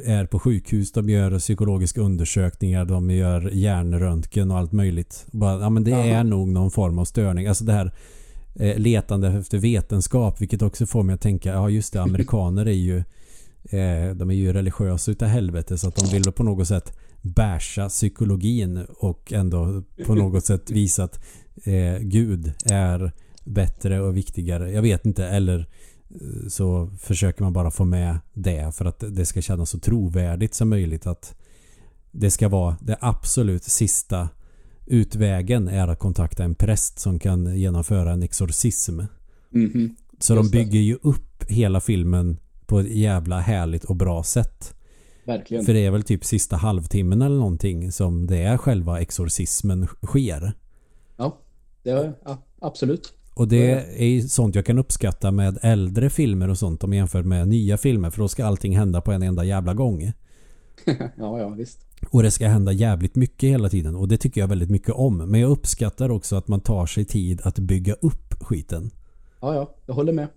är 0.05 0.27
på 0.27 0.39
sjukhus, 0.39 0.93
de 0.93 1.09
gör 1.11 1.39
psykologiska 1.39 2.01
undersökningar, 2.01 2.85
de 2.85 3.11
gör 3.11 3.51
hjärnröntgen 3.53 4.51
och 4.51 4.59
allt 4.59 4.73
möjligt. 4.73 5.27
Bara, 5.31 5.61
ja 5.61 5.71
men 5.71 5.85
det 5.85 5.93
Aha. 5.93 6.03
är 6.03 6.25
nog 6.25 6.49
någon 6.49 6.71
form 6.71 6.99
av 6.99 7.05
störning. 7.05 7.47
Alltså 7.47 7.65
det 7.65 7.73
här 7.73 7.93
eh, 8.55 8.79
letande 8.79 9.29
efter 9.29 9.59
vetenskap, 9.59 10.41
vilket 10.41 10.63
också 10.63 10.87
får 10.87 11.03
mig 11.03 11.15
att 11.15 11.21
tänka, 11.21 11.53
ja 11.53 11.71
just 11.71 11.93
det, 11.93 12.03
amerikaner 12.03 12.67
är 12.67 12.73
ju 12.73 12.97
eh, 13.65 14.15
de 14.15 14.31
är 14.31 14.35
ju 14.35 14.53
religiösa 14.53 15.11
utav 15.11 15.29
helvete 15.29 15.79
så 15.79 15.89
att 15.89 15.97
de 15.97 16.07
vill 16.07 16.33
på 16.33 16.43
något 16.43 16.69
sätt 16.69 16.99
bärsa 17.23 17.89
psykologin 17.89 18.87
och 18.99 19.33
ändå 19.33 19.83
på 20.07 20.15
något 20.15 20.45
sätt 20.45 20.71
visa 20.71 21.05
att 21.05 21.21
eh, 21.65 21.99
Gud 21.99 22.53
är 22.65 23.13
bättre 23.45 24.01
och 24.01 24.17
viktigare. 24.17 24.73
Jag 24.73 24.83
vet 24.83 25.07
inte, 25.07 25.27
eller 25.27 25.69
eh, 26.11 26.49
så 26.49 26.91
försöker 27.01 27.43
man 27.43 27.53
bara 27.53 27.71
få 27.71 27.85
med 27.85 28.19
det 28.33 28.75
för 28.75 28.85
att 28.85 29.05
det 29.09 29.27
ska 29.27 29.43
kännas 29.43 29.71
så 29.71 29.79
trovärdigt 29.79 30.55
som 30.55 30.69
möjligt 30.69 31.07
att 31.07 31.35
det 32.11 32.31
ska 32.31 32.49
vara 32.49 32.77
det 32.81 32.97
absolut 33.01 33.65
sista 33.65 34.29
utvägen 34.93 35.69
är 35.69 35.89
att 35.89 35.99
kontakta 35.99 36.45
en 36.45 36.55
präst 36.55 36.99
som 36.99 37.19
kan 37.19 37.57
genomföra 37.57 38.13
en 38.13 38.23
exorcism. 38.23 39.01
Mm 39.55 39.71
-hmm. 39.71 39.91
Så 40.19 40.35
Just 40.35 40.53
de 40.53 40.59
bygger 40.59 40.79
det. 40.79 40.85
ju 40.85 40.99
upp 41.03 41.45
hela 41.49 41.81
filmen 41.81 42.37
på 42.67 42.81
ett 42.81 42.91
jävla 42.91 43.41
härligt 43.41 43.85
och 43.85 43.97
bra 43.97 44.23
sätt. 44.23 44.75
Verkligen. 45.25 45.65
För 45.65 45.75
det 45.75 45.87
är 45.87 45.91
väl 45.91 46.03
typ 46.03 46.25
sista 46.25 46.57
halvtimmen 46.57 47.23
eller 47.23 47.37
någonting 47.37 47.93
som 47.93 48.27
det 48.27 48.43
är 48.43 48.57
själva 48.57 49.01
exorcismen 49.01 49.87
sker. 50.07 50.53
Ja, 51.17 51.39
det 51.83 51.91
är, 51.91 52.15
ja 52.25 52.43
absolut. 52.61 53.15
Och 53.35 53.49
det 53.49 53.71
är 53.97 54.21
sånt 54.21 54.55
jag 54.55 54.67
kan 54.67 54.79
uppskatta 54.79 55.31
med 55.31 55.59
äldre 55.63 56.11
filmer 56.11 56.49
och 56.49 56.59
sånt 56.59 56.85
om 56.85 56.93
jämfört 56.93 57.25
med 57.25 57.49
nya 57.49 57.79
filmer. 57.79 58.11
För 58.11 58.19
då 58.19 58.29
ska 58.29 58.47
allting 58.47 58.77
hända 58.77 59.01
på 59.01 59.13
en 59.13 59.23
enda 59.23 59.45
jävla 59.45 59.75
gång. 59.75 60.13
ja, 61.17 61.41
ja, 61.41 61.49
visst. 61.49 61.81
Och 62.11 62.23
det 62.23 62.31
ska 62.31 62.49
hända 62.49 62.73
jävligt 62.73 63.17
mycket 63.17 63.51
hela 63.51 63.69
tiden. 63.69 63.97
Och 63.97 64.09
det 64.09 64.17
tycker 64.17 64.41
jag 64.41 64.49
väldigt 64.49 64.71
mycket 64.71 64.91
om. 64.91 65.17
Men 65.17 65.41
jag 65.41 65.51
uppskattar 65.51 66.11
också 66.11 66.37
att 66.37 66.49
man 66.49 66.61
tar 66.61 66.87
sig 66.87 67.05
tid 67.05 67.41
att 67.45 67.59
bygga 67.59 67.95
upp 67.95 68.35
skiten. 68.41 68.91
Ja, 69.41 69.55
ja. 69.55 69.75
Jag 69.87 69.95
håller 69.95 70.13
med. 70.13 70.29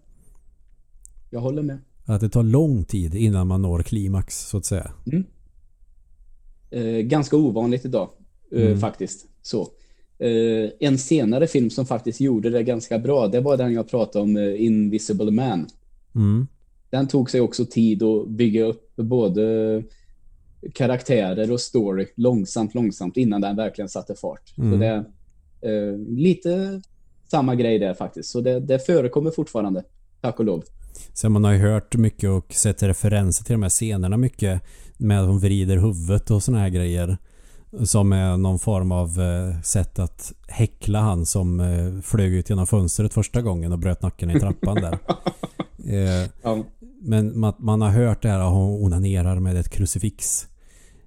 Jag 1.30 1.40
håller 1.40 1.62
med. 1.62 1.78
Att 2.06 2.22
det 2.22 2.30
tar 2.30 2.44
lång 2.44 2.84
tid 2.84 3.16
innan 3.16 3.48
man 3.48 3.62
når 3.62 3.80
klimax, 3.80 4.48
så 4.48 4.58
att 4.58 4.66
säga. 4.66 4.92
Mm. 5.06 5.24
Eh, 6.72 7.02
ganska 7.02 7.38
ovanligt 7.38 7.86
idag, 7.86 8.10
eh, 8.52 8.66
mm. 8.66 8.80
faktiskt. 8.80 9.28
Så. 9.42 9.68
Uh, 10.24 10.70
en 10.80 10.98
senare 10.98 11.48
film 11.48 11.70
som 11.70 11.86
faktiskt 11.86 12.20
gjorde 12.20 12.50
det 12.50 12.64
ganska 12.64 13.00
bra, 13.00 13.28
det 13.28 13.42
var 13.42 13.58
den 13.58 13.74
jag 13.74 13.90
pratade 13.90 14.24
om, 14.24 14.36
uh, 14.38 14.62
Invisible 14.62 15.32
Man. 15.32 15.68
Mm. 16.16 16.48
Den 16.90 17.08
tog 17.08 17.30
sig 17.30 17.42
också 17.42 17.66
tid 17.66 18.04
att 18.04 18.30
bygga 18.30 18.66
upp 18.66 18.96
både 18.96 19.84
karaktärer 20.73 21.51
och 21.51 21.62
story 21.62 22.08
långsamt, 22.15 22.75
långsamt 22.75 23.17
innan 23.17 23.41
den 23.41 23.56
verkligen 23.56 23.89
satte 23.89 24.15
fart. 24.15 24.58
Mm. 24.58 24.71
Så 24.71 24.78
det 24.78 24.88
är 24.88 25.06
uh, 25.71 25.97
lite 26.08 26.82
samma 27.32 27.56
grej 27.56 27.80
där 27.80 27.93
faktiskt. 27.93 28.30
Så 28.30 28.41
det, 28.41 28.60
det 28.60 28.80
förekommer 28.80 29.32
fortfarande, 29.32 29.84
tack 30.21 30.39
och 30.39 30.45
lov. 30.45 30.63
Sen 31.13 31.32
man 31.32 31.43
har 31.43 31.51
ju 31.51 31.60
hört 31.60 31.95
mycket 31.95 32.30
och 32.30 32.54
sett 32.54 32.84
referenser 32.84 33.43
till 33.43 33.54
de 33.54 33.63
här 33.63 33.69
scenerna 33.69 34.17
mycket 34.17 34.62
med 34.97 35.21
att 35.21 35.28
hon 35.28 35.39
vrider 35.39 35.78
huvudet 35.78 36.32
och 36.32 36.43
såna 36.43 36.60
här 36.60 36.69
grejer. 36.69 37.17
Som 37.84 38.13
är 38.13 38.38
någon 38.38 38.60
form 38.60 38.91
av 38.91 39.21
eh, 39.21 39.62
sätt 39.62 39.99
att 39.99 40.34
häckla 40.47 40.99
han 40.99 41.25
som 41.25 41.60
eh, 41.60 42.01
flög 42.01 42.34
ut 42.34 42.49
genom 42.49 42.67
fönstret 42.67 43.13
första 43.13 43.41
gången 43.41 43.71
och 43.71 43.80
bröt 43.80 44.01
nacken 44.01 44.30
i 44.32 44.39
trappan 44.39 44.75
där. 44.75 44.97
eh, 45.86 46.30
ja. 46.43 46.63
Men 47.01 47.39
man, 47.39 47.54
man, 47.58 47.82
har 47.82 47.89
hört 47.89 48.21
det 48.21 48.30
här 48.30 48.39
att 48.39 48.51
hon 48.51 48.86
onanerar 48.86 49.39
med 49.39 49.58
ett 49.58 49.69
krucifix. 49.69 50.47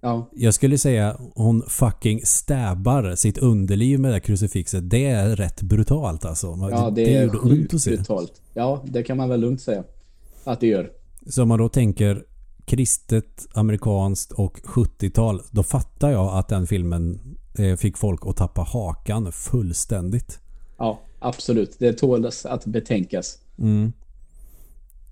Ja. 0.01 0.29
Jag 0.33 0.55
skulle 0.55 0.79
säga 0.79 1.17
hon 1.35 1.63
fucking 1.69 2.21
stabbar 2.25 3.15
sitt 3.15 3.39
underliv 3.39 4.01
med 4.01 4.13
det 4.13 4.21
krucifixet. 4.21 4.91
Det 4.91 5.07
är 5.07 5.37
rätt 5.37 5.63
brutalt 5.63 6.25
alltså. 6.25 6.47
Ja, 6.71 6.91
det, 6.91 7.05
det 7.05 7.17
är 7.17 7.29
sjukt 7.29 7.85
brutalt. 7.85 8.43
Ja, 8.55 8.85
det 8.87 9.03
kan 9.03 9.17
man 9.17 9.29
väl 9.29 9.41
lugnt 9.41 9.61
säga. 9.61 9.85
Att 10.45 10.61
det 10.61 10.67
gör. 10.67 10.91
Så 11.27 11.43
om 11.43 11.49
man 11.49 11.59
då 11.59 11.69
tänker 11.69 12.25
kristet, 12.69 13.47
amerikanskt 13.55 14.33
och 14.33 14.59
70-tal. 14.59 15.43
Då 15.51 15.63
fattar 15.63 16.11
jag 16.11 16.39
att 16.39 16.49
den 16.49 16.67
filmen 16.67 17.21
eh, 17.59 17.77
fick 17.77 17.99
folk 17.99 18.21
att 18.27 18.37
tappa 18.37 18.63
hakan 18.63 19.33
fullständigt. 19.33 20.41
Ja, 20.79 21.01
absolut. 21.19 21.77
Det 21.79 21.93
tålas 21.93 22.47
att 22.47 22.67
betänkas. 22.67 23.39
Mm. 23.59 23.93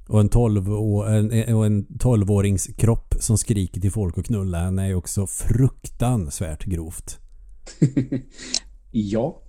Och 0.06 0.20
en 0.20 0.28
12 0.28 0.68
en, 1.08 1.32
en 1.32 1.86
12-årings 1.86 2.76
kropp 2.76 3.14
som 3.20 3.38
skriker 3.38 3.80
till 3.80 3.92
folk 3.92 4.18
och 4.18 4.24
knulla 4.24 4.58
henne 4.58 4.88
är 4.90 4.94
också 4.94 5.26
fruktansvärt 5.26 6.64
grovt. 6.64 7.18
ja. 8.90 9.42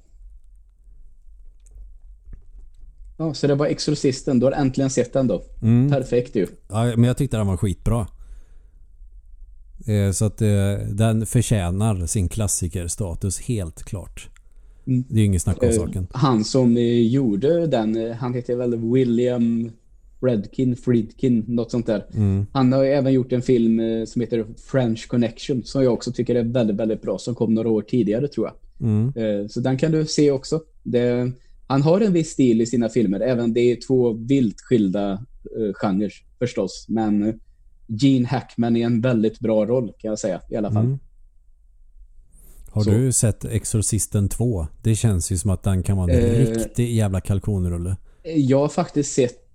Ja, 3.17 3.33
så 3.33 3.47
det 3.47 3.55
var 3.55 3.65
Exorcisten. 3.65 4.39
Du 4.39 4.45
har 4.45 4.53
äntligen 4.53 4.89
sett 4.89 5.13
den 5.13 5.27
då. 5.27 5.43
Mm. 5.61 5.89
Perfekt 5.91 6.35
ju. 6.35 6.47
Ja, 6.67 6.83
men 6.83 7.03
jag 7.03 7.17
tyckte 7.17 7.37
den 7.37 7.47
var 7.47 7.57
skitbra. 7.57 8.07
Eh, 9.87 10.11
så 10.11 10.25
att 10.25 10.41
eh, 10.41 10.73
den 10.89 11.25
förtjänar 11.25 12.05
sin 12.05 12.29
klassikerstatus 12.29 13.39
helt 13.39 13.83
klart. 13.83 14.29
Mm. 14.87 15.03
Det 15.09 15.15
är 15.15 15.19
ju 15.19 15.25
inget 15.25 15.41
snack 15.41 15.63
om 15.63 15.69
eh, 15.69 15.75
saken. 15.75 16.07
Han 16.11 16.43
som 16.43 16.77
gjorde 16.77 17.67
den, 17.67 18.13
han 18.13 18.33
heter 18.33 18.55
väl 18.55 18.75
William 18.75 19.71
Redkin, 20.21 20.75
Friedkin, 20.75 21.43
något 21.47 21.71
sånt 21.71 21.85
där. 21.85 22.05
Mm. 22.13 22.45
Han 22.51 22.73
har 22.73 22.85
även 22.85 23.13
gjort 23.13 23.31
en 23.31 23.41
film 23.41 23.81
som 24.07 24.21
heter 24.21 24.45
French 24.71 25.07
Connection 25.07 25.63
som 25.63 25.83
jag 25.83 25.93
också 25.93 26.11
tycker 26.11 26.35
är 26.35 26.43
väldigt, 26.43 26.75
väldigt 26.75 27.01
bra. 27.01 27.17
Som 27.17 27.35
kom 27.35 27.53
några 27.53 27.69
år 27.69 27.81
tidigare 27.81 28.27
tror 28.27 28.47
jag. 28.47 28.55
Mm. 28.89 29.49
Så 29.49 29.59
den 29.59 29.77
kan 29.77 29.91
du 29.91 30.05
se 30.05 30.31
också. 30.31 30.61
Det 30.83 31.31
han 31.67 31.81
har 31.81 32.01
en 32.01 32.13
viss 32.13 32.29
stil 32.29 32.61
i 32.61 32.65
sina 32.65 32.89
filmer, 32.89 33.19
även 33.19 33.53
det 33.53 33.71
är 33.71 33.87
två 33.87 34.13
vilt 34.13 34.61
skilda 34.61 35.11
uh, 35.57 35.73
genrer 35.73 36.13
förstås. 36.39 36.85
Men 36.89 37.39
Gene 37.87 38.27
Hackman 38.27 38.75
är 38.75 38.85
en 38.85 39.01
väldigt 39.01 39.39
bra 39.39 39.65
roll 39.65 39.93
kan 39.99 40.09
jag 40.09 40.19
säga 40.19 40.41
i 40.49 40.55
alla 40.55 40.71
fall. 40.71 40.85
Mm. 40.85 40.99
Har 42.69 42.83
Så. 42.83 42.89
du 42.89 43.13
sett 43.13 43.45
Exorcisten 43.45 44.29
2? 44.29 44.67
Det 44.83 44.95
känns 44.95 45.31
ju 45.31 45.37
som 45.37 45.49
att 45.49 45.63
den 45.63 45.83
kan 45.83 45.97
vara 45.97 46.11
en 46.11 46.19
eh, 46.19 46.39
riktig 46.39 46.95
jävla 46.95 47.21
kalkonrulle. 47.21 47.97
Jag 48.23 48.59
har 48.59 48.69
faktiskt 48.69 49.13
sett 49.13 49.46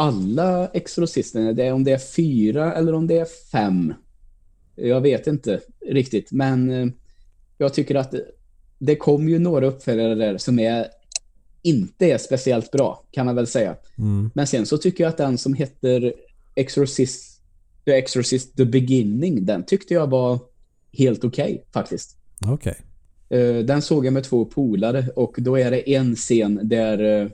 alla 0.00 0.68
exorcisterna, 0.68 1.52
det 1.52 1.64
är 1.64 1.72
om 1.72 1.84
det 1.84 1.92
är 1.92 1.98
fyra 1.98 2.74
eller 2.74 2.92
om 2.94 3.06
det 3.06 3.18
är 3.18 3.26
fem. 3.52 3.94
Jag 4.76 5.00
vet 5.00 5.26
inte 5.26 5.60
riktigt, 5.86 6.32
men 6.32 6.70
eh, 6.70 6.86
jag 7.58 7.74
tycker 7.74 7.94
att 7.94 8.14
det 8.78 8.96
kom 8.96 9.28
ju 9.28 9.38
några 9.38 9.66
uppföljare 9.66 10.14
där 10.14 10.38
som 10.38 10.58
är 10.58 10.86
inte 11.62 12.06
är 12.06 12.18
speciellt 12.18 12.70
bra, 12.70 13.04
kan 13.10 13.26
man 13.26 13.36
väl 13.36 13.46
säga. 13.46 13.76
Mm. 13.98 14.30
Men 14.34 14.46
sen 14.46 14.66
så 14.66 14.78
tycker 14.78 15.04
jag 15.04 15.10
att 15.10 15.16
den 15.16 15.38
som 15.38 15.54
heter 15.54 16.12
Exorcist, 16.54 17.42
The 17.84 17.92
Exorcist 17.92 18.56
The 18.56 18.64
Beginning, 18.64 19.44
den 19.44 19.64
tyckte 19.64 19.94
jag 19.94 20.10
var 20.10 20.38
helt 20.92 21.24
okej 21.24 21.52
okay, 21.52 21.64
faktiskt. 21.72 22.16
Okej. 22.46 22.76
Okay. 23.28 23.40
Uh, 23.40 23.64
den 23.64 23.82
såg 23.82 24.06
jag 24.06 24.12
med 24.12 24.24
två 24.24 24.44
polare 24.44 25.08
och 25.16 25.34
då 25.38 25.58
är 25.58 25.70
det 25.70 25.94
en 25.94 26.16
scen 26.16 26.60
där 26.62 27.00
uh, 27.00 27.30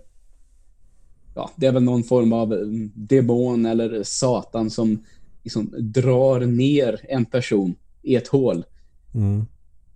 ja, 1.37 1.51
det 1.57 1.67
är 1.67 1.73
väl 1.73 1.83
någon 1.83 2.05
form 2.05 2.33
av 2.33 2.53
mm, 2.53 2.93
demon 2.95 3.67
eller 3.67 4.03
satan 4.03 4.71
som 4.71 5.05
liksom 5.43 5.75
drar 5.79 6.41
ner 6.41 7.01
en 7.09 7.25
person 7.25 7.75
i 8.03 8.17
ett 8.17 8.29
hål. 8.29 8.65
Mm. 9.15 9.45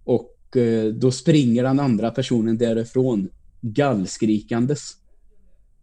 Och 0.04 0.36
uh, 0.56 0.94
då 0.94 1.10
springer 1.10 1.62
den 1.62 1.80
andra 1.80 2.10
personen 2.10 2.58
därifrån 2.58 3.28
gallskrikandes. 3.60 4.96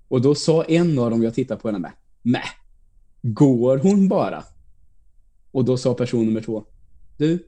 Och 0.07 0.21
då 0.21 0.35
sa 0.35 0.63
en 0.63 0.99
av 0.99 1.11
dem 1.11 1.23
jag 1.23 1.33
tittade 1.33 1.61
på 1.61 1.67
henne 1.67 1.79
med, 1.79 1.91
Mäh, 2.21 2.49
går 3.21 3.77
hon 3.77 4.07
bara? 4.07 4.43
Och 5.51 5.65
då 5.65 5.77
sa 5.77 5.93
person 5.93 6.25
nummer 6.25 6.41
två, 6.41 6.63
du, 7.17 7.47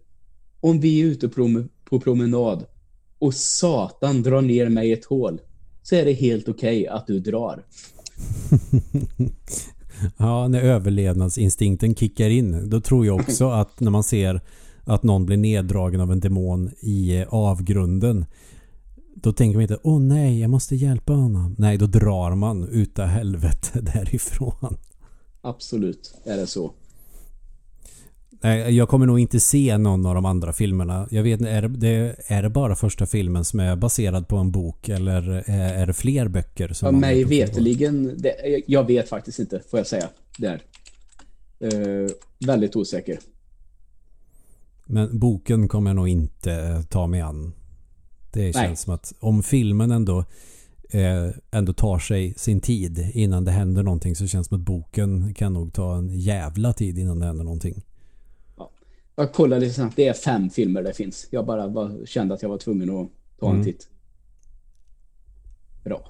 om 0.60 0.80
vi 0.80 1.02
är 1.02 1.06
ute 1.06 1.30
på 1.84 2.00
promenad 2.00 2.66
och 3.20 3.34
satan 3.34 4.24
drar 4.24 4.42
ner 4.42 4.70
mig 4.70 4.90
i 4.90 4.94
ett 4.94 5.06
hål 5.06 5.42
så 5.84 5.96
är 5.96 6.06
det 6.06 6.14
helt 6.14 6.50
okej 6.50 6.82
okay 6.82 6.88
att 6.88 7.08
du 7.08 7.20
drar. 7.20 7.66
ja, 10.18 10.48
när 10.48 10.62
överlevnadsinstinkten 10.62 11.96
kickar 11.96 12.30
in, 12.30 12.70
då 12.70 12.82
tror 12.82 13.06
jag 13.06 13.20
också 13.20 13.50
att 13.50 13.80
när 13.80 13.92
man 13.92 14.04
ser 14.04 14.42
att 14.84 15.04
någon 15.04 15.26
blir 15.26 15.38
neddragen 15.38 16.02
av 16.02 16.12
en 16.12 16.20
demon 16.20 16.72
i 16.80 17.18
eh, 17.18 17.28
avgrunden 17.34 18.26
då 19.22 19.34
tänker 19.34 19.58
man 19.58 19.62
inte, 19.62 19.80
åh 19.84 20.00
nej, 20.00 20.40
jag 20.40 20.50
måste 20.50 20.76
hjälpa 20.76 21.14
honom. 21.14 21.56
Nej, 21.58 21.78
då 21.78 21.86
drar 21.86 22.36
man 22.36 22.70
utav 22.70 23.06
helvete 23.06 23.82
därifrån. 23.94 24.78
Absolut, 25.42 26.14
är 26.24 26.38
det 26.38 26.48
så. 26.48 26.72
Nej, 28.42 28.76
jag 28.76 28.90
kommer 28.90 29.06
nog 29.06 29.20
inte 29.20 29.40
se 29.40 29.78
någon 29.78 30.06
av 30.06 30.16
de 30.16 30.26
andra 30.26 30.54
filmerna. 30.54 31.08
Jag 31.12 31.24
vet 31.24 31.42
är 31.42 31.62
det, 31.62 32.16
är 32.28 32.44
det 32.44 32.50
bara 32.50 32.76
första 32.76 33.06
filmen 33.06 33.46
som 33.46 33.60
är 33.60 33.76
baserad 33.76 34.28
på 34.28 34.38
en 34.38 34.52
bok 34.52 34.90
eller 34.90 35.50
är 35.50 35.88
det 35.88 35.94
fler 35.94 36.28
böcker? 36.28 36.74
Som 36.74 36.86
ja, 36.96 37.00
mig 37.00 37.24
veteligen, 37.24 38.18
det, 38.18 38.64
jag 38.68 38.88
vet 38.88 39.10
faktiskt 39.10 39.40
inte, 39.40 39.62
får 39.70 39.80
jag 39.80 39.88
säga. 39.88 40.10
Där. 40.38 40.62
Uh, 41.64 42.10
väldigt 42.40 42.76
osäker. 42.76 43.20
Men 44.86 45.20
boken 45.20 45.68
kommer 45.68 45.90
jag 45.90 45.96
nog 45.96 46.08
inte 46.08 46.84
ta 46.90 47.08
mig 47.08 47.22
an. 47.22 47.54
Det 48.34 48.54
känns 48.54 48.56
Nej. 48.56 48.76
som 48.76 48.94
att 48.94 49.14
om 49.20 49.44
filmen 49.44 49.92
ändå 49.92 50.26
eh, 50.90 51.30
ändå 51.52 51.74
tar 51.74 52.00
sig 52.00 52.34
sin 52.38 52.62
tid 52.62 53.12
innan 53.14 53.46
det 53.46 53.52
händer 53.52 53.84
någonting 53.84 54.16
så 54.16 54.28
känns 54.28 54.48
det 54.48 54.50
som 54.50 54.62
att 54.62 54.66
boken 54.66 55.34
kan 55.34 55.54
nog 55.54 55.74
ta 55.74 55.98
en 55.98 56.20
jävla 56.20 56.74
tid 56.74 56.98
innan 56.98 57.20
det 57.20 57.26
händer 57.26 57.44
någonting. 57.44 57.84
Ja. 59.20 59.24
Jag 59.24 59.34
kollade 59.34 59.62
lite 59.62 59.74
snabbt. 59.74 59.96
Det 59.96 60.08
är 60.08 60.14
fem 60.14 60.50
filmer 60.50 60.84
det 60.84 60.94
finns. 60.94 61.28
Jag 61.32 61.46
bara 61.46 61.68
var, 61.68 62.06
kände 62.06 62.34
att 62.34 62.42
jag 62.42 62.50
var 62.50 62.58
tvungen 62.58 62.90
att 62.90 63.10
ta 63.40 63.46
mm. 63.46 63.58
en 63.58 63.66
titt. 63.66 63.90
Bra. 65.84 66.10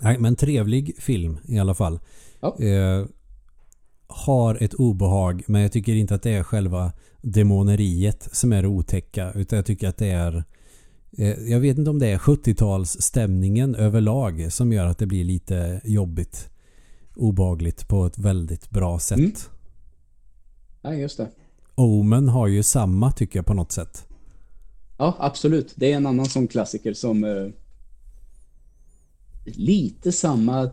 Nej, 0.00 0.18
men 0.18 0.36
trevlig 0.36 0.94
film 0.98 1.38
i 1.44 1.58
alla 1.58 1.74
fall. 1.74 2.00
Ja. 2.40 2.58
Eh, 2.58 3.06
har 4.06 4.62
ett 4.62 4.74
obehag 4.74 5.42
men 5.46 5.62
jag 5.62 5.72
tycker 5.72 5.94
inte 5.94 6.14
att 6.14 6.22
det 6.22 6.30
är 6.30 6.42
själva 6.42 6.92
demoneriet 7.20 8.28
som 8.32 8.52
är 8.52 8.62
det 8.62 8.68
otäcka 8.68 9.32
utan 9.32 9.56
jag 9.56 9.66
tycker 9.66 9.88
att 9.88 9.96
det 9.96 10.10
är 10.10 10.44
eh, 11.18 11.28
jag 11.28 11.60
vet 11.60 11.78
inte 11.78 11.90
om 11.90 11.98
det 11.98 12.08
är 12.08 12.18
70-talsstämningen 12.18 13.76
överlag 13.76 14.52
som 14.52 14.72
gör 14.72 14.86
att 14.86 14.98
det 14.98 15.06
blir 15.06 15.24
lite 15.24 15.80
jobbigt 15.84 16.50
obagligt 17.16 17.88
på 17.88 18.06
ett 18.06 18.18
väldigt 18.18 18.70
bra 18.70 18.98
sätt. 18.98 19.18
Mm. 19.18 19.32
Ja, 20.82 20.94
just 20.94 21.16
det. 21.16 21.28
Omen 21.74 22.28
har 22.28 22.46
ju 22.46 22.62
samma 22.62 23.12
tycker 23.12 23.38
jag 23.38 23.46
på 23.46 23.54
något 23.54 23.72
sätt. 23.72 24.06
Ja, 24.98 25.16
absolut. 25.18 25.72
Det 25.76 25.92
är 25.92 25.96
en 25.96 26.06
annan 26.06 26.26
sån 26.26 26.48
klassiker 26.48 26.94
som 26.94 27.24
uh, 27.24 27.50
lite 29.44 30.12
samma 30.12 30.70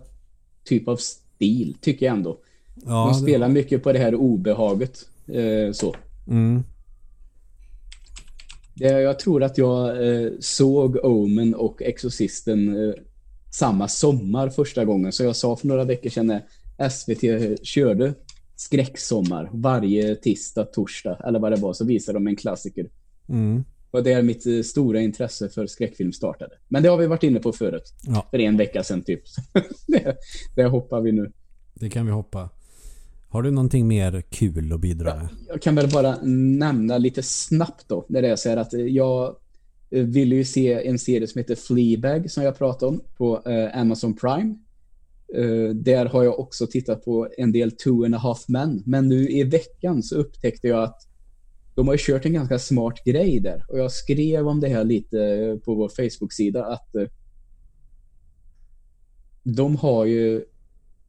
typ 0.64 0.88
av 0.88 0.98
stil 0.98 1.78
tycker 1.82 2.06
jag 2.06 2.16
ändå. 2.16 2.38
Ja, 2.76 3.12
De 3.14 3.14
spelar 3.14 3.48
det... 3.48 3.54
mycket 3.54 3.84
på 3.84 3.94
det 3.94 4.00
här 4.00 4.16
obehaget. 4.16 5.06
Uh, 5.36 5.72
så. 5.72 5.96
Mm. 6.28 6.64
Jag 8.80 9.20
tror 9.20 9.44
att 9.44 9.58
jag 9.58 10.08
eh, 10.08 10.32
såg 10.40 10.98
Omen 11.06 11.56
och 11.56 11.82
Exorcisten 11.82 12.88
eh, 12.88 12.94
samma 13.52 13.88
sommar 13.88 14.50
första 14.50 14.86
gången. 14.86 15.12
Så 15.12 15.24
jag 15.24 15.36
sa 15.36 15.56
för 15.56 15.68
några 15.68 15.84
veckor 15.84 16.10
sedan 16.10 16.28
när 16.28 16.90
SVT 16.90 17.24
körde 17.66 18.14
skräcksommar 18.60 19.50
varje 19.54 20.16
tisdag, 20.16 20.66
torsdag 20.66 21.18
eller 21.26 21.40
vad 21.40 21.52
det 21.52 21.62
var 21.62 21.74
så 21.74 21.86
visade 21.86 22.16
de 22.16 22.28
en 22.28 22.36
klassiker. 22.36 22.90
Mm. 23.30 23.64
Och 23.92 24.04
det 24.04 24.12
är 24.12 24.22
mitt 24.22 24.46
eh, 24.46 24.62
stora 24.62 25.02
intresse 25.02 25.50
för 25.50 25.68
skräckfilm 25.68 26.14
startade. 26.14 26.52
Men 26.68 26.84
det 26.84 26.90
har 26.90 26.98
vi 26.98 27.08
varit 27.08 27.24
inne 27.24 27.40
på 27.40 27.52
förut. 27.52 27.94
Ja. 28.08 28.28
För 28.32 28.40
en 28.40 28.58
vecka 28.58 28.84
sedan 28.84 29.02
typ. 29.02 29.22
det, 29.88 30.18
det 30.56 30.64
hoppar 30.64 31.02
vi 31.02 31.12
nu. 31.12 31.32
Det 31.74 31.90
kan 31.90 32.06
vi 32.06 32.12
hoppa. 32.12 32.50
Har 33.30 33.42
du 33.42 33.52
någonting 33.52 33.88
mer 33.88 34.24
kul 34.30 34.74
att 34.74 34.80
bidra 34.80 35.16
med? 35.16 35.28
Jag 35.48 35.62
kan 35.62 35.76
väl 35.76 35.90
bara 35.90 36.16
nämna 36.24 36.98
lite 36.98 37.24
snabbt 37.24 37.86
då. 37.88 38.06
När 38.10 38.22
det 38.22 38.28
är 38.28 38.36
så 38.36 38.50
här 38.50 38.58
att 38.58 38.74
jag 38.74 39.36
ville 39.90 40.36
ju 40.36 40.46
se 40.46 40.88
en 40.88 41.00
serie 41.00 41.28
som 41.28 41.40
heter 41.40 41.56
Fleabag 41.56 42.32
som 42.32 42.44
jag 42.44 42.58
pratade 42.58 42.90
om 42.90 43.02
på 43.18 43.50
eh, 43.50 43.82
Amazon 43.82 44.14
Prime. 44.14 44.56
Uh, 45.38 45.70
där 45.70 46.06
har 46.06 46.24
jag 46.24 46.40
också 46.40 46.68
tittat 46.68 47.06
på 47.06 47.28
en 47.38 47.52
del 47.52 47.72
Two 47.72 48.06
and 48.06 48.16
a 48.16 48.18
Half 48.18 48.48
Men. 48.48 48.84
Men 48.86 49.08
nu 49.08 49.30
i 49.30 49.44
veckan 49.44 50.04
så 50.04 50.16
upptäckte 50.16 50.68
jag 50.68 50.84
att 50.84 51.08
de 51.76 51.88
har 51.88 51.98
kört 51.98 52.26
en 52.26 52.34
ganska 52.34 52.60
smart 52.60 53.04
grej 53.06 53.40
där. 53.40 53.66
Och 53.68 53.80
jag 53.80 53.92
skrev 53.92 54.48
om 54.48 54.60
det 54.60 54.68
här 54.68 54.84
lite 54.84 55.60
på 55.66 55.76
vår 55.76 55.90
Facebook-sida 55.90 56.66
att 56.66 56.90
uh, 56.96 57.08
de 59.44 59.76
har 59.76 60.06
ju 60.06 60.46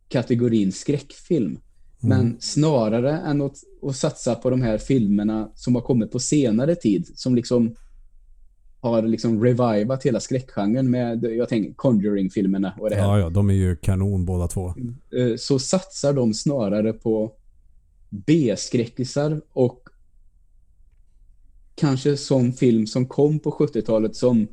kategorin 0.08 0.72
skräckfilm. 0.72 1.58
Men 2.00 2.20
mm. 2.20 2.36
snarare 2.40 3.18
än 3.18 3.42
att, 3.42 3.56
att 3.82 3.96
satsa 3.96 4.34
på 4.34 4.50
de 4.50 4.62
här 4.62 4.78
filmerna 4.78 5.52
som 5.54 5.74
har 5.74 5.82
kommit 5.82 6.12
på 6.12 6.18
senare 6.18 6.74
tid, 6.74 7.06
som 7.14 7.34
liksom 7.34 7.74
har 8.80 9.02
liksom 9.02 9.44
revivat 9.44 10.06
hela 10.06 10.20
skräckgenren 10.20 10.90
med, 10.90 11.24
jag 11.24 11.48
tänker, 11.48 11.72
Conjuring-filmerna 11.74 12.72
och 12.78 12.90
det 12.90 12.96
här. 12.96 13.02
Ja, 13.02 13.18
ja, 13.18 13.30
de 13.30 13.50
är 13.50 13.54
ju 13.54 13.76
kanon 13.76 14.24
båda 14.24 14.48
två. 14.48 14.68
Eh, 15.16 15.36
så 15.38 15.58
satsar 15.58 16.12
de 16.12 16.34
snarare 16.34 16.92
på 16.92 17.32
B-skräckisar 18.08 19.40
och 19.52 19.88
kanske 21.74 22.16
sån 22.16 22.52
film 22.52 22.86
som 22.86 23.06
kom 23.06 23.38
på 23.38 23.50
70-talet 23.50 24.16
som 24.16 24.46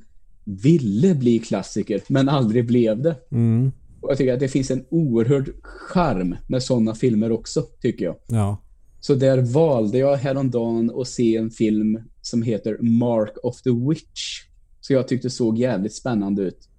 ville 0.43 1.15
bli 1.15 1.39
klassiker, 1.39 2.01
men 2.07 2.29
aldrig 2.29 2.67
blev 2.67 3.01
det. 3.01 3.15
Mm. 3.31 3.71
Och 4.01 4.11
jag 4.11 4.17
tycker 4.17 4.33
att 4.33 4.39
det 4.39 4.47
finns 4.47 4.71
en 4.71 4.85
oerhörd 4.89 5.49
charm 5.63 6.35
med 6.47 6.63
sådana 6.63 6.95
filmer 6.95 7.31
också, 7.31 7.61
tycker 7.61 8.05
jag. 8.05 8.15
Ja. 8.27 8.57
Så 8.99 9.15
där 9.15 9.41
valde 9.41 9.97
jag 9.97 10.15
häromdagen 10.15 10.91
att 10.95 11.07
se 11.07 11.35
en 11.35 11.51
film 11.51 11.99
som 12.27 12.41
heter 12.41 12.77
Mark 12.81 13.33
of 13.43 13.61
the 13.61 13.69
Witch. 13.69 14.43
Så 14.81 14.93
jag 14.93 15.07
tyckte 15.07 15.29
såg 15.29 15.57
jävligt 15.57 15.93
spännande 15.93 16.41
ut. 16.41 16.69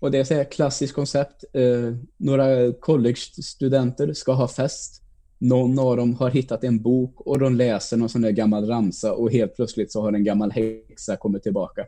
Och 0.00 0.10
det 0.10 0.18
är 0.18 0.24
så 0.24 0.34
här 0.34 0.44
klassiskt 0.44 0.94
koncept. 0.94 1.44
Eh, 1.52 1.96
några 2.16 2.72
college-studenter 2.72 4.12
ska 4.12 4.32
ha 4.32 4.48
fest. 4.48 5.02
Någon 5.38 5.78
av 5.78 5.96
dem 5.96 6.14
har 6.14 6.30
hittat 6.30 6.64
en 6.64 6.82
bok 6.82 7.20
och 7.20 7.38
de 7.38 7.54
läser 7.54 7.96
någon 7.96 8.08
sån 8.08 8.22
där 8.22 8.30
gammal 8.30 8.66
ramsa 8.66 9.12
och 9.12 9.32
helt 9.32 9.56
plötsligt 9.56 9.92
så 9.92 10.02
har 10.02 10.12
en 10.12 10.24
gammal 10.24 10.52
häxa 10.52 11.16
kommit 11.16 11.42
tillbaka. 11.42 11.86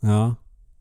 Ja. 0.00 0.34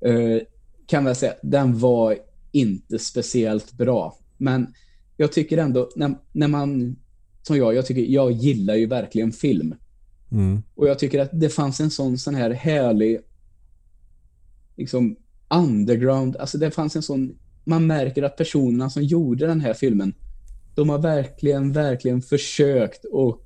Eh, 0.09 0.41
kan 0.85 1.05
väl 1.05 1.15
säga, 1.15 1.33
den 1.41 1.79
var 1.79 2.17
inte 2.51 2.99
speciellt 2.99 3.71
bra. 3.71 4.17
Men 4.37 4.73
jag 5.17 5.31
tycker 5.31 5.57
ändå, 5.57 5.89
när, 5.95 6.15
när 6.31 6.47
man, 6.47 6.95
som 7.41 7.57
jag, 7.57 7.75
jag 7.75 7.85
tycker, 7.85 8.01
jag 8.01 8.31
gillar 8.31 8.75
ju 8.75 8.85
verkligen 8.85 9.31
film. 9.31 9.75
Mm. 10.31 10.63
Och 10.75 10.87
jag 10.87 10.99
tycker 10.99 11.19
att 11.19 11.29
det 11.33 11.49
fanns 11.49 11.79
en 11.79 11.89
sån, 11.89 12.17
sån 12.17 12.35
här 12.35 12.51
härlig, 12.51 13.19
liksom, 14.75 15.15
underground, 15.49 16.37
alltså 16.37 16.57
det 16.57 16.71
fanns 16.71 16.95
en 16.95 17.01
sån, 17.01 17.35
man 17.63 17.87
märker 17.87 18.23
att 18.23 18.37
personerna 18.37 18.89
som 18.89 19.03
gjorde 19.03 19.47
den 19.47 19.61
här 19.61 19.73
filmen, 19.73 20.13
de 20.75 20.89
har 20.89 20.99
verkligen, 20.99 21.73
verkligen 21.73 22.21
försökt 22.21 23.05
att 23.05 23.39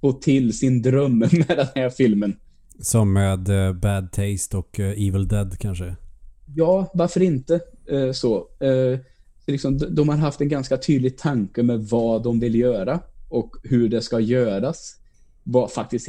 få 0.00 0.12
till 0.12 0.58
sin 0.58 0.82
dröm 0.82 1.18
med 1.32 1.44
den 1.48 1.66
här 1.74 1.90
filmen. 1.90 2.36
Som 2.80 3.12
med 3.12 3.48
uh, 3.48 3.72
Bad 3.72 4.12
Taste 4.12 4.56
och 4.56 4.78
uh, 4.78 4.90
Evil 4.90 5.28
Dead 5.28 5.58
kanske? 5.58 5.96
Ja, 6.56 6.90
varför 6.94 7.22
inte? 7.22 7.60
Eh, 7.90 8.12
så. 8.12 8.48
Liksom, 9.46 9.78
de 9.78 10.08
har 10.08 10.16
haft 10.16 10.40
en 10.40 10.48
ganska 10.48 10.76
tydlig 10.76 11.18
tanke 11.18 11.62
med 11.62 11.80
vad 11.80 12.22
de 12.22 12.40
vill 12.40 12.54
göra 12.54 13.00
och 13.28 13.56
hur 13.62 13.88
det 13.88 14.02
ska 14.02 14.20
göras. 14.20 14.96
Var 15.44 15.68
faktiskt 15.68 16.08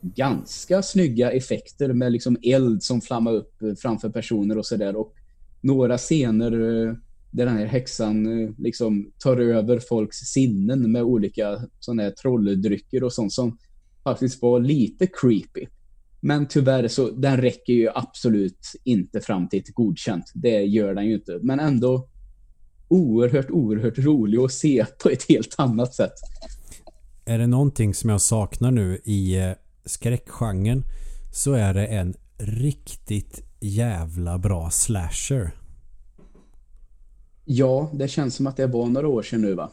ganska 0.00 0.82
snygga 0.82 1.30
effekter 1.30 1.92
med 1.92 2.12
liksom 2.12 2.36
eld 2.42 2.82
som 2.82 3.00
flammar 3.00 3.32
upp 3.32 3.62
eh, 3.62 3.74
framför 3.74 4.08
personer 4.08 4.58
och 4.58 4.66
sådär. 4.66 4.96
Och 4.96 5.14
några 5.60 5.98
scener 5.98 6.52
eh, 6.52 6.94
där 7.30 7.46
den 7.46 7.56
här 7.56 7.66
häxan 7.66 8.42
eh, 8.42 8.50
liksom 8.58 9.12
tar 9.18 9.36
över 9.36 9.78
folks 9.78 10.16
sinnen 10.16 10.92
med 10.92 11.02
olika 11.02 11.60
sådana 11.80 12.02
här 12.02 12.10
trolldrycker 12.10 13.04
och 13.04 13.12
sånt 13.12 13.32
som 13.32 13.58
faktiskt 14.04 14.42
var 14.42 14.60
lite 14.60 15.06
creepy. 15.06 15.66
Men 16.20 16.46
tyvärr 16.46 16.88
så 16.88 17.10
den 17.10 17.36
räcker 17.36 17.72
ju 17.72 17.88
absolut 17.94 18.72
inte 18.84 19.20
fram 19.20 19.48
till 19.48 19.58
ett 19.58 19.74
godkänt. 19.74 20.32
Det 20.34 20.62
gör 20.62 20.94
den 20.94 21.06
ju 21.06 21.14
inte. 21.14 21.38
Men 21.42 21.60
ändå 21.60 22.08
oerhört, 22.88 23.50
oerhört 23.50 23.98
rolig 23.98 24.38
att 24.38 24.52
se 24.52 24.86
på 25.02 25.08
ett 25.08 25.28
helt 25.28 25.54
annat 25.58 25.94
sätt. 25.94 26.12
Är 27.28 27.38
det 27.38 27.46
någonting 27.46 27.94
som 27.94 28.10
jag 28.10 28.20
saknar 28.20 28.70
nu 28.70 29.00
i 29.04 29.36
eh, 29.36 29.52
skräckgenren 29.84 30.84
så 31.32 31.52
är 31.52 31.74
det 31.74 31.86
en 31.86 32.14
riktigt 32.38 33.42
jävla 33.60 34.38
bra 34.38 34.70
slasher. 34.70 35.50
Ja, 37.44 37.90
det 37.94 38.08
känns 38.08 38.34
som 38.34 38.46
att 38.46 38.56
det 38.56 38.66
var 38.66 38.86
några 38.86 39.08
år 39.08 39.22
sedan 39.22 39.40
nu 39.40 39.54
va? 39.54 39.70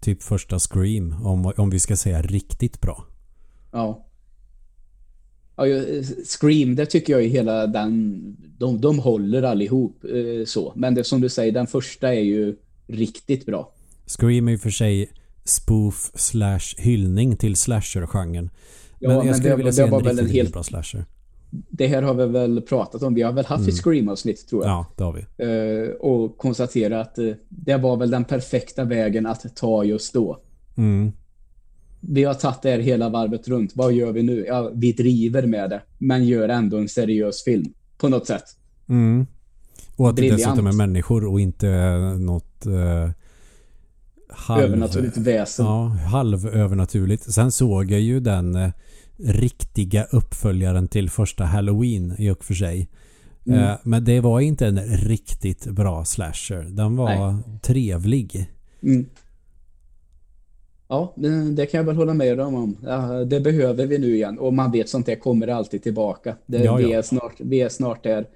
Typ 0.00 0.22
första 0.22 0.58
Scream, 0.58 1.26
om, 1.26 1.52
om 1.56 1.70
vi 1.70 1.80
ska 1.80 1.96
säga 1.96 2.22
riktigt 2.22 2.80
bra. 2.80 3.04
Ja. 3.72 4.06
ja 5.56 5.64
Scream, 6.24 6.74
det 6.74 6.86
tycker 6.86 7.12
jag 7.12 7.22
är 7.22 7.28
hela 7.28 7.66
den... 7.66 8.36
De, 8.58 8.80
de 8.80 8.98
håller 8.98 9.42
allihop 9.42 10.04
eh, 10.04 10.44
så. 10.44 10.72
Men 10.76 10.94
det 10.94 11.04
som 11.04 11.20
du 11.20 11.28
säger, 11.28 11.52
den 11.52 11.66
första 11.66 12.14
är 12.14 12.20
ju 12.20 12.56
riktigt 12.86 13.46
bra. 13.46 13.72
Scream 14.06 14.48
är 14.48 14.52
ju 14.52 14.58
för 14.58 14.70
sig 14.70 15.10
spoof 15.50 16.10
slash 16.14 16.60
hyllning 16.78 17.36
till 17.36 17.56
slasher-genren. 17.56 18.50
Ja, 18.98 19.08
men 19.08 19.16
jag 19.16 19.24
men 19.24 19.34
skulle 19.34 19.50
det, 19.50 19.56
vilja 19.56 19.72
se 19.72 19.82
en 19.82 19.94
riktigt, 19.94 20.18
en 20.18 20.26
helt... 20.26 20.52
bra 20.52 20.62
slasher. 20.62 21.04
Det 21.50 21.86
här 21.86 22.02
har 22.02 22.14
vi 22.14 22.26
väl 22.26 22.60
pratat 22.60 23.02
om. 23.02 23.14
Vi 23.14 23.22
har 23.22 23.32
väl 23.32 23.46
haft 23.46 23.60
mm. 23.60 23.68
ett 23.68 23.84
Scream-avsnitt 23.84 24.48
tror 24.48 24.64
jag. 24.64 24.70
Ja, 24.70 24.86
det 24.96 25.04
har 25.04 25.12
vi. 25.12 25.44
Uh, 25.44 25.90
och 25.90 26.38
konstaterat 26.38 27.08
att 27.08 27.18
uh, 27.18 27.34
det 27.48 27.76
var 27.76 27.96
väl 27.96 28.10
den 28.10 28.24
perfekta 28.24 28.84
vägen 28.84 29.26
att 29.26 29.56
ta 29.56 29.84
just 29.84 30.14
då. 30.14 30.40
Mm. 30.76 31.12
Vi 32.00 32.24
har 32.24 32.34
tagit 32.34 32.62
det 32.62 32.70
här 32.70 32.78
hela 32.78 33.08
varvet 33.08 33.48
runt. 33.48 33.72
Vad 33.74 33.92
gör 33.92 34.12
vi 34.12 34.22
nu? 34.22 34.44
Ja, 34.48 34.70
vi 34.74 34.92
driver 34.92 35.46
med 35.46 35.70
det. 35.70 35.82
Men 35.98 36.24
gör 36.24 36.48
ändå 36.48 36.76
en 36.76 36.88
seriös 36.88 37.44
film. 37.44 37.72
På 37.98 38.08
något 38.08 38.26
sätt. 38.26 38.44
Mm. 38.88 39.26
Och 39.96 40.08
att 40.08 40.16
det 40.16 40.30
dessutom 40.30 40.66
är 40.66 40.72
människor 40.72 41.26
och 41.26 41.40
inte 41.40 41.68
något... 42.18 42.66
Uh 42.66 43.10
halv, 44.32 44.62
övernaturligt 44.62 45.16
väsen. 45.16 45.66
Ja, 45.66 45.86
halvövernaturligt. 45.86 47.32
Sen 47.32 47.52
såg 47.52 47.90
jag 47.90 48.00
ju 48.00 48.20
den 48.20 48.54
eh, 48.54 48.70
riktiga 49.18 50.04
uppföljaren 50.04 50.88
till 50.88 51.10
första 51.10 51.44
Halloween 51.44 52.14
i 52.18 52.30
och 52.30 52.44
för 52.44 52.54
sig. 52.54 52.88
Mm. 53.46 53.60
Eh, 53.60 53.76
men 53.82 54.04
det 54.04 54.20
var 54.20 54.40
inte 54.40 54.66
en 54.66 54.78
riktigt 54.80 55.66
bra 55.66 56.04
slasher. 56.04 56.66
Den 56.70 56.96
var 56.96 57.32
Nej. 57.32 57.42
trevlig. 57.62 58.50
Mm. 58.82 59.06
Ja, 60.88 61.14
det, 61.56 61.66
kan 61.66 61.78
jag 61.78 61.84
väl 61.84 61.96
hålla 61.96 62.14
med 62.14 62.40
om. 62.40 62.76
Ja, 62.82 63.24
det 63.24 63.40
behöver 63.40 63.86
vi 63.86 63.98
nu 63.98 64.14
igen. 64.14 64.38
Och 64.38 64.54
man 64.54 64.72
vet 64.72 64.88
sånt 64.88 65.06
det 65.06 65.16
kommer 65.16 65.48
alltid 65.48 65.82
tillbaka. 65.82 66.36
Det, 66.46 66.58
ja, 66.58 66.76
vi, 66.76 66.92
är 66.92 67.02
snart, 67.02 67.34
vi 67.38 67.60
är 67.60 67.68
snart 67.68 68.04
där. 68.04 68.26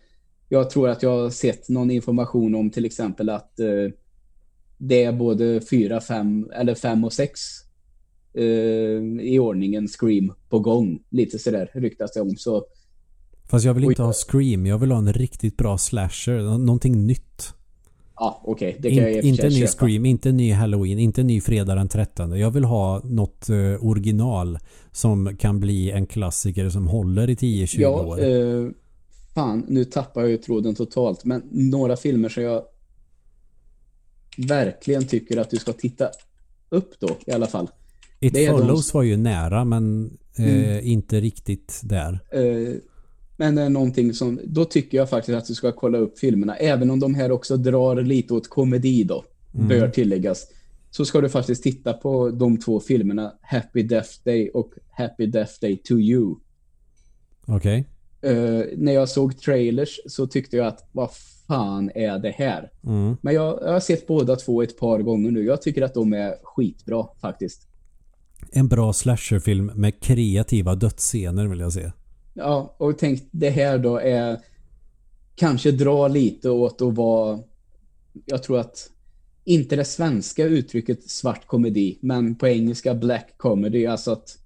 Jag 0.48 0.70
tror 0.70 0.88
att 0.88 1.02
jag 1.02 1.22
har 1.22 1.30
sett 1.30 1.68
någon 1.68 1.90
information 1.90 2.54
om 2.54 2.70
till 2.70 2.84
exempel 2.84 3.28
att 3.28 3.60
eh, 3.60 3.66
det 4.78 5.04
är 5.04 5.12
både 5.12 5.60
fyra, 5.70 6.00
fem 6.00 6.50
eller 6.54 6.74
fem 6.74 7.04
och 7.04 7.12
sex 7.12 7.40
eh, 8.34 8.44
i 9.20 9.38
ordningen 9.40 9.88
Scream 9.88 10.32
på 10.48 10.58
gång. 10.58 10.98
Lite 11.10 11.38
sådär 11.38 11.70
ryktas 11.74 12.12
det 12.12 12.20
om. 12.20 12.36
Så, 12.36 12.64
Fast 13.50 13.64
jag 13.64 13.74
vill 13.74 13.84
inte 13.84 14.02
ha 14.02 14.12
Scream. 14.12 14.66
Jag 14.66 14.78
vill 14.78 14.90
ha 14.90 14.98
en 14.98 15.12
riktigt 15.12 15.56
bra 15.56 15.78
slasher. 15.78 16.58
Någonting 16.58 17.06
nytt. 17.06 17.54
Ja, 18.16 18.42
okej. 18.44 18.76
Okay. 18.78 19.18
In, 19.18 19.24
Inte 19.24 19.48
ny 19.48 19.60
köpa. 19.60 19.72
Scream, 19.72 20.06
inte 20.06 20.32
ny 20.32 20.52
Halloween, 20.52 20.98
inte 20.98 21.22
ny 21.22 21.40
Fredag 21.40 21.74
den 21.74 21.88
13. 21.88 22.38
Jag 22.38 22.50
vill 22.50 22.64
ha 22.64 23.00
något 23.04 23.48
eh, 23.48 23.86
original 23.86 24.58
som 24.92 25.36
kan 25.36 25.60
bli 25.60 25.90
en 25.90 26.06
klassiker 26.06 26.68
som 26.68 26.86
håller 26.86 27.30
i 27.30 27.34
10-20 27.34 27.80
ja, 27.80 27.88
år. 27.88 28.24
Eh, 28.24 28.70
fan, 29.34 29.64
nu 29.68 29.84
tappar 29.84 30.20
jag 30.20 30.30
ju 30.30 30.36
tråden 30.36 30.74
totalt. 30.74 31.24
Men 31.24 31.42
några 31.50 31.96
filmer 31.96 32.28
som 32.28 32.42
jag 32.42 32.62
verkligen 34.36 35.06
tycker 35.06 35.36
att 35.36 35.50
du 35.50 35.56
ska 35.56 35.72
titta 35.72 36.10
upp 36.68 37.00
då 37.00 37.16
i 37.26 37.32
alla 37.32 37.46
fall. 37.46 37.68
It 38.20 38.48
Follows 38.48 38.92
de... 38.92 38.98
var 38.98 39.02
ju 39.02 39.16
nära 39.16 39.64
men 39.64 40.16
eh, 40.38 40.44
mm. 40.44 40.86
inte 40.86 41.20
riktigt 41.20 41.80
där. 41.82 42.18
Eh, 42.30 42.74
men 43.36 43.54
det 43.54 43.62
är 43.62 43.68
någonting 43.68 44.14
som, 44.14 44.40
då 44.44 44.64
tycker 44.64 44.98
jag 44.98 45.10
faktiskt 45.10 45.38
att 45.38 45.46
du 45.46 45.54
ska 45.54 45.72
kolla 45.72 45.98
upp 45.98 46.18
filmerna. 46.18 46.56
Även 46.56 46.90
om 46.90 47.00
de 47.00 47.14
här 47.14 47.30
också 47.30 47.56
drar 47.56 48.02
lite 48.02 48.34
åt 48.34 48.48
komedi 48.48 49.04
då, 49.04 49.24
mm. 49.54 49.68
bör 49.68 49.88
tilläggas. 49.88 50.46
Så 50.90 51.04
ska 51.04 51.20
du 51.20 51.28
faktiskt 51.28 51.62
titta 51.62 51.92
på 51.92 52.30
de 52.30 52.56
två 52.56 52.80
filmerna 52.80 53.34
Happy 53.42 53.82
Death 53.82 54.10
Day 54.24 54.48
och 54.48 54.70
Happy 54.90 55.26
Death 55.26 55.52
Day 55.60 55.76
to 55.76 55.94
You. 55.94 56.34
Okej. 57.46 57.56
Okay. 57.56 57.93
Uh, 58.26 58.64
när 58.76 58.92
jag 58.92 59.08
såg 59.08 59.40
trailers 59.40 60.00
så 60.06 60.26
tyckte 60.26 60.56
jag 60.56 60.66
att 60.66 60.88
vad 60.92 61.10
fan 61.48 61.90
är 61.94 62.18
det 62.18 62.30
här? 62.30 62.70
Mm. 62.84 63.16
Men 63.22 63.34
jag, 63.34 63.58
jag, 63.62 63.72
har 63.72 63.80
sett 63.80 64.06
båda 64.06 64.36
två 64.36 64.62
ett 64.62 64.78
par 64.78 64.98
gånger 64.98 65.30
nu. 65.30 65.44
Jag 65.44 65.62
tycker 65.62 65.82
att 65.82 65.94
de 65.94 66.12
är 66.12 66.34
skitbra 66.42 67.06
faktiskt. 67.20 67.68
En 68.52 68.68
bra 68.68 68.92
slasherfilm 68.92 69.66
med 69.66 70.00
kreativa 70.00 70.74
dödsscener 70.74 71.46
vill 71.46 71.60
jag 71.60 71.72
säga. 71.72 71.92
Ja, 72.34 72.74
och 72.78 72.98
tänk 72.98 73.22
det 73.30 73.50
här 73.50 73.78
då 73.78 73.98
är 73.98 74.38
kanske 75.34 75.70
dra 75.70 76.08
lite 76.08 76.50
åt 76.50 76.82
att 76.82 76.94
vara 76.94 77.38
jag 78.26 78.42
tror 78.42 78.58
att 78.58 78.90
inte 79.44 79.76
det 79.76 79.84
svenska 79.84 80.44
uttrycket 80.44 81.10
svart 81.10 81.46
komedi, 81.46 81.98
men 82.00 82.34
på 82.34 82.48
engelska 82.48 82.94
black 82.94 83.34
comedy, 83.36 83.86
alltså 83.86 84.12
att 84.12 84.38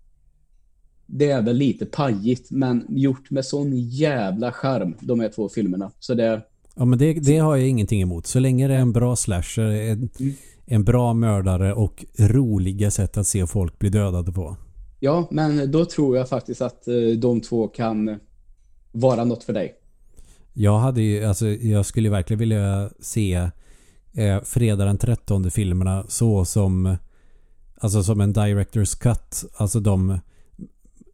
det 1.10 1.30
är 1.30 1.42
väl 1.42 1.56
lite 1.56 1.86
pajigt, 1.86 2.50
men 2.50 2.86
gjort 2.88 3.30
med 3.30 3.44
sån 3.44 3.76
jävla 3.76 4.52
charm, 4.52 4.94
de 5.00 5.20
här 5.20 5.28
två 5.28 5.48
filmerna. 5.48 5.90
Så 5.98 6.14
det, 6.14 6.42
Ja 6.78 6.84
men 6.84 6.98
det, 6.98 7.12
det 7.12 7.38
har 7.38 7.56
jag 7.56 7.68
ingenting 7.68 8.02
emot. 8.02 8.26
Så 8.26 8.38
länge 8.38 8.68
det 8.68 8.74
är 8.74 8.78
en 8.78 8.92
bra 8.92 9.16
slasher, 9.16 9.62
en, 9.62 10.10
mm. 10.20 10.34
en 10.66 10.84
bra 10.84 11.14
mördare 11.14 11.74
och 11.74 12.04
roliga 12.18 12.90
sätt 12.90 13.16
att 13.16 13.26
se 13.26 13.46
folk 13.46 13.78
bli 13.78 13.88
dödade 13.88 14.32
på. 14.32 14.56
Ja, 15.00 15.28
men 15.30 15.70
då 15.70 15.84
tror 15.84 16.16
jag 16.16 16.28
faktiskt 16.28 16.62
att 16.62 16.88
eh, 16.88 16.94
de 17.18 17.40
två 17.40 17.68
kan 17.68 18.20
vara 18.92 19.24
något 19.24 19.44
för 19.44 19.52
dig. 19.52 19.74
Jag 20.52 20.78
hade 20.78 21.02
ju, 21.02 21.24
alltså 21.24 21.48
jag 21.48 21.86
skulle 21.86 22.10
verkligen 22.10 22.38
vilja 22.38 22.90
se 23.00 23.34
eh, 24.12 24.42
Fredag 24.44 24.84
den 24.84 24.98
13 24.98 25.50
filmerna 25.50 26.04
så 26.08 26.44
som 26.44 26.96
alltså 27.80 28.02
som 28.02 28.20
en 28.20 28.34
director's 28.34 28.98
cut. 29.00 29.52
Alltså 29.56 29.80
de 29.80 30.18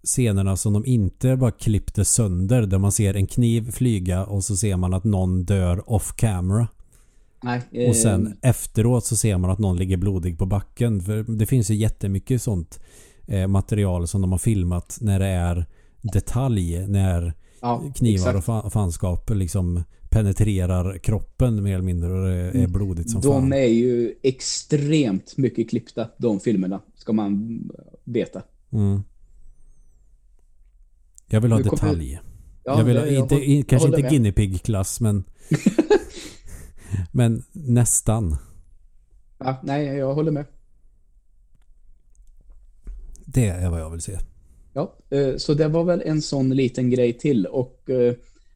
scenerna 0.04 0.56
som 0.56 0.72
de 0.72 0.86
inte 0.86 1.36
bara 1.36 1.50
klippte 1.50 2.04
sönder 2.04 2.62
där 2.62 2.78
man 2.78 2.92
ser 2.92 3.14
en 3.14 3.26
kniv 3.26 3.70
flyga 3.70 4.24
och 4.24 4.44
så 4.44 4.56
ser 4.56 4.76
man 4.76 4.94
att 4.94 5.04
någon 5.04 5.44
dör 5.44 5.90
off 5.90 6.12
camera. 6.16 6.68
Nej, 7.42 7.62
eh, 7.72 7.88
och 7.88 7.96
sen 7.96 8.36
efteråt 8.42 9.04
så 9.04 9.16
ser 9.16 9.38
man 9.38 9.50
att 9.50 9.58
någon 9.58 9.76
ligger 9.76 9.96
blodig 9.96 10.38
på 10.38 10.46
backen. 10.46 11.00
För 11.00 11.22
det 11.22 11.46
finns 11.46 11.70
ju 11.70 11.74
jättemycket 11.74 12.42
sånt 12.42 12.80
eh, 13.26 13.46
material 13.46 14.08
som 14.08 14.20
de 14.20 14.32
har 14.32 14.38
filmat 14.38 14.98
när 15.00 15.18
det 15.18 15.26
är 15.26 15.66
detalj. 16.02 16.88
När 16.88 17.34
ja, 17.60 17.82
knivar 17.94 18.38
exakt. 18.38 18.64
och 18.64 18.72
fanskap 18.72 19.30
liksom 19.30 19.84
penetrerar 20.10 20.98
kroppen 20.98 21.62
mer 21.62 21.74
eller 21.74 21.84
mindre 21.84 22.12
och 22.12 22.26
det 22.26 22.34
är 22.34 22.54
mm. 22.54 22.72
blodigt 22.72 23.10
som 23.10 23.20
de 23.20 23.32
fan. 23.32 23.50
De 23.50 23.56
är 23.56 23.68
ju 23.68 24.14
extremt 24.22 25.36
mycket 25.36 25.70
klippta, 25.70 26.08
de 26.16 26.40
filmerna, 26.40 26.80
ska 26.94 27.12
man 27.12 27.60
veta. 28.04 28.42
Mm. 28.72 29.02
Jag 31.34 31.40
vill 31.40 31.52
ha 31.52 31.58
kommer... 31.58 31.70
detalj. 31.70 32.20
Ja, 32.64 32.78
jag 32.78 32.84
vill 32.84 32.96
ha, 32.96 33.06
jag, 33.06 33.22
inte, 33.24 33.34
jag, 33.34 33.68
kanske 33.68 33.88
inte 33.88 34.02
guinea 34.02 34.32
pig-klass 34.32 35.00
men 35.00 35.24
men 37.12 37.42
nästan. 37.52 38.36
Ja, 39.38 39.60
nej, 39.62 39.86
jag 39.86 40.14
håller 40.14 40.30
med. 40.30 40.44
Det 43.26 43.48
är 43.48 43.70
vad 43.70 43.80
jag 43.80 43.90
vill 43.90 44.00
se. 44.00 44.18
Ja, 44.72 44.96
eh, 45.10 45.36
så 45.36 45.54
det 45.54 45.68
var 45.68 45.84
väl 45.84 46.02
en 46.04 46.22
sån 46.22 46.50
liten 46.50 46.90
grej 46.90 47.12
till 47.12 47.46
och 47.46 47.90
eh, 47.90 48.14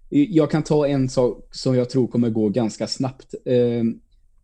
jag 0.08 0.50
kan 0.50 0.62
ta 0.62 0.88
en 0.88 1.08
sak 1.08 1.48
som 1.50 1.76
jag 1.76 1.90
tror 1.90 2.06
kommer 2.06 2.30
gå 2.30 2.48
ganska 2.48 2.86
snabbt. 2.86 3.34
Eh, 3.44 3.84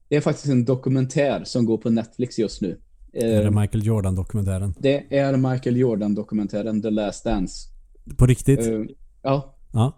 det 0.09 0.17
är 0.17 0.21
faktiskt 0.21 0.49
en 0.49 0.65
dokumentär 0.65 1.45
som 1.45 1.67
går 1.67 1.79
på 1.79 1.91
Netflix 1.91 2.39
just 2.39 2.61
nu. 2.63 2.79
Är 3.13 3.45
det 3.45 3.51
Michael 3.51 3.87
Jordan-dokumentären? 3.87 4.75
Det 4.79 5.19
är 5.19 5.37
Michael 5.37 5.77
Jordan-dokumentären 5.77 6.83
The 6.83 6.91
Last 6.91 7.25
Dance. 7.25 7.74
På 8.17 8.27
riktigt? 8.27 8.61
Uh, 8.61 8.87
ja. 9.23 9.55
Ja. 9.73 9.93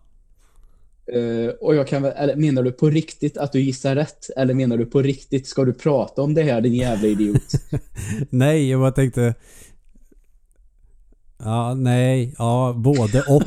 Uh, 1.14 1.48
och 1.48 1.74
jag 1.74 1.88
kan 1.88 2.04
eller 2.04 2.36
menar 2.36 2.62
du 2.62 2.72
på 2.72 2.90
riktigt 2.90 3.36
att 3.36 3.52
du 3.52 3.60
gissar 3.60 3.94
rätt? 3.94 4.30
Eller 4.36 4.54
menar 4.54 4.76
du 4.76 4.86
på 4.86 5.02
riktigt 5.02 5.46
ska 5.46 5.64
du 5.64 5.72
prata 5.72 6.22
om 6.22 6.34
det 6.34 6.42
här 6.42 6.60
din 6.60 6.74
jävla 6.74 7.08
idiot? 7.08 7.52
nej, 8.30 8.70
jag 8.70 8.80
bara 8.80 8.92
tänkte 8.92 9.34
Ja, 11.38 11.74
nej, 11.74 12.34
ja, 12.38 12.74
både 12.76 13.22
och. 13.22 13.42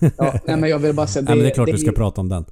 ja, 0.16 0.40
nej, 0.46 0.56
men 0.56 0.70
jag 0.70 0.78
vill 0.78 0.94
bara 0.94 1.06
säga 1.06 1.22
det, 1.22 1.28
nej, 1.28 1.36
men 1.36 1.44
det 1.44 1.50
är 1.50 1.54
klart 1.54 1.66
det, 1.66 1.72
du 1.72 1.78
ska 1.78 1.92
prata 1.92 2.20
om 2.20 2.28
den. 2.28 2.44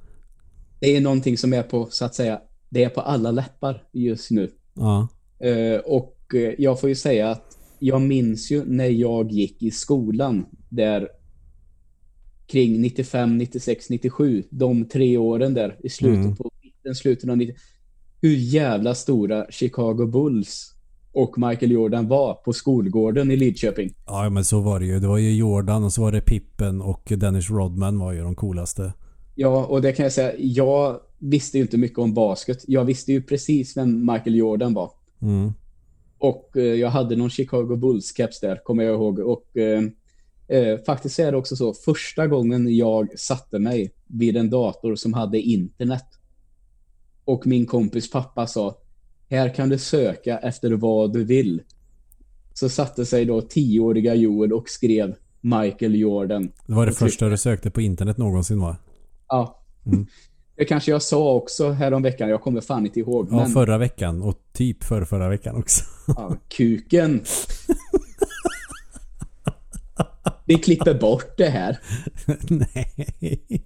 Det 0.79 0.97
är 0.97 1.01
någonting 1.01 1.37
som 1.37 1.53
är 1.53 1.63
på, 1.63 1.87
så 1.91 2.05
att 2.05 2.15
säga, 2.15 2.41
det 2.69 2.83
är 2.83 2.89
på 2.89 3.01
alla 3.01 3.31
läppar 3.31 3.83
just 3.91 4.31
nu. 4.31 4.51
Ja. 4.73 5.07
Uh, 5.45 5.79
och 5.79 6.15
jag 6.57 6.79
får 6.79 6.89
ju 6.89 6.95
säga 6.95 7.29
att 7.29 7.57
jag 7.79 8.01
minns 8.01 8.51
ju 8.51 8.65
när 8.65 8.89
jag 8.89 9.31
gick 9.31 9.63
i 9.63 9.71
skolan 9.71 10.45
där 10.69 11.07
kring 12.51 12.81
95, 12.81 13.37
96, 13.37 13.89
97. 13.89 14.43
De 14.49 14.85
tre 14.85 15.17
åren 15.17 15.53
där 15.53 15.77
i 15.83 15.89
slutet 15.89 16.25
mm. 16.25 16.35
på 16.35 16.51
den 16.83 16.95
slutet 16.95 17.29
av 17.29 17.37
90 17.37 17.55
hur 18.21 18.35
jävla 18.35 18.95
stora 18.95 19.45
Chicago 19.49 20.05
Bulls 20.05 20.75
och 21.11 21.37
Michael 21.37 21.71
Jordan 21.71 22.07
var 22.07 22.33
på 22.33 22.53
skolgården 22.53 23.31
i 23.31 23.35
Lidköping. 23.35 23.93
Ja, 24.05 24.29
men 24.29 24.45
så 24.45 24.59
var 24.59 24.79
det 24.79 24.85
ju. 24.85 24.99
Det 24.99 25.07
var 25.07 25.17
ju 25.17 25.35
Jordan 25.35 25.83
och 25.83 25.93
så 25.93 26.01
var 26.01 26.11
det 26.11 26.21
Pippen 26.21 26.81
och 26.81 27.11
Dennis 27.17 27.49
Rodman 27.49 27.99
var 27.99 28.11
ju 28.11 28.21
de 28.21 28.35
coolaste. 28.35 28.93
Ja, 29.35 29.65
och 29.65 29.81
det 29.81 29.91
kan 29.91 30.03
jag 30.03 30.13
säga. 30.13 30.33
Jag 30.37 30.99
visste 31.17 31.57
ju 31.57 31.61
inte 31.61 31.77
mycket 31.77 31.99
om 31.99 32.13
basket. 32.13 32.63
Jag 32.67 32.85
visste 32.85 33.11
ju 33.11 33.21
precis 33.21 33.77
vem 33.77 33.99
Michael 33.99 34.35
Jordan 34.35 34.73
var. 34.73 34.91
Mm. 35.21 35.53
Och 36.17 36.57
eh, 36.57 36.63
jag 36.63 36.89
hade 36.89 37.15
någon 37.15 37.29
Chicago 37.29 37.75
Bulls-caps 37.75 38.41
där, 38.41 38.63
kommer 38.63 38.83
jag 38.83 38.93
ihåg. 38.93 39.19
Och 39.19 39.57
eh, 39.57 39.81
Eh, 40.49 40.77
faktiskt 40.85 41.19
är 41.19 41.31
det 41.31 41.37
också 41.37 41.55
så, 41.55 41.73
första 41.73 42.27
gången 42.27 42.75
jag 42.75 43.19
satte 43.19 43.59
mig 43.59 43.93
vid 44.07 44.37
en 44.37 44.49
dator 44.49 44.95
som 44.95 45.13
hade 45.13 45.41
internet 45.41 46.05
och 47.25 47.47
min 47.47 47.65
kompis 47.65 48.11
pappa 48.11 48.47
sa 48.47 48.77
här 49.29 49.55
kan 49.55 49.69
du 49.69 49.77
söka 49.77 50.37
efter 50.37 50.71
vad 50.71 51.13
du 51.13 51.23
vill. 51.23 51.61
Så 52.53 52.69
satte 52.69 53.05
sig 53.05 53.25
då 53.25 53.41
tioåriga 53.41 54.15
Joel 54.15 54.53
och 54.53 54.69
skrev 54.69 55.15
Michael 55.41 55.95
Jordan. 55.95 56.51
Det 56.65 56.73
var 56.73 56.85
det 56.85 56.91
första 56.91 57.29
du 57.29 57.37
sökte 57.37 57.71
på 57.71 57.81
internet 57.81 58.17
någonsin 58.17 58.61
va? 58.61 58.77
Ja. 59.27 59.63
Mm. 59.85 60.07
Det 60.55 60.65
kanske 60.65 60.91
jag 60.91 61.01
sa 61.01 61.33
också 61.33 61.71
häromveckan. 61.71 62.29
Jag 62.29 62.41
kommer 62.41 62.61
fan 62.61 62.85
inte 62.85 62.99
ihåg. 62.99 63.27
Ja, 63.31 63.35
men... 63.35 63.49
förra 63.49 63.77
veckan. 63.77 64.21
Och 64.21 64.35
typ 64.53 64.83
för 64.83 65.05
förra 65.05 65.29
veckan 65.29 65.55
också. 65.55 65.83
Ja, 66.07 66.35
kuken. 66.47 67.21
Vi 70.45 70.55
klipper 70.55 70.93
bort 70.93 71.37
det 71.37 71.49
här. 71.49 71.79
Nej. 72.49 73.65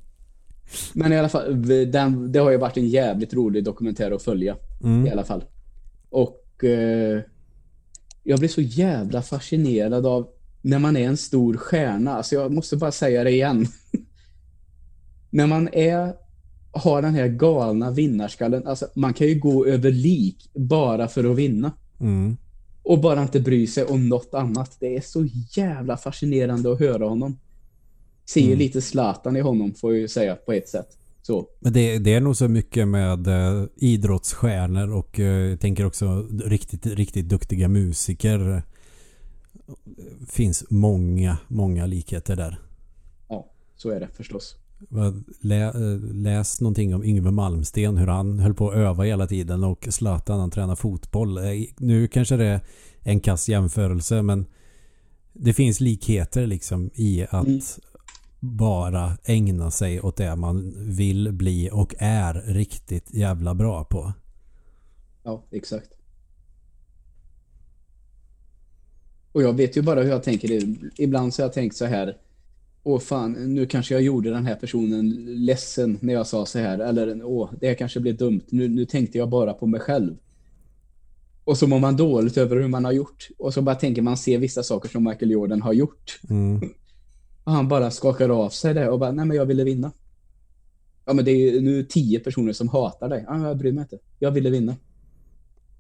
Men 0.94 1.14
i 1.14 1.18
alla 1.18 1.30
fall, 1.30 1.68
den, 1.92 2.32
det 2.32 2.40
har 2.40 2.52
ju 2.52 2.58
varit 2.58 2.78
en 2.78 2.88
jävligt 2.88 3.34
rolig 3.34 3.64
dokumentär 3.64 4.12
att 4.12 4.24
följa. 4.24 4.56
Mm. 4.84 5.08
I 5.08 5.12
alla 5.12 5.24
fall. 5.24 5.44
Och 6.10 6.64
eh, 6.64 7.22
jag 8.24 8.40
blir 8.40 8.50
så 8.50 8.62
jävla 8.62 9.22
fascinerad 9.22 10.06
av 10.06 10.28
när 10.62 10.80
man 10.80 10.98
är 10.98 11.08
en 11.08 11.18
stor 11.18 11.58
stjärna. 11.58 12.14
Alltså 12.14 12.36
jag 12.36 12.52
måste 12.52 12.78
bara 12.78 12.92
säga 12.92 13.24
det 13.24 13.32
igen. 13.32 13.68
när 15.30 15.48
man 15.48 15.70
är 15.74 16.14
har 16.72 17.02
den 17.02 17.16
här 17.16 17.28
galna 17.28 17.92
vinnarskallen. 17.92 18.68
Alltså 18.68 18.88
man 18.96 19.14
kan 19.14 19.28
ju 19.28 19.40
gå 19.40 19.66
över 19.66 19.92
lik 19.92 20.50
bara 20.54 21.08
för 21.08 21.32
att 21.32 21.38
vinna. 21.38 21.72
Mm 22.00 22.38
och 22.84 23.02
bara 23.02 23.22
inte 23.22 23.40
bry 23.40 23.68
sig 23.68 23.84
om 23.84 24.10
något 24.10 24.34
annat. 24.34 24.78
Det 24.80 24.96
är 24.96 25.02
så 25.02 25.28
jävla 25.50 25.98
fascinerande 25.98 26.72
att 26.72 26.80
höra 26.80 27.06
honom. 27.06 27.40
Ser 28.26 28.46
mm. 28.46 28.60
lite 28.60 28.82
Zlatan 28.82 29.36
i 29.36 29.42
honom 29.42 29.74
får 29.74 29.94
jag 29.94 30.02
ju 30.02 30.08
säga 30.08 30.36
på 30.36 30.52
ett 30.52 30.70
sätt. 30.70 30.98
Så. 31.22 31.48
Men 31.60 31.74
det, 31.74 32.00
det 32.00 32.14
är 32.14 32.22
nog 32.22 32.38
så 32.38 32.48
mycket 32.48 32.88
med 32.88 33.28
eh, 33.28 33.66
idrottsstjärnor 33.76 34.94
och 34.94 35.20
eh, 35.20 35.26
jag 35.26 35.60
tänker 35.60 35.86
också 35.86 36.28
riktigt, 36.46 36.86
riktigt 36.86 37.30
duktiga 37.30 37.68
musiker. 37.68 38.64
finns 40.30 40.66
många, 40.70 41.38
många 41.48 41.86
likheter 41.86 42.36
där. 42.36 42.60
Ja, 43.28 43.52
så 43.76 43.90
är 43.90 44.00
det 44.00 44.08
förstås. 44.08 44.56
Eh, 44.92 45.14
läs 46.14 46.62
någonting 46.62 46.96
om 46.96 47.04
Yngve 47.04 47.32
Malmsten 47.32 47.98
hur 47.98 48.08
han 48.08 48.40
höll 48.40 48.54
på 48.54 48.70
att 48.70 48.76
öva 48.76 49.04
hela 49.04 49.28
tiden 49.28 49.64
och 49.64 49.88
Zlatan 49.90 50.40
han 50.40 50.52
tränar 50.52 50.76
fotboll. 50.76 51.38
Eh, 51.38 51.44
nu 51.78 52.08
kanske 52.08 52.38
det 52.38 52.46
är 52.46 52.62
en 53.02 53.20
kass 53.20 53.50
jämförelse 53.50 54.22
men 54.22 54.46
det 55.34 55.54
finns 55.54 55.80
likheter 55.80 56.48
liksom 56.48 56.90
i 56.94 57.26
att 57.30 57.48
mm. 57.48 57.62
bara 58.40 59.18
ägna 59.26 59.72
sig 59.72 60.02
åt 60.02 60.18
det 60.18 60.36
man 60.36 60.74
vill 60.78 61.32
bli 61.32 61.70
och 61.74 61.96
är 61.98 62.34
riktigt 62.34 63.14
jävla 63.14 63.56
bra 63.56 63.84
på. 63.84 64.14
Ja, 65.24 65.44
exakt. 65.52 65.90
Och 69.32 69.44
jag 69.44 69.54
vet 69.54 69.78
ju 69.78 69.82
bara 69.82 70.02
hur 70.02 70.10
jag 70.10 70.24
tänker. 70.24 70.62
Ibland 70.98 71.34
så 71.34 71.42
har 71.42 71.46
jag 71.46 71.54
tänkt 71.54 71.76
så 71.76 71.86
här 71.86 72.18
åh 72.84 73.00
fan, 73.00 73.32
nu 73.32 73.66
kanske 73.66 73.94
jag 73.94 74.04
gjorde 74.04 74.30
den 74.30 74.46
här 74.46 74.56
personen 74.56 75.10
ledsen 75.46 75.98
när 76.02 76.14
jag 76.14 76.28
sa 76.28 76.46
så 76.46 76.60
här. 76.60 76.80
Eller 76.80 77.24
åh, 77.24 77.50
det 77.60 77.76
kanske 77.76 78.00
blev 78.00 78.18
dumt. 78.18 78.42
Nu, 78.50 78.68
nu 78.68 78.86
tänkte 78.86 79.18
jag 79.18 79.30
bara 79.30 79.54
på 79.54 79.68
mig 79.68 79.80
själv. 79.80 80.16
Och 81.44 81.58
så 81.58 81.68
mår 81.68 81.80
man 81.80 81.98
dåligt 81.98 82.38
över 82.38 82.56
hur 82.56 82.68
man 82.68 82.86
har 82.86 82.92
gjort. 82.92 83.28
Och 83.38 83.54
så 83.54 83.62
bara 83.62 83.76
tänker 83.76 84.02
man 84.02 84.18
se 84.18 84.38
vissa 84.38 84.64
saker 84.64 84.90
som 84.90 85.04
Michael 85.04 85.32
Jordan 85.32 85.62
har 85.62 85.74
gjort. 85.74 86.20
Mm. 86.30 86.62
Och 87.44 87.52
han 87.52 87.68
bara 87.68 87.92
skakar 87.92 88.30
av 88.30 88.50
sig 88.50 88.74
det 88.74 88.90
och 88.90 89.00
bara, 89.00 89.12
nej 89.12 89.26
men 89.26 89.38
jag 89.38 89.46
ville 89.46 89.64
vinna. 89.64 89.92
Ja 91.06 91.14
men 91.14 91.26
det 91.26 91.32
är 91.32 91.62
nu 91.62 91.84
tio 91.84 92.20
personer 92.20 92.54
som 92.54 92.70
hatar 92.70 93.10
dig. 93.10 93.26
Ja, 93.28 93.48
jag 93.48 93.58
bryr 93.58 93.72
mig 93.72 93.82
inte. 93.82 93.98
Jag 94.20 94.32
ville 94.32 94.50
vinna. 94.50 94.76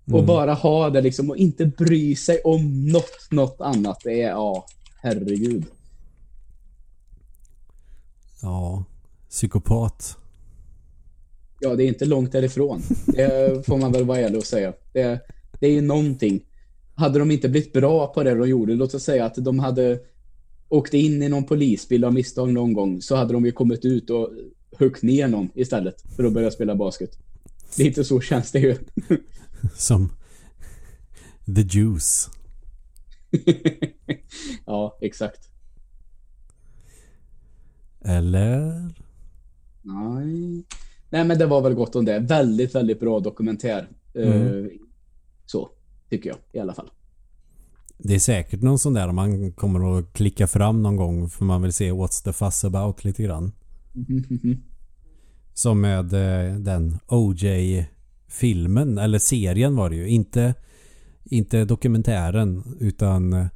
Mm. 0.06 0.20
Och 0.20 0.26
bara 0.26 0.54
ha 0.54 0.90
det 0.90 1.02
liksom 1.02 1.30
och 1.30 1.38
inte 1.38 1.66
bry 1.66 2.16
sig 2.16 2.42
om 2.44 2.88
något, 2.88 3.32
något 3.32 3.62
annat. 3.62 4.02
Det 4.04 4.22
är, 4.22 4.30
ja, 4.30 4.66
herregud. 5.02 5.66
Ja, 8.44 8.84
psykopat. 9.30 10.18
Ja, 11.60 11.76
det 11.76 11.84
är 11.84 11.88
inte 11.88 12.06
långt 12.06 12.32
därifrån. 12.32 12.82
Det 13.06 13.66
får 13.66 13.78
man 13.78 13.92
väl 13.92 14.06
vara 14.06 14.20
ärlig 14.20 14.38
och 14.38 14.46
säga. 14.46 14.74
Det, 14.94 15.20
det 15.60 15.68
är 15.68 15.72
ju 15.72 15.82
någonting. 15.82 16.46
Hade 16.96 17.20
de 17.20 17.32
inte 17.32 17.50
blivit 17.50 17.74
bra 17.74 18.08
på 18.08 18.24
det 18.24 18.36
de 18.36 18.50
gjorde, 18.50 18.74
låt 18.74 18.94
oss 18.94 19.04
säga 19.04 19.26
att 19.26 19.36
de 19.36 19.60
hade 19.60 20.00
åkt 20.70 20.94
in 20.94 21.24
i 21.24 21.30
någon 21.30 21.44
polisbil 21.44 22.04
av 22.04 22.14
misstag 22.14 22.54
någon 22.54 22.74
gång, 22.74 23.02
så 23.02 23.16
hade 23.16 23.34
de 23.34 23.46
ju 23.46 23.52
kommit 23.52 23.86
ut 23.86 24.10
och 24.10 24.30
huggit 24.78 25.04
ner 25.04 25.28
någon 25.28 25.50
istället 25.56 25.96
för 26.16 26.24
att 26.24 26.34
börja 26.34 26.52
spela 26.52 26.76
basket. 26.76 27.18
Lite 27.78 28.04
så 28.04 28.22
känns 28.22 28.52
det 28.52 28.60
ju. 28.60 28.78
Som 29.76 30.10
The 31.56 31.62
Juice. 31.62 32.30
ja, 34.66 34.98
exakt. 35.02 35.53
Eller? 38.04 38.90
Nej. 39.82 40.64
Nej, 41.10 41.26
men 41.26 41.38
det 41.38 41.46
var 41.46 41.62
väl 41.62 41.74
gott 41.74 41.96
om 41.96 42.06
det. 42.06 42.20
Väldigt, 42.20 42.76
väldigt 42.76 43.00
bra 43.00 43.20
dokumentär. 43.20 43.88
Mm. 44.14 44.32
Uh, 44.32 44.68
så, 45.46 45.70
tycker 46.10 46.30
jag 46.30 46.38
i 46.52 46.60
alla 46.60 46.74
fall. 46.74 46.90
Det 47.98 48.16
är 48.16 48.20
säkert 48.20 48.62
någon 48.62 48.80
sån 48.80 48.94
där 48.94 49.12
man 49.12 49.52
kommer 49.52 50.00
att 50.00 50.14
klicka 50.14 50.48
fram 50.48 50.84
någon 50.84 50.96
gång 50.96 51.30
för 51.30 51.46
man 51.46 51.62
vill 51.62 51.74
se 51.74 51.92
What's 51.92 52.24
the 52.24 52.34
fuss 52.34 52.64
about 52.64 53.04
lite 53.04 53.24
grann. 53.24 53.52
Mm. 53.96 54.58
Som 55.54 55.82
med 55.82 56.14
eh, 56.14 56.56
den 56.56 57.00
OJ-filmen, 57.08 58.98
eller 58.98 59.20
serien 59.20 59.76
var 59.76 59.90
det 59.90 59.96
ju. 59.96 60.08
Inte, 60.08 60.54
inte 61.24 61.66
dokumentären 61.66 62.64
utan 62.80 63.34
eh, 63.34 63.48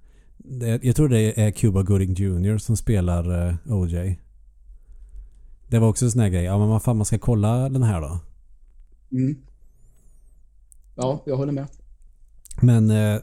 jag 0.82 0.96
tror 0.96 1.10
det 1.10 1.42
är 1.42 1.52
Cuba 1.52 1.84
Gooding 1.84 2.14
Jr. 2.14 2.58
som 2.58 2.78
spelar 2.78 3.58
OJ. 3.66 4.18
Det 5.68 5.80
var 5.80 5.88
också 5.88 6.06
en 6.06 6.12
sån 6.12 6.22
här 6.22 6.30
grej. 6.30 6.44
Ja 6.44 6.58
men 6.58 6.68
vad 6.68 6.84
fan 6.84 6.98
man 6.98 7.06
ska 7.06 7.18
kolla 7.18 7.70
den 7.70 7.84
här 7.84 8.02
då. 8.02 8.20
Mm. 9.12 9.38
Ja, 10.96 11.24
jag 11.26 11.38
håller 11.38 11.54
med. 11.54 11.68
Men 12.62 12.90
eh, 12.90 13.20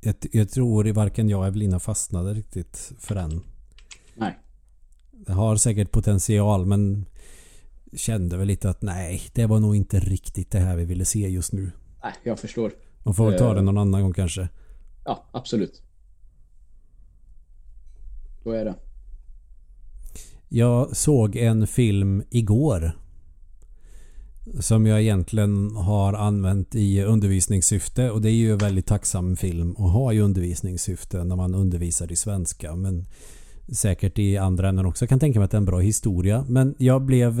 jag, 0.00 0.14
jag 0.32 0.50
tror 0.50 0.92
varken 0.92 1.28
jag 1.28 1.40
eller 1.40 1.48
Evelina 1.48 1.80
fastnade 1.80 2.34
riktigt 2.34 2.92
för 2.98 3.14
den. 3.14 3.40
Nej. 4.14 4.38
Det 5.10 5.32
har 5.32 5.56
säkert 5.56 5.92
potential 5.92 6.66
men 6.66 7.06
kände 7.92 8.36
väl 8.36 8.46
lite 8.46 8.70
att 8.70 8.82
nej, 8.82 9.22
det 9.34 9.46
var 9.46 9.60
nog 9.60 9.76
inte 9.76 10.00
riktigt 10.00 10.50
det 10.50 10.58
här 10.58 10.76
vi 10.76 10.84
ville 10.84 11.04
se 11.04 11.28
just 11.28 11.52
nu. 11.52 11.70
Nej, 12.02 12.12
jag 12.22 12.38
förstår. 12.38 12.72
Man 13.02 13.14
får 13.14 13.30
väl 13.30 13.38
ta 13.38 13.52
det 13.52 13.58
eh. 13.58 13.64
någon 13.64 13.78
annan 13.78 14.02
gång 14.02 14.12
kanske. 14.12 14.48
Ja, 15.04 15.24
absolut. 15.32 15.82
Så 18.42 18.50
är 18.50 18.64
det. 18.64 18.74
Jag 20.48 20.96
såg 20.96 21.36
en 21.36 21.66
film 21.66 22.22
igår. 22.30 22.92
Som 24.60 24.86
jag 24.86 25.02
egentligen 25.02 25.76
har 25.76 26.12
använt 26.12 26.74
i 26.74 27.02
undervisningssyfte 27.02 28.10
och 28.10 28.22
det 28.22 28.30
är 28.30 28.34
ju 28.34 28.52
en 28.52 28.58
väldigt 28.58 28.86
tacksam 28.86 29.36
film 29.36 29.70
att 29.78 29.92
ha 29.92 30.12
i 30.12 30.20
undervisningssyfte 30.20 31.24
när 31.24 31.36
man 31.36 31.54
undervisar 31.54 32.12
i 32.12 32.16
svenska. 32.16 32.76
Men 32.76 33.06
säkert 33.72 34.18
i 34.18 34.36
andra 34.36 34.68
änden 34.68 34.86
också. 34.86 35.02
Jag 35.02 35.08
kan 35.08 35.20
tänka 35.20 35.38
mig 35.38 35.44
att 35.44 35.50
det 35.50 35.54
är 35.54 35.60
en 35.60 35.64
bra 35.64 35.78
historia. 35.78 36.44
Men 36.48 36.74
jag 36.78 37.02
blev... 37.02 37.40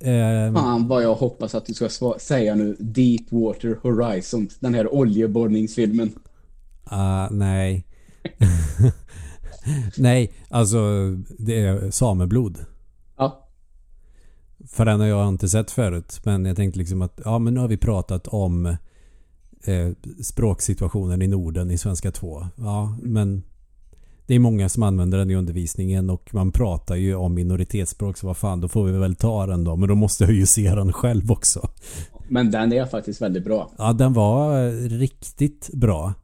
Eh, 0.00 0.52
Fan 0.54 0.88
vad 0.88 1.02
jag 1.02 1.14
hoppas 1.14 1.54
att 1.54 1.66
du 1.66 1.74
ska 1.74 2.14
säga 2.20 2.54
nu 2.54 2.76
Deepwater 2.78 3.78
Horizon. 3.82 4.48
Den 4.60 4.74
här 4.74 4.94
oljeborrningsfilmen. 4.94 6.12
Uh, 6.92 7.28
nej. 7.30 7.86
nej, 9.96 10.32
alltså 10.48 10.78
det 11.38 11.60
är 11.60 11.90
sameblod. 11.90 12.58
Ja. 13.16 13.48
För 14.66 14.84
den 14.84 15.00
har 15.00 15.06
jag 15.06 15.28
inte 15.28 15.48
sett 15.48 15.70
förut. 15.70 16.20
Men 16.24 16.44
jag 16.44 16.56
tänkte 16.56 16.78
liksom 16.78 17.02
att 17.02 17.20
ja 17.24 17.38
men 17.38 17.54
nu 17.54 17.60
har 17.60 17.68
vi 17.68 17.76
pratat 17.76 18.26
om 18.26 18.66
eh, 19.64 19.90
språksituationen 20.22 21.22
i 21.22 21.26
Norden 21.26 21.70
i 21.70 21.78
Svenska 21.78 22.10
2. 22.10 22.46
Ja 22.56 22.96
men 23.02 23.42
det 24.26 24.34
är 24.34 24.38
många 24.38 24.68
som 24.68 24.82
använder 24.82 25.18
den 25.18 25.30
i 25.30 25.34
undervisningen 25.34 26.10
och 26.10 26.34
man 26.34 26.52
pratar 26.52 26.96
ju 26.96 27.14
om 27.14 27.34
minoritetsspråk 27.34 28.16
så 28.18 28.26
vad 28.26 28.36
fan 28.36 28.60
då 28.60 28.68
får 28.68 28.84
vi 28.84 28.92
väl 28.92 29.14
ta 29.14 29.46
den 29.46 29.64
då. 29.64 29.76
Men 29.76 29.88
då 29.88 29.94
måste 29.94 30.24
jag 30.24 30.32
ju 30.32 30.46
se 30.46 30.74
den 30.74 30.92
själv 30.92 31.32
också. 31.32 31.68
Men 32.28 32.50
den 32.50 32.72
är 32.72 32.86
faktiskt 32.86 33.22
väldigt 33.22 33.44
bra. 33.44 33.70
Ja 33.78 33.92
den 33.92 34.12
var 34.12 34.70
riktigt 34.88 35.70
bra. 35.72 36.14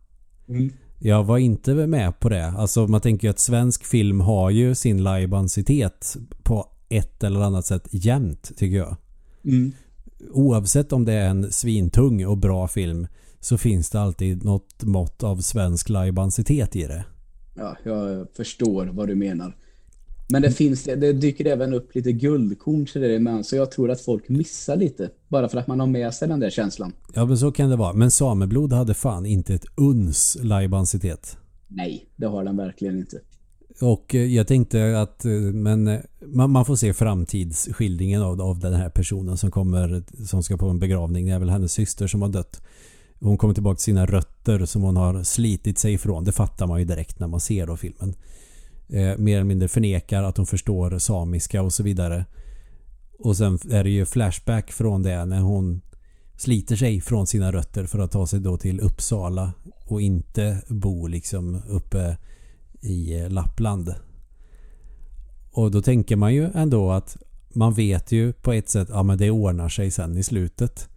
Mm. 0.49 0.72
Jag 1.03 1.24
var 1.24 1.38
inte 1.38 1.74
med 1.74 2.20
på 2.20 2.28
det. 2.28 2.46
Alltså 2.46 2.86
man 2.86 3.01
tänker 3.01 3.28
ju 3.28 3.30
att 3.30 3.40
svensk 3.40 3.84
film 3.84 4.20
har 4.20 4.51
ju 4.51 4.74
sin 4.74 5.03
lajbansitet 5.03 6.16
på 6.42 6.66
ett 6.88 7.24
eller 7.24 7.40
annat 7.40 7.66
sätt 7.66 7.88
jämt 7.90 8.53
tycker 8.57 8.76
jag. 8.76 8.96
Mm. 9.44 9.72
Oavsett 10.30 10.92
om 10.92 11.05
det 11.05 11.12
är 11.12 11.28
en 11.28 11.53
svintung 11.53 12.26
och 12.26 12.38
bra 12.38 12.68
film 12.68 13.07
så 13.40 13.59
finns 13.59 13.90
det 13.90 14.01
alltid 14.01 14.44
något 14.44 14.82
mått 14.82 15.22
av 15.22 15.36
svensk 15.36 15.88
lajbansitet 15.88 16.76
i 16.76 16.86
det. 16.86 17.05
Ja, 17.55 17.76
jag 17.84 18.26
förstår 18.36 18.86
vad 18.86 19.09
du 19.09 19.14
menar. 19.14 19.57
Men 20.31 20.43
det 20.43 20.51
finns 20.51 20.85
det 20.85 21.12
dyker 21.12 21.45
även 21.45 21.74
upp 21.74 21.95
lite 21.95 22.12
guldkorn 22.12 22.87
till 22.87 23.01
det 23.01 23.18
med 23.18 23.47
så 23.47 23.57
jag 23.57 23.70
tror 23.70 23.91
att 23.91 24.01
folk 24.01 24.28
missar 24.28 24.76
lite 24.76 25.11
bara 25.28 25.49
för 25.49 25.59
att 25.59 25.66
man 25.66 25.81
har 25.81 25.87
med 25.87 26.14
sig 26.14 26.28
den 26.28 26.41
där 26.41 26.51
känslan. 26.51 26.93
Ja, 27.14 27.24
men 27.24 27.39
så 27.39 27.53
kan 27.53 27.70
det 27.70 27.76
vara. 27.76 27.93
Men 27.93 28.11
Sameblod 28.11 28.72
hade 28.72 28.95
fan 28.95 29.26
inte 29.26 29.55
ett 29.55 29.64
uns 29.74 30.39
lajbansitet. 30.43 31.37
Nej, 31.68 32.07
det 32.16 32.26
har 32.26 32.45
den 32.45 32.57
verkligen 32.57 32.99
inte. 32.99 33.20
Och 33.81 34.14
eh, 34.14 34.35
jag 34.35 34.47
tänkte 34.47 35.01
att 35.01 35.24
eh, 35.24 35.33
men 35.33 35.89
eh, 35.89 36.01
man, 36.26 36.51
man 36.51 36.64
får 36.64 36.76
se 36.76 36.95
framtidsskildringen 36.95 38.22
av, 38.22 38.41
av 38.41 38.59
den 38.59 38.74
här 38.74 38.91
personen 38.91 39.37
som 39.37 39.51
kommer 39.51 40.03
som 40.26 40.43
ska 40.43 40.57
på 40.57 40.68
en 40.68 40.78
begravning. 40.78 41.26
Det 41.26 41.33
är 41.33 41.39
väl 41.39 41.51
hennes 41.51 41.72
syster 41.72 42.07
som 42.07 42.22
har 42.22 42.28
dött. 42.28 42.62
Hon 43.20 43.39
kommer 43.39 43.55
tillbaka 43.55 43.76
till 43.76 43.85
sina 43.85 44.07
rötter 44.07 44.64
som 44.64 44.83
hon 44.83 44.97
har 44.97 45.22
slitit 45.22 45.78
sig 45.78 45.93
ifrån. 45.93 46.24
Det 46.24 46.33
fattar 46.33 46.66
man 46.66 46.78
ju 46.78 46.85
direkt 46.85 47.20
när 47.20 47.26
man 47.26 47.41
ser 47.41 47.66
då 47.66 47.76
filmen. 47.76 48.14
Eh, 48.93 49.18
mer 49.18 49.34
eller 49.34 49.45
mindre 49.45 49.68
förnekar 49.68 50.22
att 50.22 50.36
hon 50.36 50.47
förstår 50.47 50.99
samiska 50.99 51.62
och 51.62 51.72
så 51.72 51.82
vidare. 51.82 52.24
Och 53.18 53.36
sen 53.36 53.59
är 53.70 53.84
det 53.84 53.91
ju 53.91 54.07
flashback 54.07 54.72
från 54.72 55.03
det 55.03 55.24
när 55.24 55.41
hon 55.41 55.80
sliter 56.36 56.76
sig 56.76 57.01
från 57.01 57.26
sina 57.26 57.53
rötter 57.53 57.86
för 57.86 57.99
att 57.99 58.11
ta 58.11 58.26
sig 58.26 58.41
då 58.41 58.57
till 58.57 58.80
Uppsala 58.80 59.53
och 59.86 60.01
inte 60.01 60.62
bo 60.68 61.07
liksom 61.07 61.62
uppe 61.68 62.16
i 62.80 63.20
eh, 63.20 63.30
Lappland. 63.30 63.95
Och 65.53 65.70
då 65.70 65.82
tänker 65.82 66.16
man 66.16 66.34
ju 66.34 66.51
ändå 66.55 66.91
att 66.91 67.16
man 67.55 67.74
vet 67.74 68.12
ju 68.12 68.32
på 68.32 68.53
ett 68.53 68.68
sätt 68.68 68.91
att 68.91 69.07
ja, 69.09 69.16
det 69.16 69.30
ordnar 69.30 69.68
sig 69.68 69.91
sen 69.91 70.16
i 70.16 70.22
slutet. 70.22 70.88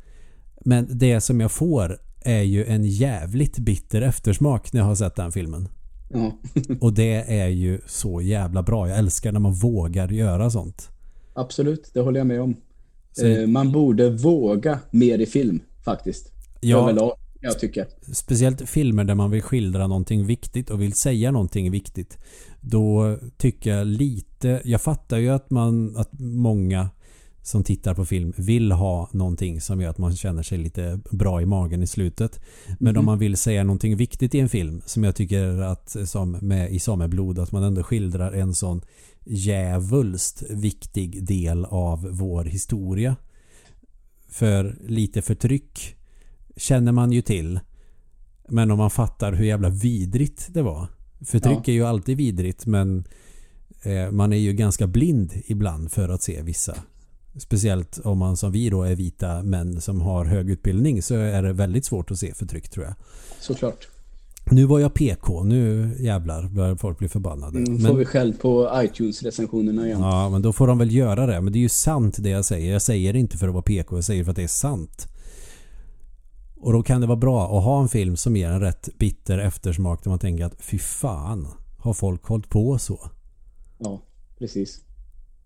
Men 0.65 0.87
det 0.91 1.21
som 1.21 1.41
jag 1.41 1.51
får 1.51 1.97
är 2.21 2.41
ju 2.41 2.65
en 2.65 2.83
jävligt 2.85 3.57
bitter 3.57 4.01
eftersmak 4.01 4.73
när 4.73 4.79
jag 4.79 4.85
har 4.85 4.95
sett 4.95 5.15
den 5.15 5.31
filmen. 5.31 5.69
Ja. 6.13 6.31
och 6.81 6.93
det 6.93 7.13
är 7.13 7.47
ju 7.47 7.79
så 7.87 8.21
jävla 8.21 8.63
bra. 8.63 8.89
Jag 8.89 8.97
älskar 8.97 9.31
när 9.31 9.39
man 9.39 9.53
vågar 9.53 10.07
göra 10.07 10.49
sånt. 10.49 10.89
Absolut, 11.33 11.91
det 11.93 11.99
håller 11.99 12.19
jag 12.19 12.27
med 12.27 12.41
om. 12.41 12.55
Så... 13.11 13.25
Eh, 13.25 13.47
man 13.47 13.71
borde 13.71 14.09
våga 14.09 14.79
mer 14.91 15.19
i 15.19 15.25
film 15.25 15.59
faktiskt. 15.85 16.31
Ja. 16.61 16.77
Överlag, 16.83 17.13
jag 17.41 17.59
tycker. 17.59 17.87
Speciellt 18.13 18.69
filmer 18.69 19.03
där 19.03 19.15
man 19.15 19.31
vill 19.31 19.41
skildra 19.41 19.87
någonting 19.87 20.25
viktigt 20.25 20.69
och 20.69 20.81
vill 20.81 20.93
säga 20.93 21.31
någonting 21.31 21.71
viktigt. 21.71 22.17
Då 22.61 23.17
tycker 23.37 23.77
jag 23.77 23.87
lite... 23.87 24.61
Jag 24.63 24.81
fattar 24.81 25.17
ju 25.17 25.29
att 25.29 25.49
man... 25.49 25.97
Att 25.97 26.19
många 26.19 26.89
som 27.43 27.63
tittar 27.63 27.93
på 27.93 28.05
film 28.05 28.33
vill 28.37 28.71
ha 28.71 29.09
någonting 29.11 29.61
som 29.61 29.81
gör 29.81 29.89
att 29.89 29.97
man 29.97 30.15
känner 30.15 30.43
sig 30.43 30.57
lite 30.57 30.99
bra 31.11 31.41
i 31.41 31.45
magen 31.45 31.83
i 31.83 31.87
slutet. 31.87 32.41
Men 32.79 32.89
mm. 32.89 32.99
om 32.99 33.05
man 33.05 33.19
vill 33.19 33.37
säga 33.37 33.63
någonting 33.63 33.97
viktigt 33.97 34.35
i 34.35 34.39
en 34.39 34.49
film 34.49 34.81
som 34.85 35.03
jag 35.03 35.15
tycker 35.15 35.61
att 35.61 35.95
som 36.05 36.31
med 36.31 36.71
i 36.71 36.79
Sameblod 36.79 37.39
att 37.39 37.51
man 37.51 37.63
ändå 37.63 37.83
skildrar 37.83 38.31
en 38.31 38.53
sån 38.53 38.81
jävulst 39.25 40.43
viktig 40.49 41.25
del 41.25 41.65
av 41.65 42.07
vår 42.11 42.43
historia. 42.43 43.15
För 44.27 44.77
lite 44.87 45.21
förtryck 45.21 45.95
känner 46.55 46.91
man 46.91 47.11
ju 47.11 47.21
till. 47.21 47.59
Men 48.49 48.71
om 48.71 48.77
man 48.77 48.89
fattar 48.89 49.33
hur 49.33 49.45
jävla 49.45 49.69
vidrigt 49.69 50.47
det 50.53 50.61
var. 50.61 50.87
Förtryck 51.25 51.59
ja. 51.67 51.71
är 51.71 51.73
ju 51.73 51.85
alltid 51.85 52.17
vidrigt 52.17 52.65
men 52.65 53.03
eh, 53.81 54.11
man 54.11 54.33
är 54.33 54.37
ju 54.37 54.53
ganska 54.53 54.87
blind 54.87 55.33
ibland 55.45 55.91
för 55.91 56.09
att 56.09 56.23
se 56.23 56.41
vissa 56.41 56.75
Speciellt 57.37 57.99
om 58.03 58.17
man 58.17 58.37
som 58.37 58.51
vi 58.51 58.69
då 58.69 58.83
är 58.83 58.95
vita 58.95 59.43
män 59.43 59.81
som 59.81 60.01
har 60.01 60.25
hög 60.25 60.49
utbildning 60.49 61.01
så 61.01 61.15
är 61.15 61.43
det 61.43 61.53
väldigt 61.53 61.85
svårt 61.85 62.11
att 62.11 62.19
se 62.19 62.33
förtryck 62.33 62.69
tror 62.69 62.85
jag. 62.85 62.95
Såklart. 63.39 63.87
Nu 64.51 64.65
var 64.65 64.79
jag 64.79 64.93
PK, 64.93 65.43
nu 65.43 65.91
jävlar 65.99 66.49
börjar 66.49 66.75
folk 66.75 66.97
bli 66.97 67.09
förbannade. 67.09 67.57
Mm, 67.57 67.79
får 67.79 67.87
men, 67.87 67.97
vi 67.97 68.05
själv 68.05 68.33
på 68.33 68.69
iTunes-recensionerna 68.75 69.85
igen. 69.85 70.01
Ja, 70.01 70.29
men 70.29 70.41
då 70.41 70.53
får 70.53 70.67
de 70.67 70.77
väl 70.77 70.95
göra 70.95 71.25
det. 71.25 71.41
Men 71.41 71.53
det 71.53 71.59
är 71.59 71.61
ju 71.61 71.69
sant 71.69 72.17
det 72.19 72.29
jag 72.29 72.45
säger. 72.45 72.71
Jag 72.73 72.81
säger 72.81 73.15
inte 73.15 73.37
för 73.37 73.47
att 73.47 73.53
vara 73.53 73.63
PK, 73.63 73.97
jag 73.97 74.03
säger 74.03 74.23
för 74.23 74.31
att 74.31 74.35
det 74.35 74.43
är 74.43 74.47
sant. 74.47 75.07
Och 76.55 76.73
då 76.73 76.83
kan 76.83 77.01
det 77.01 77.07
vara 77.07 77.17
bra 77.17 77.57
att 77.57 77.63
ha 77.63 77.81
en 77.81 77.89
film 77.89 78.17
som 78.17 78.35
ger 78.35 78.49
en 78.49 78.61
rätt 78.61 78.89
bitter 78.97 79.37
eftersmak 79.37 80.03
där 80.03 80.09
man 80.09 80.19
tänker 80.19 80.45
att 80.45 80.61
fy 80.61 80.79
fan, 80.79 81.47
har 81.77 81.93
folk 81.93 82.23
hållit 82.23 82.49
på 82.49 82.77
så? 82.77 83.09
Ja, 83.77 84.01
precis. 84.39 84.81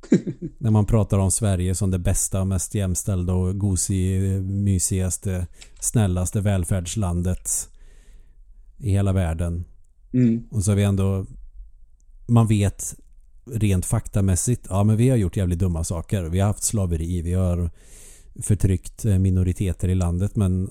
När 0.58 0.72
man 0.72 0.86
pratar 0.86 1.18
om 1.18 1.32
Sverige 1.32 1.76
som 1.76 1.92
det 1.92 2.00
bästa, 2.00 2.46
mest 2.46 2.76
jämställda 2.76 3.34
och 3.34 3.60
gosig, 3.60 4.22
mysigaste, 4.42 5.48
snällaste 5.80 6.42
välfärdslandet 6.42 7.70
i 8.78 8.92
hela 8.92 9.14
världen. 9.14 9.66
Mm. 10.14 10.44
Och 10.52 10.64
så 10.64 10.72
har 10.72 10.76
vi 10.76 10.84
ändå 10.84 11.26
man 12.28 12.48
vet 12.48 12.96
rent 13.46 13.86
faktamässigt, 13.86 14.68
ja 14.70 14.84
men 14.84 14.98
vi 14.98 15.10
har 15.10 15.18
gjort 15.18 15.38
jävligt 15.38 15.60
dumma 15.60 15.84
saker. 15.84 16.24
Vi 16.24 16.40
har 16.40 16.48
haft 16.48 16.64
slaveri, 16.64 17.22
vi 17.22 17.34
har 17.34 17.70
förtryckt 18.42 19.04
minoriteter 19.04 19.90
i 19.90 19.96
landet 19.96 20.36
men 20.36 20.70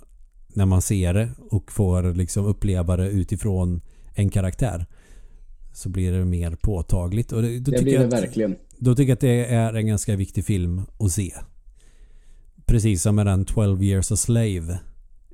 när 0.49 0.67
man 0.67 0.83
ser 0.83 1.15
det 1.15 1.31
och 1.51 1.73
får 1.73 2.15
liksom 2.15 2.47
uppleva 2.47 2.97
det 2.97 3.09
utifrån 3.09 3.81
en 4.15 4.31
karaktär 4.31 4.87
så 5.77 5.89
blir 5.89 6.13
det 6.13 6.25
mer 6.25 6.57
påtagligt. 6.63 7.33
Och 7.33 7.43
det, 7.43 7.59
det 7.59 7.83
blir 7.83 7.99
det 7.99 8.07
verkligen. 8.07 8.57
Då 8.79 8.95
tycker 8.95 9.11
jag 9.11 9.15
att 9.17 9.21
det 9.21 9.45
är 9.45 9.75
en 9.75 9.87
ganska 9.87 10.17
viktig 10.17 10.45
film 10.45 10.83
att 10.99 11.13
se. 11.13 11.35
Precis 12.67 13.03
som 13.03 13.15
med 13.15 13.27
den 13.27 13.45
12 13.45 13.83
years 13.83 14.13
a 14.13 14.17
slave. 14.17 14.79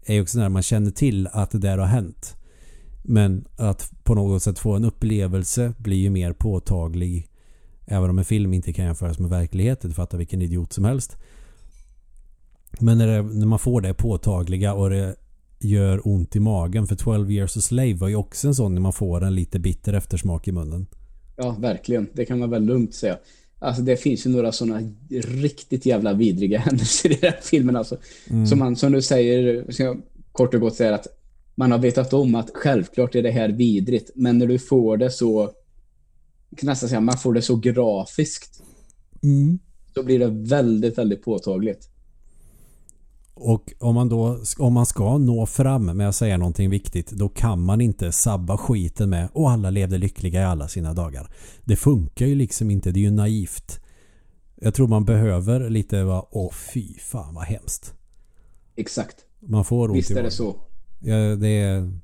Är 0.07 0.23
också 0.23 0.39
när 0.39 0.49
man 0.49 0.63
känner 0.63 0.91
till 0.91 1.27
att 1.33 1.51
det 1.51 1.59
där 1.59 1.79
har 1.79 1.87
hänt. 1.87 2.37
Men 3.03 3.45
att 3.57 3.93
på 4.05 4.15
något 4.15 4.43
sätt 4.43 4.59
få 4.59 4.73
en 4.73 4.85
upplevelse 4.85 5.75
blir 5.79 5.97
ju 5.97 6.11
mer 6.11 6.33
påtaglig. 6.33 7.29
Även 7.87 8.11
om 8.11 8.19
en 8.19 8.25
film 8.25 8.55
inte 8.55 8.73
kan 8.73 8.85
jämföras 8.85 9.19
med 9.19 9.31
verkligheten. 9.31 9.91
Du 9.91 9.95
fattar 9.95 10.19
vilken 10.19 10.43
idiot 10.43 10.73
som 10.73 10.85
helst. 10.85 11.17
Men 12.81 12.99
när, 12.99 13.07
det, 13.07 13.23
när 13.23 13.47
man 13.47 13.59
får 13.59 13.81
det 13.81 13.95
påtagliga 13.95 14.75
och 14.75 14.91
det 14.91 15.17
gör 15.59 16.09
ont 16.09 16.37
i 16.37 16.41
magen. 16.41 16.87
För 16.87 16.97
12 16.97 17.31
years 17.31 17.57
a 17.57 17.61
slave 17.61 17.95
var 17.95 18.09
ju 18.09 18.17
också 18.17 18.49
en 18.49 18.55
sån 18.55 18.75
när 18.75 18.81
man 18.81 18.93
får 18.93 19.25
en 19.25 19.35
lite 19.35 19.59
bitter 19.59 19.93
eftersmak 19.93 20.49
i 20.49 20.53
munnen. 20.53 20.87
Ja, 21.43 21.57
verkligen. 21.61 22.09
Det 22.13 22.25
kan 22.25 22.39
man 22.39 22.51
väl 22.51 22.65
lugnt 22.65 22.95
säga. 22.95 23.19
Alltså 23.59 23.83
det 23.83 23.97
finns 23.97 24.27
ju 24.27 24.31
några 24.31 24.53
sådana 24.53 24.93
riktigt 25.11 25.87
jävla 25.87 26.13
vidriga 26.13 26.59
händelser 26.69 27.13
i 27.13 27.19
den 27.21 27.33
filmen 27.43 27.77
alltså. 27.77 27.97
Mm. 28.31 28.47
Som 28.47 28.59
man, 28.59 28.77
som 28.77 28.93
du 28.93 29.03
säger, 29.03 29.65
kort 30.33 30.55
och 30.55 30.61
gott 30.61 30.75
säga 30.75 30.95
att 30.95 31.07
man 31.55 31.73
har 31.73 31.79
vetat 31.79 32.13
om 32.13 32.35
att 32.35 32.51
självklart 32.55 33.15
är 33.15 33.23
det 33.23 33.31
här 33.31 33.49
vidrigt. 33.49 34.11
Men 34.15 34.39
när 34.39 34.47
du 34.47 34.59
får 34.59 34.97
det 34.97 35.11
så 35.11 35.51
kan 36.57 36.67
nästan 36.67 36.89
säga 36.89 37.01
man 37.01 37.19
får 37.19 37.33
det 37.33 37.43
så 37.43 37.57
grafiskt. 37.57 38.63
Mm. 39.23 39.59
Så 39.95 40.03
blir 40.03 40.19
det 40.19 40.29
väldigt, 40.29 40.99
väldigt 40.99 41.23
påtagligt. 41.23 41.89
Och 43.35 43.73
om 43.79 43.95
man 43.95 44.09
då 44.09 44.39
om 44.59 44.73
man 44.73 44.87
ska 44.87 45.19
nå 45.19 45.47
fram 45.47 45.85
med 45.85 46.09
att 46.09 46.15
säga 46.15 46.37
någonting 46.37 46.71
viktigt 46.71 47.11
då 47.11 47.29
kan 47.29 47.61
man 47.61 47.81
inte 47.81 48.13
sabba 48.13 48.59
skiten 48.59 49.11
med 49.11 49.29
och 49.33 49.51
alla 49.51 49.71
levde 49.71 49.99
lyckliga 49.99 50.41
i 50.41 50.45
alla 50.45 50.69
sina 50.69 50.95
dagar. 50.95 51.31
Det 51.65 51.77
funkar 51.77 52.27
ju 52.27 52.35
liksom 52.35 52.71
inte. 52.71 52.91
Det 52.91 52.99
är 53.01 53.03
ju 53.03 53.11
naivt. 53.11 53.81
Jag 54.55 54.75
tror 54.75 54.89
man 54.89 55.05
behöver 55.05 55.71
lite 55.71 56.05
va 56.05 56.29
åh 56.31 56.53
fy 56.75 56.95
fan 56.99 57.35
vad 57.35 57.45
hemskt. 57.45 57.95
Exakt. 58.77 59.17
Man 59.41 59.65
får 59.65 59.89
ont 59.89 59.99
Visst 59.99 60.11
är 60.11 60.23
det 60.23 60.31
så. 60.31 60.57
Ja, 61.01 61.17
det 61.37 61.49
är 61.49 61.99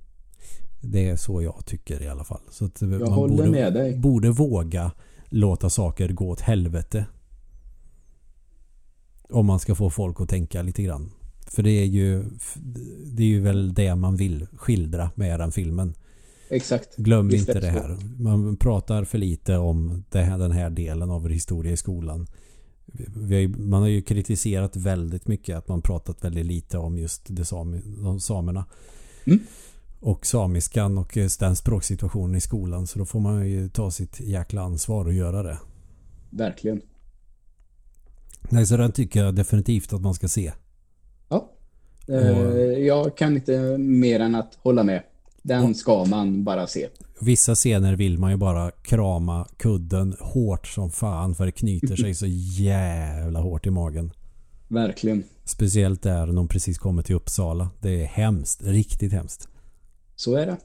Det 0.81 1.09
är 1.09 1.16
så 1.16 1.43
jag 1.43 1.66
tycker 1.66 2.03
i 2.03 2.09
alla 2.09 2.24
fall. 2.24 2.41
Så 2.51 2.64
att 2.64 2.81
Jag 2.81 2.91
man 2.91 3.12
håller 3.12 3.37
borde, 3.37 3.51
med 3.51 3.72
dig. 3.74 3.99
borde 3.99 4.31
våga 4.31 4.93
låta 5.29 5.70
saker 5.70 6.09
gå 6.09 6.29
åt 6.29 6.41
helvete. 6.41 7.07
Om 9.31 9.47
man 9.47 9.59
ska 9.59 9.74
få 9.74 9.91
folk 9.91 10.20
att 10.20 10.29
tänka 10.29 10.62
lite 10.62 10.83
grann. 10.83 11.11
För 11.51 11.62
det 11.62 11.70
är 11.70 11.84
ju 11.84 12.24
Det 13.05 13.22
är 13.22 13.26
ju 13.26 13.40
väl 13.40 13.74
det 13.74 13.94
man 13.94 14.16
vill 14.16 14.46
skildra 14.57 15.11
med 15.14 15.40
den 15.40 15.53
filmen. 15.53 15.94
Exakt. 16.51 16.96
Glöm 16.96 17.28
Visst 17.28 17.49
inte 17.49 17.61
det 17.61 17.70
här. 17.70 17.99
Man 18.18 18.57
pratar 18.57 19.05
för 19.05 19.18
lite 19.18 19.57
om 19.57 20.05
det 20.11 20.20
här, 20.20 20.38
den 20.38 20.53
här 20.53 20.70
delen 20.70 21.11
av 21.11 21.28
historia 21.28 21.72
i 21.72 21.76
skolan. 21.76 22.26
Har 23.14 23.34
ju, 23.34 23.49
man 23.49 23.80
har 23.80 23.88
ju 23.88 24.03
kritiserat 24.03 24.76
väldigt 24.76 25.28
mycket 25.28 25.57
att 25.57 25.68
man 25.68 25.82
pratat 25.82 26.24
väldigt 26.24 26.46
lite 26.46 26.78
om 26.78 26.99
just 26.99 27.22
det 27.28 27.44
sami, 27.44 27.80
de 28.03 28.20
samerna. 28.20 28.64
Mm. 29.24 29.38
Och 30.01 30.26
samiskan 30.26 30.99
och 30.99 31.18
den 31.38 31.57
språksituationen 31.57 32.36
i 32.36 32.40
skolan. 32.40 32.86
Så 32.86 32.99
då 32.99 33.05
får 33.05 33.20
man 33.20 33.49
ju 33.49 33.68
ta 33.68 33.90
sitt 33.90 34.20
jäkla 34.20 34.62
ansvar 34.62 35.05
och 35.05 35.14
göra 35.14 35.42
det. 35.42 35.59
Verkligen. 36.30 36.80
Nej, 38.49 38.66
så 38.66 38.76
den 38.76 38.92
tycker 38.92 39.24
jag 39.24 39.34
definitivt 39.34 39.92
att 39.92 40.01
man 40.01 40.14
ska 40.14 40.28
se. 40.28 40.53
Eh, 42.09 42.86
jag 42.86 43.16
kan 43.16 43.36
inte 43.36 43.78
mer 43.78 44.20
än 44.20 44.34
att 44.34 44.59
hålla 44.62 44.82
med. 44.82 45.02
Den 45.42 45.74
ska 45.74 46.04
man 46.04 46.44
bara 46.44 46.66
se. 46.66 46.88
Vissa 47.20 47.54
scener 47.54 47.96
vill 47.96 48.18
man 48.18 48.30
ju 48.30 48.36
bara 48.36 48.70
krama 48.70 49.48
kudden 49.56 50.16
hårt 50.20 50.66
som 50.66 50.90
fan 50.90 51.34
för 51.34 51.46
det 51.46 51.52
knyter 51.52 51.96
sig 51.96 52.14
så 52.14 52.26
jävla 52.62 53.40
hårt 53.40 53.66
i 53.66 53.70
magen. 53.70 54.12
Verkligen. 54.68 55.24
Speciellt 55.44 56.02
där 56.02 56.26
när 56.26 56.34
de 56.34 56.48
precis 56.48 56.78
kommer 56.78 57.02
till 57.02 57.14
Uppsala. 57.14 57.70
Det 57.80 58.02
är 58.02 58.06
hemskt. 58.06 58.62
Riktigt 58.62 59.12
hemskt. 59.12 59.48
Så 60.16 60.34
är 60.34 60.46
det. 60.46 60.56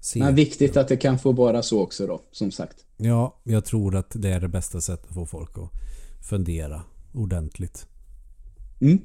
Se. 0.00 0.18
Men 0.18 0.34
viktigt 0.34 0.76
att 0.76 0.88
det 0.88 0.96
kan 0.96 1.18
få 1.18 1.32
vara 1.32 1.62
så 1.62 1.80
också 1.80 2.06
då, 2.06 2.20
som 2.30 2.50
sagt. 2.50 2.76
Ja, 2.96 3.40
jag 3.44 3.64
tror 3.64 3.96
att 3.96 4.10
det 4.14 4.30
är 4.30 4.40
det 4.40 4.48
bästa 4.48 4.80
sättet 4.80 5.08
att 5.08 5.14
få 5.14 5.26
folk 5.26 5.58
att 5.58 5.70
fundera 6.28 6.82
ordentligt. 7.12 7.86
Mm. 8.80 8.98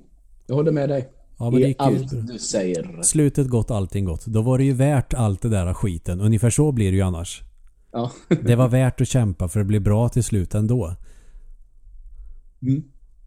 Jag 0.48 0.56
håller 0.56 0.72
med 0.72 0.90
dig. 0.90 1.10
Ja, 1.38 1.50
men 1.50 1.62
det 1.62 1.66
I 1.66 1.68
gick 1.68 1.82
ju 1.82 1.86
allt 1.86 2.28
du 2.28 2.40
säger. 2.40 3.02
Slutet 3.02 3.48
gott, 3.48 3.72
allting 3.72 4.06
gott. 4.06 4.26
Då 4.26 4.42
var 4.42 4.58
det 4.58 4.64
ju 4.64 4.74
värt 4.74 5.14
allt 5.14 5.42
det 5.42 5.50
där 5.50 5.74
skiten. 5.74 6.22
Ungefär 6.22 6.50
så 6.50 6.72
blir 6.72 6.92
det 6.92 6.98
ju 6.98 7.02
annars. 7.02 7.44
Ja. 7.92 8.12
Det 8.44 8.56
var 8.56 8.68
värt 8.68 9.02
att 9.02 9.08
kämpa 9.08 9.48
för 9.48 9.60
det 9.60 9.66
blir 9.66 9.80
bra 9.80 10.10
till 10.10 10.24
slut 10.24 10.56
ändå. 10.56 10.96
Mm. 12.62 12.84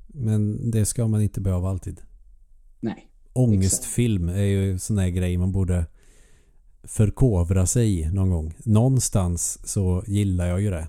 Men 0.07 0.71
det 0.71 0.87
ska 0.87 1.07
man 1.07 1.23
inte 1.23 1.41
behöva 1.41 1.69
alltid. 1.69 2.01
Nej. 2.81 3.09
Ångestfilm 3.33 4.29
är 4.29 4.43
ju 4.43 4.79
sån 4.79 4.97
där 4.97 5.09
grej 5.09 5.37
man 5.37 5.53
borde 5.53 5.87
förkovra 6.83 7.67
sig 7.67 8.01
i 8.01 8.11
någon 8.11 8.31
gång. 8.31 8.55
Någonstans 8.65 9.59
så 9.65 10.03
gillar 10.07 10.47
jag 10.47 10.61
ju 10.61 10.71
det. 10.71 10.89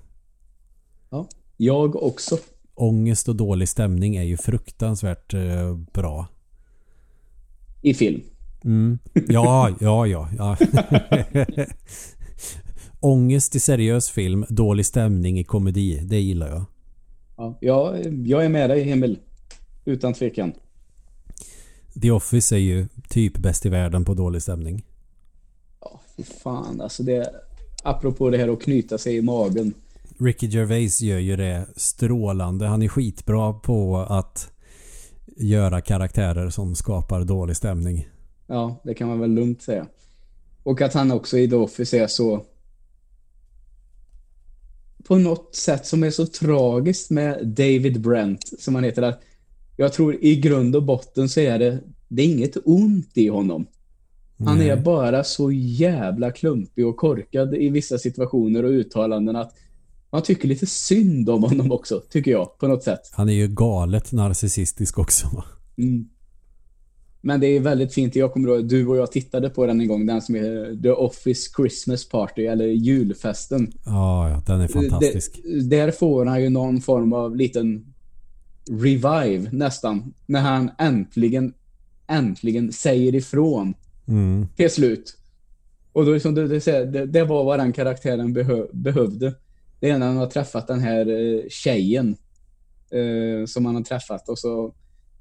Ja. 1.09 1.27
Jag 1.57 1.95
också. 1.95 2.38
Ångest 2.82 3.30
och 3.30 3.36
dålig 3.36 3.69
stämning 3.69 4.15
är 4.15 4.23
ju 4.23 4.38
fruktansvärt 4.38 5.34
eh, 5.34 5.75
bra. 5.93 6.27
I 7.82 7.93
film. 7.93 8.21
Mm. 8.63 8.99
Ja, 9.27 9.75
ja, 9.80 10.07
ja. 10.07 10.30
ja. 10.38 10.57
Ångest 12.99 13.55
i 13.55 13.59
seriös 13.59 14.09
film, 14.09 14.45
dålig 14.49 14.86
stämning 14.86 15.39
i 15.39 15.43
komedi. 15.43 16.01
Det 16.03 16.19
gillar 16.19 16.47
jag. 16.49 16.65
Ja. 17.38 17.57
ja, 17.61 17.97
jag 18.25 18.45
är 18.45 18.49
med 18.49 18.69
dig 18.69 18.91
Emil. 18.91 19.19
Utan 19.86 20.13
tvekan. 20.13 20.53
The 22.01 22.11
Office 22.11 22.55
är 22.55 22.59
ju 22.59 22.88
typ 23.09 23.38
bäst 23.38 23.65
i 23.65 23.69
världen 23.69 24.05
på 24.05 24.13
dålig 24.13 24.41
stämning. 24.41 24.86
Ja, 25.82 26.01
fy 26.17 26.23
fan. 26.23 26.82
Alltså 26.82 27.03
det... 27.03 27.34
Apropå 27.84 28.30
det 28.30 28.38
här 28.38 28.47
att 28.47 28.61
knyta 28.61 28.97
sig 28.97 29.15
i 29.15 29.21
magen. 29.21 29.73
Ricky 30.22 30.47
Gervais 30.47 31.01
gör 31.01 31.20
ju 31.20 31.36
det 31.36 31.67
strålande. 31.76 32.65
Han 32.65 32.82
är 32.82 32.88
skitbra 32.88 33.53
på 33.53 33.97
att 33.97 34.51
göra 35.38 35.82
karaktärer 35.82 36.49
som 36.49 36.76
skapar 36.76 37.24
dålig 37.24 37.57
stämning. 37.57 38.07
Ja, 38.47 38.82
det 38.84 38.93
kan 38.93 39.07
man 39.07 39.20
väl 39.20 39.32
lugnt 39.32 39.61
säga. 39.61 39.88
Och 40.63 40.82
att 40.82 40.93
han 40.93 41.11
också 41.11 41.38
i 41.38 41.49
The 41.49 41.55
Office 41.55 41.99
är 41.99 42.07
så... 42.07 42.45
På 45.07 45.17
något 45.17 45.55
sätt 45.55 45.86
som 45.86 46.03
är 46.03 46.11
så 46.11 46.26
tragiskt 46.26 47.09
med 47.09 47.47
David 47.47 48.01
Brent, 48.01 48.59
som 48.59 48.76
han 48.76 48.84
heter. 48.84 49.01
Att 49.01 49.22
jag 49.78 49.93
tror 49.93 50.24
i 50.24 50.36
grund 50.36 50.76
och 50.76 50.84
botten 50.84 51.30
så 51.30 51.39
är 51.39 51.59
det, 51.59 51.80
det 52.07 52.22
är 52.22 52.26
inget 52.26 52.57
ont 52.65 53.17
i 53.17 53.28
honom. 53.28 53.67
Han 54.45 54.57
Nej. 54.57 54.70
är 54.70 54.78
bara 54.78 55.24
så 55.24 55.51
jävla 55.51 56.32
klumpig 56.32 56.88
och 56.88 56.97
korkad 56.97 57.55
i 57.55 57.70
vissa 57.70 57.97
situationer 57.97 58.65
och 58.65 58.72
uttalanden 58.72 59.36
att 59.36 59.53
man 60.12 60.22
tycker 60.22 60.47
lite 60.47 60.66
synd 60.66 61.30
om 61.30 61.43
honom 61.43 61.72
också, 61.72 62.01
tycker 62.10 62.32
jag, 62.32 62.57
på 62.57 62.68
något 62.68 62.84
sätt. 62.84 63.01
Han 63.12 63.30
är 63.30 63.34
ju 63.34 63.47
galet 63.47 64.12
narcissistisk 64.12 64.99
också. 64.99 65.43
Mm. 65.78 66.10
Men 67.22 67.39
det 67.39 67.47
är 67.47 67.60
väldigt 67.60 67.93
fint. 67.93 68.16
Jag 68.16 68.34
kommer 68.34 68.49
ihåg, 68.49 68.70
du 68.70 68.88
och 68.88 68.97
jag 68.97 69.12
tittade 69.12 69.49
på 69.49 69.66
den 69.66 69.82
en 69.82 69.88
gång, 69.88 70.05
den 70.05 70.22
som 70.22 70.36
är 70.36 70.82
The 70.82 70.91
Office 70.91 71.49
Christmas 71.57 72.10
Party, 72.10 72.45
eller 72.45 72.66
julfesten. 72.66 73.72
Ja, 73.86 74.30
ja, 74.30 74.43
den 74.47 74.62
är 74.62 74.68
fantastisk. 74.68 75.39
Det, 75.43 75.78
där 75.78 75.91
får 75.91 76.26
han 76.26 76.41
ju 76.41 76.49
någon 76.49 76.82
form 76.82 77.14
av 77.14 77.36
liten 77.36 77.86
revive 78.72 79.49
nästan. 79.51 80.14
När 80.26 80.41
han 80.41 80.72
äntligen, 80.78 81.53
äntligen 82.07 82.72
säger 82.72 83.16
ifrån 83.16 83.74
Mm. 84.07 84.47
till 84.55 84.70
slut. 84.70 85.18
Och 85.93 86.05
då 86.05 86.14
liksom, 86.14 86.36
det, 86.36 86.47
det, 86.47 87.05
det 87.05 87.24
var 87.24 87.43
vad 87.43 87.60
den 87.60 87.74
karaktären 87.74 88.34
behö, 88.34 88.66
behövde. 88.74 89.34
Det 89.80 89.89
är 89.89 89.97
när 89.97 90.07
han 90.07 90.17
har 90.17 90.27
träffat 90.27 90.67
den 90.67 90.80
här 90.80 91.07
eh, 91.09 91.41
tjejen 91.49 92.17
eh, 92.91 93.45
som 93.45 93.65
han 93.65 93.75
har 93.75 93.84
träffat 93.84 94.30
och 94.30 94.39
så 94.39 94.73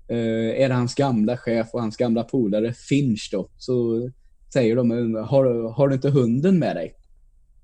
eh, 0.08 0.62
är 0.62 0.68
det 0.68 0.74
hans 0.74 0.94
gamla 0.94 1.36
chef 1.36 1.66
och 1.72 1.80
hans 1.80 1.96
gamla 1.96 2.24
polare 2.24 2.72
Finch 2.72 3.28
då. 3.32 3.48
Så 3.58 4.08
säger 4.52 4.76
de, 4.76 5.14
har, 5.14 5.44
du- 5.44 5.68
har 5.68 5.88
du 5.88 5.94
inte 5.94 6.10
hunden 6.10 6.58
med 6.58 6.76
dig? 6.76 6.94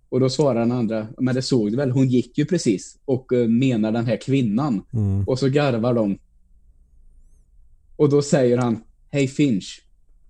Och 0.08 0.20
då 0.20 0.30
svarar 0.30 0.60
den 0.60 0.72
andra, 0.72 1.06
men 1.18 1.34
det 1.34 1.42
såg 1.42 1.70
du 1.70 1.76
väl, 1.76 1.90
hon 1.90 2.08
gick 2.08 2.38
ju 2.38 2.44
precis 2.44 2.98
och 3.04 3.32
eh, 3.32 3.48
menar 3.48 3.92
den 3.92 4.06
här 4.06 4.16
kvinnan. 4.16 4.82
Mm. 4.92 5.24
Och 5.28 5.38
så 5.38 5.48
garvar 5.48 5.94
de. 5.94 6.18
Och 7.96 8.08
då 8.08 8.22
säger 8.22 8.58
han, 8.58 8.82
Hey 9.10 9.28
Finch, 9.28 9.82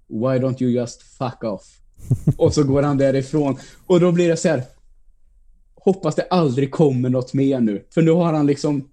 why 0.08 0.38
don't 0.38 0.62
you 0.62 0.72
just 0.72 1.02
fuck 1.02 1.44
off? 1.44 1.62
och 2.36 2.54
så 2.54 2.64
går 2.64 2.82
han 2.82 2.98
därifrån. 2.98 3.56
Och 3.86 4.00
då 4.00 4.12
blir 4.12 4.28
det 4.28 4.36
så 4.36 4.48
här. 4.48 4.62
Hoppas 5.85 6.14
det 6.14 6.22
aldrig 6.30 6.70
kommer 6.70 7.09
något 7.09 7.35
mer 7.35 7.61
nu. 7.61 7.85
För 7.95 8.03
nu 8.03 8.11
har 8.11 8.32
han 8.32 8.47
liksom... 8.47 8.89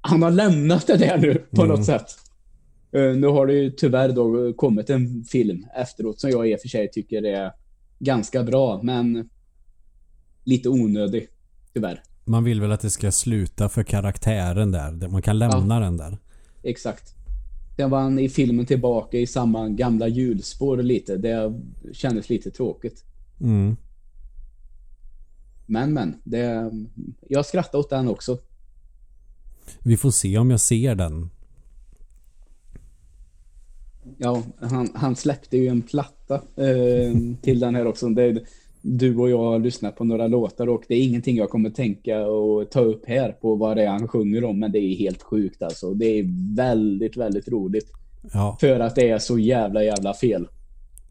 Han 0.00 0.22
har 0.22 0.30
lämnat 0.30 0.86
det 0.86 0.96
där 0.96 1.18
nu 1.18 1.34
på 1.50 1.62
Mm. 1.62 1.76
något 1.76 1.86
sätt. 1.86 2.06
Eh, 2.92 3.16
nu 3.16 3.26
har 3.26 3.46
det 3.46 3.52
ju 3.52 3.70
tyvärr 3.70 4.12
då 4.12 4.52
kommit 4.52 4.90
en 4.90 5.24
film 5.24 5.66
efteråt 5.76 6.20
som 6.20 6.30
jag 6.30 6.50
i 6.50 6.56
och 6.56 6.60
för 6.60 6.68
sig 6.68 6.90
tycker 6.90 7.22
är 7.26 7.52
ganska 7.98 8.42
bra, 8.42 8.80
men 8.82 9.28
lite 10.44 10.68
onödig. 10.68 11.28
Tyvärr. 11.74 12.02
Man 12.24 12.44
vill 12.44 12.60
väl 12.60 12.72
att 12.72 12.80
det 12.80 12.90
ska 12.90 13.12
sluta 13.12 13.68
för 13.68 13.82
karaktären 13.82 14.72
där. 14.72 15.08
Man 15.08 15.22
kan 15.22 15.38
lämna 15.38 15.80
den 15.80 15.96
där. 15.96 16.18
Exakt. 16.62 17.14
Sen 17.76 17.90
var 17.90 18.00
han 18.00 18.18
i 18.18 18.28
filmen 18.28 18.66
tillbaka 18.66 19.18
i 19.18 19.26
samma 19.26 19.68
gamla 19.68 20.08
hjulspår 20.08 20.76
lite. 20.76 21.16
Det 21.16 21.60
kändes 21.92 22.28
lite 22.28 22.50
tråkigt. 22.50 23.04
Mm. 23.40 23.76
Men 25.72 25.92
men, 25.92 26.14
det, 26.24 26.70
jag 27.28 27.46
skrattade 27.46 27.78
åt 27.78 27.90
den 27.90 28.08
också. 28.08 28.38
Vi 29.78 29.96
får 29.96 30.10
se 30.10 30.38
om 30.38 30.50
jag 30.50 30.60
ser 30.60 30.94
den. 30.94 31.30
Ja, 34.18 34.42
han, 34.60 34.88
han 34.94 35.16
släppte 35.16 35.56
ju 35.56 35.68
en 35.68 35.82
platta 35.82 36.34
eh, 36.34 37.16
till 37.42 37.60
den 37.60 37.74
här 37.74 37.86
också. 37.86 38.08
Det, 38.08 38.42
du 38.82 39.16
och 39.16 39.30
jag 39.30 39.38
har 39.38 39.58
lyssnat 39.58 39.96
på 39.96 40.04
några 40.04 40.26
låtar 40.26 40.68
och 40.68 40.84
det 40.88 40.94
är 40.94 41.02
ingenting 41.02 41.36
jag 41.36 41.50
kommer 41.50 41.70
tänka 41.70 42.26
och 42.26 42.70
ta 42.70 42.80
upp 42.80 43.02
här 43.06 43.32
på 43.32 43.54
vad 43.54 43.76
det 43.76 43.82
är 43.82 43.88
han 43.88 44.08
sjunger 44.08 44.44
om. 44.44 44.60
Men 44.60 44.72
det 44.72 44.78
är 44.78 44.96
helt 44.96 45.22
sjukt 45.22 45.62
alltså. 45.62 45.94
Det 45.94 46.06
är 46.06 46.54
väldigt, 46.56 47.16
väldigt 47.16 47.48
roligt. 47.48 47.92
Ja, 48.32 48.56
För 48.60 48.80
att 48.80 48.94
det 48.94 49.08
är 49.08 49.18
så 49.18 49.38
jävla, 49.38 49.84
jävla 49.84 50.14
fel. 50.14 50.48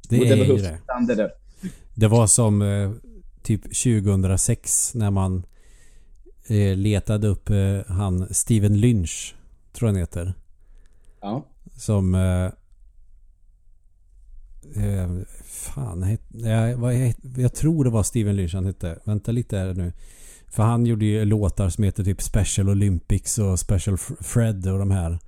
det 0.10 0.20
och 0.20 0.26
är 0.26 0.30
det 0.30 0.36
ju 0.36 0.42
behövs 0.42 0.64
det. 1.08 1.16
där. 1.16 1.32
Det 1.96 2.08
var 2.08 2.28
som 2.28 2.62
eh, 2.62 2.92
typ 3.58 3.64
2006 3.64 4.96
när 4.96 5.12
man 5.12 5.44
eh, 6.48 6.78
letade 6.78 7.28
upp 7.28 7.50
eh, 7.50 7.80
han 7.88 8.34
Steven 8.34 8.80
Lynch, 8.80 9.36
tror 9.74 9.90
jag 9.90 9.94
han 9.94 10.00
heter. 10.00 10.34
Ja. 11.22 11.46
Som... 11.76 12.16
Eh, 12.16 12.46
eh, 14.84 15.10
fan, 15.44 16.04
het, 16.04 16.22
jag, 16.30 16.78
vad, 16.78 16.94
het, 16.94 17.18
jag 17.38 17.54
tror 17.54 17.84
det 17.84 17.90
var 17.90 18.04
Steven 18.04 18.36
Lynch 18.36 18.54
han 18.54 18.66
hette. 18.66 19.00
Vänta 19.04 19.32
lite 19.32 19.58
här 19.58 19.74
nu. 19.74 19.94
För 20.48 20.64
han 20.64 20.86
gjorde 20.86 21.06
ju 21.06 21.26
låtar 21.26 21.70
som 21.70 21.84
heter 21.84 22.04
typ 22.04 22.22
Special 22.22 22.70
Olympics 22.70 23.38
och 23.38 23.60
Special 23.60 23.98
Fred 24.20 24.68
och 24.68 24.80
de 24.80 24.92
här. 24.92 25.20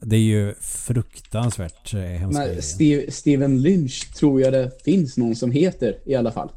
Det 0.00 0.16
är 0.16 0.20
ju 0.20 0.54
fruktansvärt 0.60 1.94
eh, 1.94 2.60
Steve, 2.60 3.10
Steven 3.10 3.62
Lynch 3.62 4.14
tror 4.14 4.40
jag 4.40 4.52
det 4.52 4.84
finns 4.84 5.16
någon 5.16 5.36
som 5.36 5.50
heter 5.50 5.98
i 6.04 6.14
alla 6.14 6.32
fall. 6.32 6.50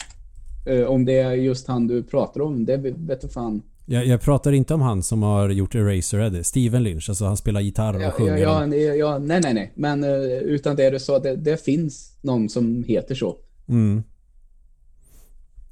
Uh, 0.70 0.86
om 0.86 1.05
det 1.05 1.17
är 1.17 1.34
just 1.34 1.67
han 1.67 1.88
du 1.88 2.03
pratar 2.03 2.41
om, 2.41 2.65
det 2.65 2.78
vet 2.78 3.22
du 3.22 3.30
fan. 3.30 3.61
Jag, 3.86 4.05
jag 4.05 4.22
pratar 4.22 4.51
inte 4.51 4.74
om 4.74 4.82
han 4.82 5.03
som 5.03 5.24
har 5.24 5.49
gjort 5.49 5.76
Eraserhead. 5.76 6.43
Steven 6.43 6.84
Lynch, 6.84 7.09
alltså 7.09 7.26
han 7.26 7.38
spelar 7.38 7.61
gitarr 7.61 7.95
och 7.95 8.01
ja, 8.01 8.11
sjunger. 8.11 8.38
Ja, 8.38 8.67
ja, 8.67 8.93
ja, 8.95 9.17
nej, 9.17 9.41
nej, 9.43 9.53
nej. 9.53 9.72
Men 9.76 10.03
uh, 10.03 10.09
utan 10.26 10.76
det 10.76 10.89
du 10.89 10.99
sa, 10.99 11.20
det, 11.20 11.36
det 11.36 11.65
finns 11.65 12.17
någon 12.22 12.49
som 12.49 12.84
heter 12.84 13.15
så. 13.15 13.38
Mm. 13.70 14.03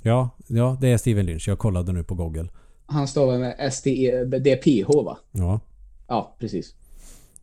Ja, 0.03 0.29
ja, 0.47 0.77
det 0.81 0.87
är 0.87 0.97
Steven 0.97 1.25
Lynch. 1.25 1.47
Jag 1.47 1.59
kollade 1.59 1.91
nu 1.91 2.03
på 2.03 2.15
Google. 2.15 2.47
Han 2.85 3.07
stavar 3.07 3.37
med 3.37 3.55
S-T-E, 3.59 4.23
det 4.23 4.51
är 4.51 4.57
P-H 4.57 5.03
va? 5.03 5.17
Ja. 5.31 5.59
Ja, 6.07 6.35
precis. 6.39 6.75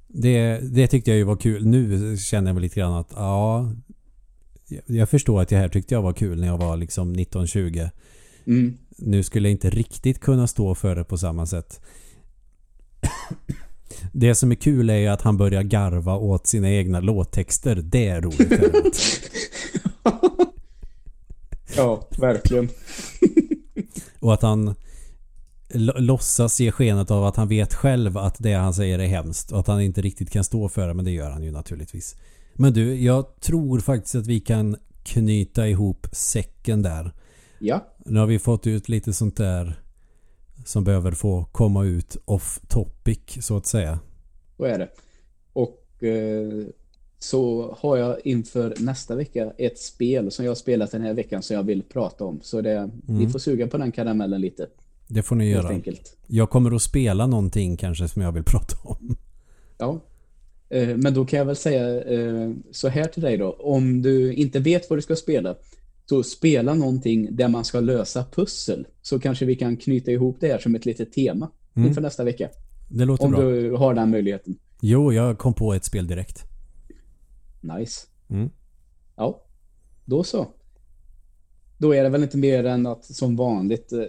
Det, 0.06 0.58
det 0.62 0.86
tyckte 0.86 1.10
jag 1.10 1.18
ju 1.18 1.24
var 1.24 1.36
kul. 1.36 1.66
Nu 1.66 2.16
känner 2.16 2.50
jag 2.50 2.54
väl 2.54 2.62
lite 2.62 2.80
grann 2.80 2.94
att 2.94 3.12
ja... 3.16 3.70
Jag 4.86 5.08
förstår 5.08 5.42
att 5.42 5.48
det 5.48 5.56
här 5.56 5.68
tyckte 5.68 5.94
jag 5.94 6.02
var 6.02 6.12
kul 6.12 6.40
när 6.40 6.46
jag 6.46 6.58
var 6.58 6.76
liksom 6.76 7.16
19-20. 7.16 7.90
Mm. 8.46 8.78
Nu 8.96 9.22
skulle 9.22 9.48
jag 9.48 9.52
inte 9.52 9.70
riktigt 9.70 10.20
kunna 10.20 10.46
stå 10.46 10.74
för 10.74 10.96
det 10.96 11.04
på 11.04 11.18
samma 11.18 11.46
sätt. 11.46 11.80
Det 14.12 14.34
som 14.34 14.50
är 14.50 14.54
kul 14.54 14.90
är 14.90 14.96
ju 14.96 15.06
att 15.06 15.22
han 15.22 15.36
börjar 15.36 15.62
garva 15.62 16.16
åt 16.16 16.46
sina 16.46 16.70
egna 16.70 17.00
låttexter. 17.00 17.74
Det 17.76 18.08
är 18.08 18.20
roligt. 18.20 19.30
ja, 21.76 22.08
verkligen. 22.18 22.68
Och 24.20 24.34
att 24.34 24.42
han 24.42 24.74
låtsas 25.74 26.60
ge 26.60 26.72
skenet 26.72 27.10
av 27.10 27.24
att 27.24 27.36
han 27.36 27.48
vet 27.48 27.74
själv 27.74 28.18
att 28.18 28.36
det 28.38 28.52
han 28.52 28.74
säger 28.74 28.98
är 28.98 29.06
hemskt 29.06 29.52
och 29.52 29.60
att 29.60 29.66
han 29.66 29.80
inte 29.80 30.02
riktigt 30.02 30.30
kan 30.30 30.44
stå 30.44 30.68
för 30.68 30.88
det, 30.88 30.94
men 30.94 31.04
det 31.04 31.10
gör 31.10 31.30
han 31.30 31.42
ju 31.42 31.50
naturligtvis. 31.50 32.16
Men 32.54 32.72
du, 32.72 32.94
jag 33.00 33.40
tror 33.40 33.78
faktiskt 33.78 34.14
att 34.14 34.26
vi 34.26 34.40
kan 34.40 34.76
knyta 35.02 35.68
ihop 35.68 36.06
säcken 36.12 36.82
där. 36.82 37.12
Ja. 37.58 37.94
Nu 38.04 38.20
har 38.20 38.26
vi 38.26 38.38
fått 38.38 38.66
ut 38.66 38.88
lite 38.88 39.12
sånt 39.12 39.36
där 39.36 39.80
som 40.64 40.84
behöver 40.84 41.12
få 41.12 41.44
komma 41.52 41.84
ut 41.84 42.16
off 42.24 42.60
topic 42.68 43.18
så 43.40 43.56
att 43.56 43.66
säga. 43.66 43.98
Så 44.56 44.64
är 44.64 44.78
det. 44.78 44.88
Och 45.52 46.04
eh, 46.04 46.66
så 47.18 47.74
har 47.78 47.96
jag 47.96 48.16
inför 48.24 48.74
nästa 48.78 49.14
vecka 49.14 49.52
ett 49.58 49.78
spel 49.78 50.30
som 50.30 50.44
jag 50.44 50.50
har 50.50 50.56
spelat 50.56 50.90
den 50.90 51.02
här 51.02 51.14
veckan 51.14 51.42
som 51.42 51.56
jag 51.56 51.62
vill 51.62 51.82
prata 51.82 52.24
om. 52.24 52.40
Så 52.42 52.60
det, 52.60 52.76
mm. 52.76 53.00
ni 53.06 53.28
får 53.28 53.38
suga 53.38 53.66
på 53.66 53.76
den 53.76 53.92
karamellen 53.92 54.40
lite. 54.40 54.66
Det 55.08 55.22
får 55.22 55.36
ni 55.36 55.50
göra. 55.50 55.68
Enkelt. 55.68 56.16
Jag 56.26 56.50
kommer 56.50 56.76
att 56.76 56.82
spela 56.82 57.26
någonting 57.26 57.76
kanske 57.76 58.08
som 58.08 58.22
jag 58.22 58.32
vill 58.32 58.44
prata 58.46 58.76
om. 58.82 59.16
Ja. 59.78 60.00
Eh, 60.74 60.96
men 60.96 61.14
då 61.14 61.24
kan 61.24 61.38
jag 61.38 61.46
väl 61.46 61.56
säga 61.56 62.04
eh, 62.04 62.50
så 62.70 62.88
här 62.88 63.04
till 63.04 63.22
dig 63.22 63.36
då. 63.36 63.52
Om 63.52 64.02
du 64.02 64.34
inte 64.34 64.60
vet 64.60 64.90
vad 64.90 64.98
du 64.98 65.02
ska 65.02 65.16
spela 65.16 65.56
så 66.06 66.22
spela 66.22 66.74
någonting 66.74 67.36
där 67.36 67.48
man 67.48 67.64
ska 67.64 67.80
lösa 67.80 68.24
pussel. 68.32 68.86
Så 69.02 69.20
kanske 69.20 69.44
vi 69.44 69.56
kan 69.56 69.76
knyta 69.76 70.10
ihop 70.10 70.36
det 70.40 70.48
här 70.48 70.58
som 70.58 70.74
ett 70.74 70.86
litet 70.86 71.12
tema 71.12 71.50
mm. 71.74 71.88
inför 71.88 72.00
nästa 72.00 72.24
vecka. 72.24 72.48
Det 72.88 73.04
låter 73.04 73.24
Om 73.24 73.30
bra. 73.30 73.40
du 73.40 73.70
har 73.72 73.94
den 73.94 74.10
möjligheten. 74.10 74.56
Jo, 74.80 75.12
jag 75.12 75.38
kom 75.38 75.54
på 75.54 75.74
ett 75.74 75.84
spel 75.84 76.06
direkt. 76.06 76.42
Nice. 77.60 78.06
Mm. 78.30 78.50
Ja, 79.16 79.44
då 80.04 80.24
så. 80.24 80.46
Då 81.78 81.94
är 81.94 82.02
det 82.02 82.08
väl 82.08 82.22
inte 82.22 82.36
mer 82.36 82.64
än 82.64 82.86
att 82.86 83.04
som 83.04 83.36
vanligt 83.36 83.92
eh, 83.92 84.04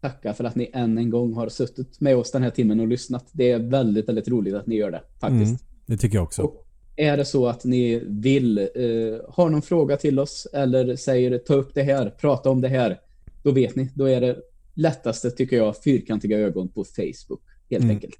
tacka 0.00 0.34
för 0.34 0.44
att 0.44 0.54
ni 0.54 0.70
än 0.74 0.98
en 0.98 1.10
gång 1.10 1.34
har 1.34 1.48
suttit 1.48 2.00
med 2.00 2.16
oss 2.16 2.30
den 2.30 2.42
här 2.42 2.50
timmen 2.50 2.80
och 2.80 2.88
lyssnat. 2.88 3.28
Det 3.32 3.50
är 3.50 3.58
väldigt, 3.58 4.08
väldigt 4.08 4.28
roligt 4.28 4.54
att 4.54 4.66
ni 4.66 4.76
gör 4.76 4.90
det 4.90 5.02
faktiskt. 5.20 5.60
Mm, 5.60 5.67
det 5.88 5.96
tycker 5.96 6.16
jag 6.16 6.24
också. 6.24 6.42
Och 6.42 6.66
är 6.96 7.16
det 7.16 7.24
så 7.24 7.46
att 7.46 7.64
ni 7.64 8.02
vill 8.06 8.58
eh, 8.58 9.34
ha 9.34 9.48
någon 9.48 9.62
fråga 9.62 9.96
till 9.96 10.18
oss 10.18 10.46
eller 10.52 10.96
säger 10.96 11.38
ta 11.38 11.54
upp 11.54 11.74
det 11.74 11.82
här, 11.82 12.10
prata 12.20 12.50
om 12.50 12.60
det 12.60 12.68
här, 12.68 13.00
då 13.42 13.50
vet 13.50 13.76
ni, 13.76 13.90
då 13.94 14.04
är 14.04 14.20
det 14.20 14.36
lättaste 14.74 15.30
tycker 15.30 15.56
jag 15.56 15.82
fyrkantiga 15.82 16.38
ögon 16.38 16.68
på 16.68 16.84
Facebook 16.84 17.40
helt 17.70 17.84
mm. 17.84 17.96
enkelt. 17.96 18.18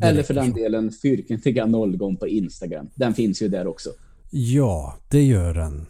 Eller 0.00 0.22
för 0.22 0.34
den 0.34 0.52
delen 0.52 0.92
fyrkantiga 1.02 1.66
nollgång 1.66 2.16
på 2.16 2.28
Instagram. 2.28 2.88
Den 2.94 3.14
finns 3.14 3.42
ju 3.42 3.48
där 3.48 3.66
också. 3.66 3.90
Ja, 4.30 4.96
det 5.08 5.22
gör 5.22 5.54
den. 5.54 5.86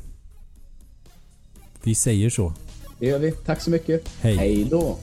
Vi 1.82 1.94
säger 1.94 2.30
så. 2.30 2.52
Det 2.98 3.06
gör 3.06 3.18
vi. 3.18 3.32
Tack 3.32 3.60
så 3.60 3.70
mycket. 3.70 4.08
Hej. 4.20 4.36
Hej 4.36 4.66
då. 4.70 4.98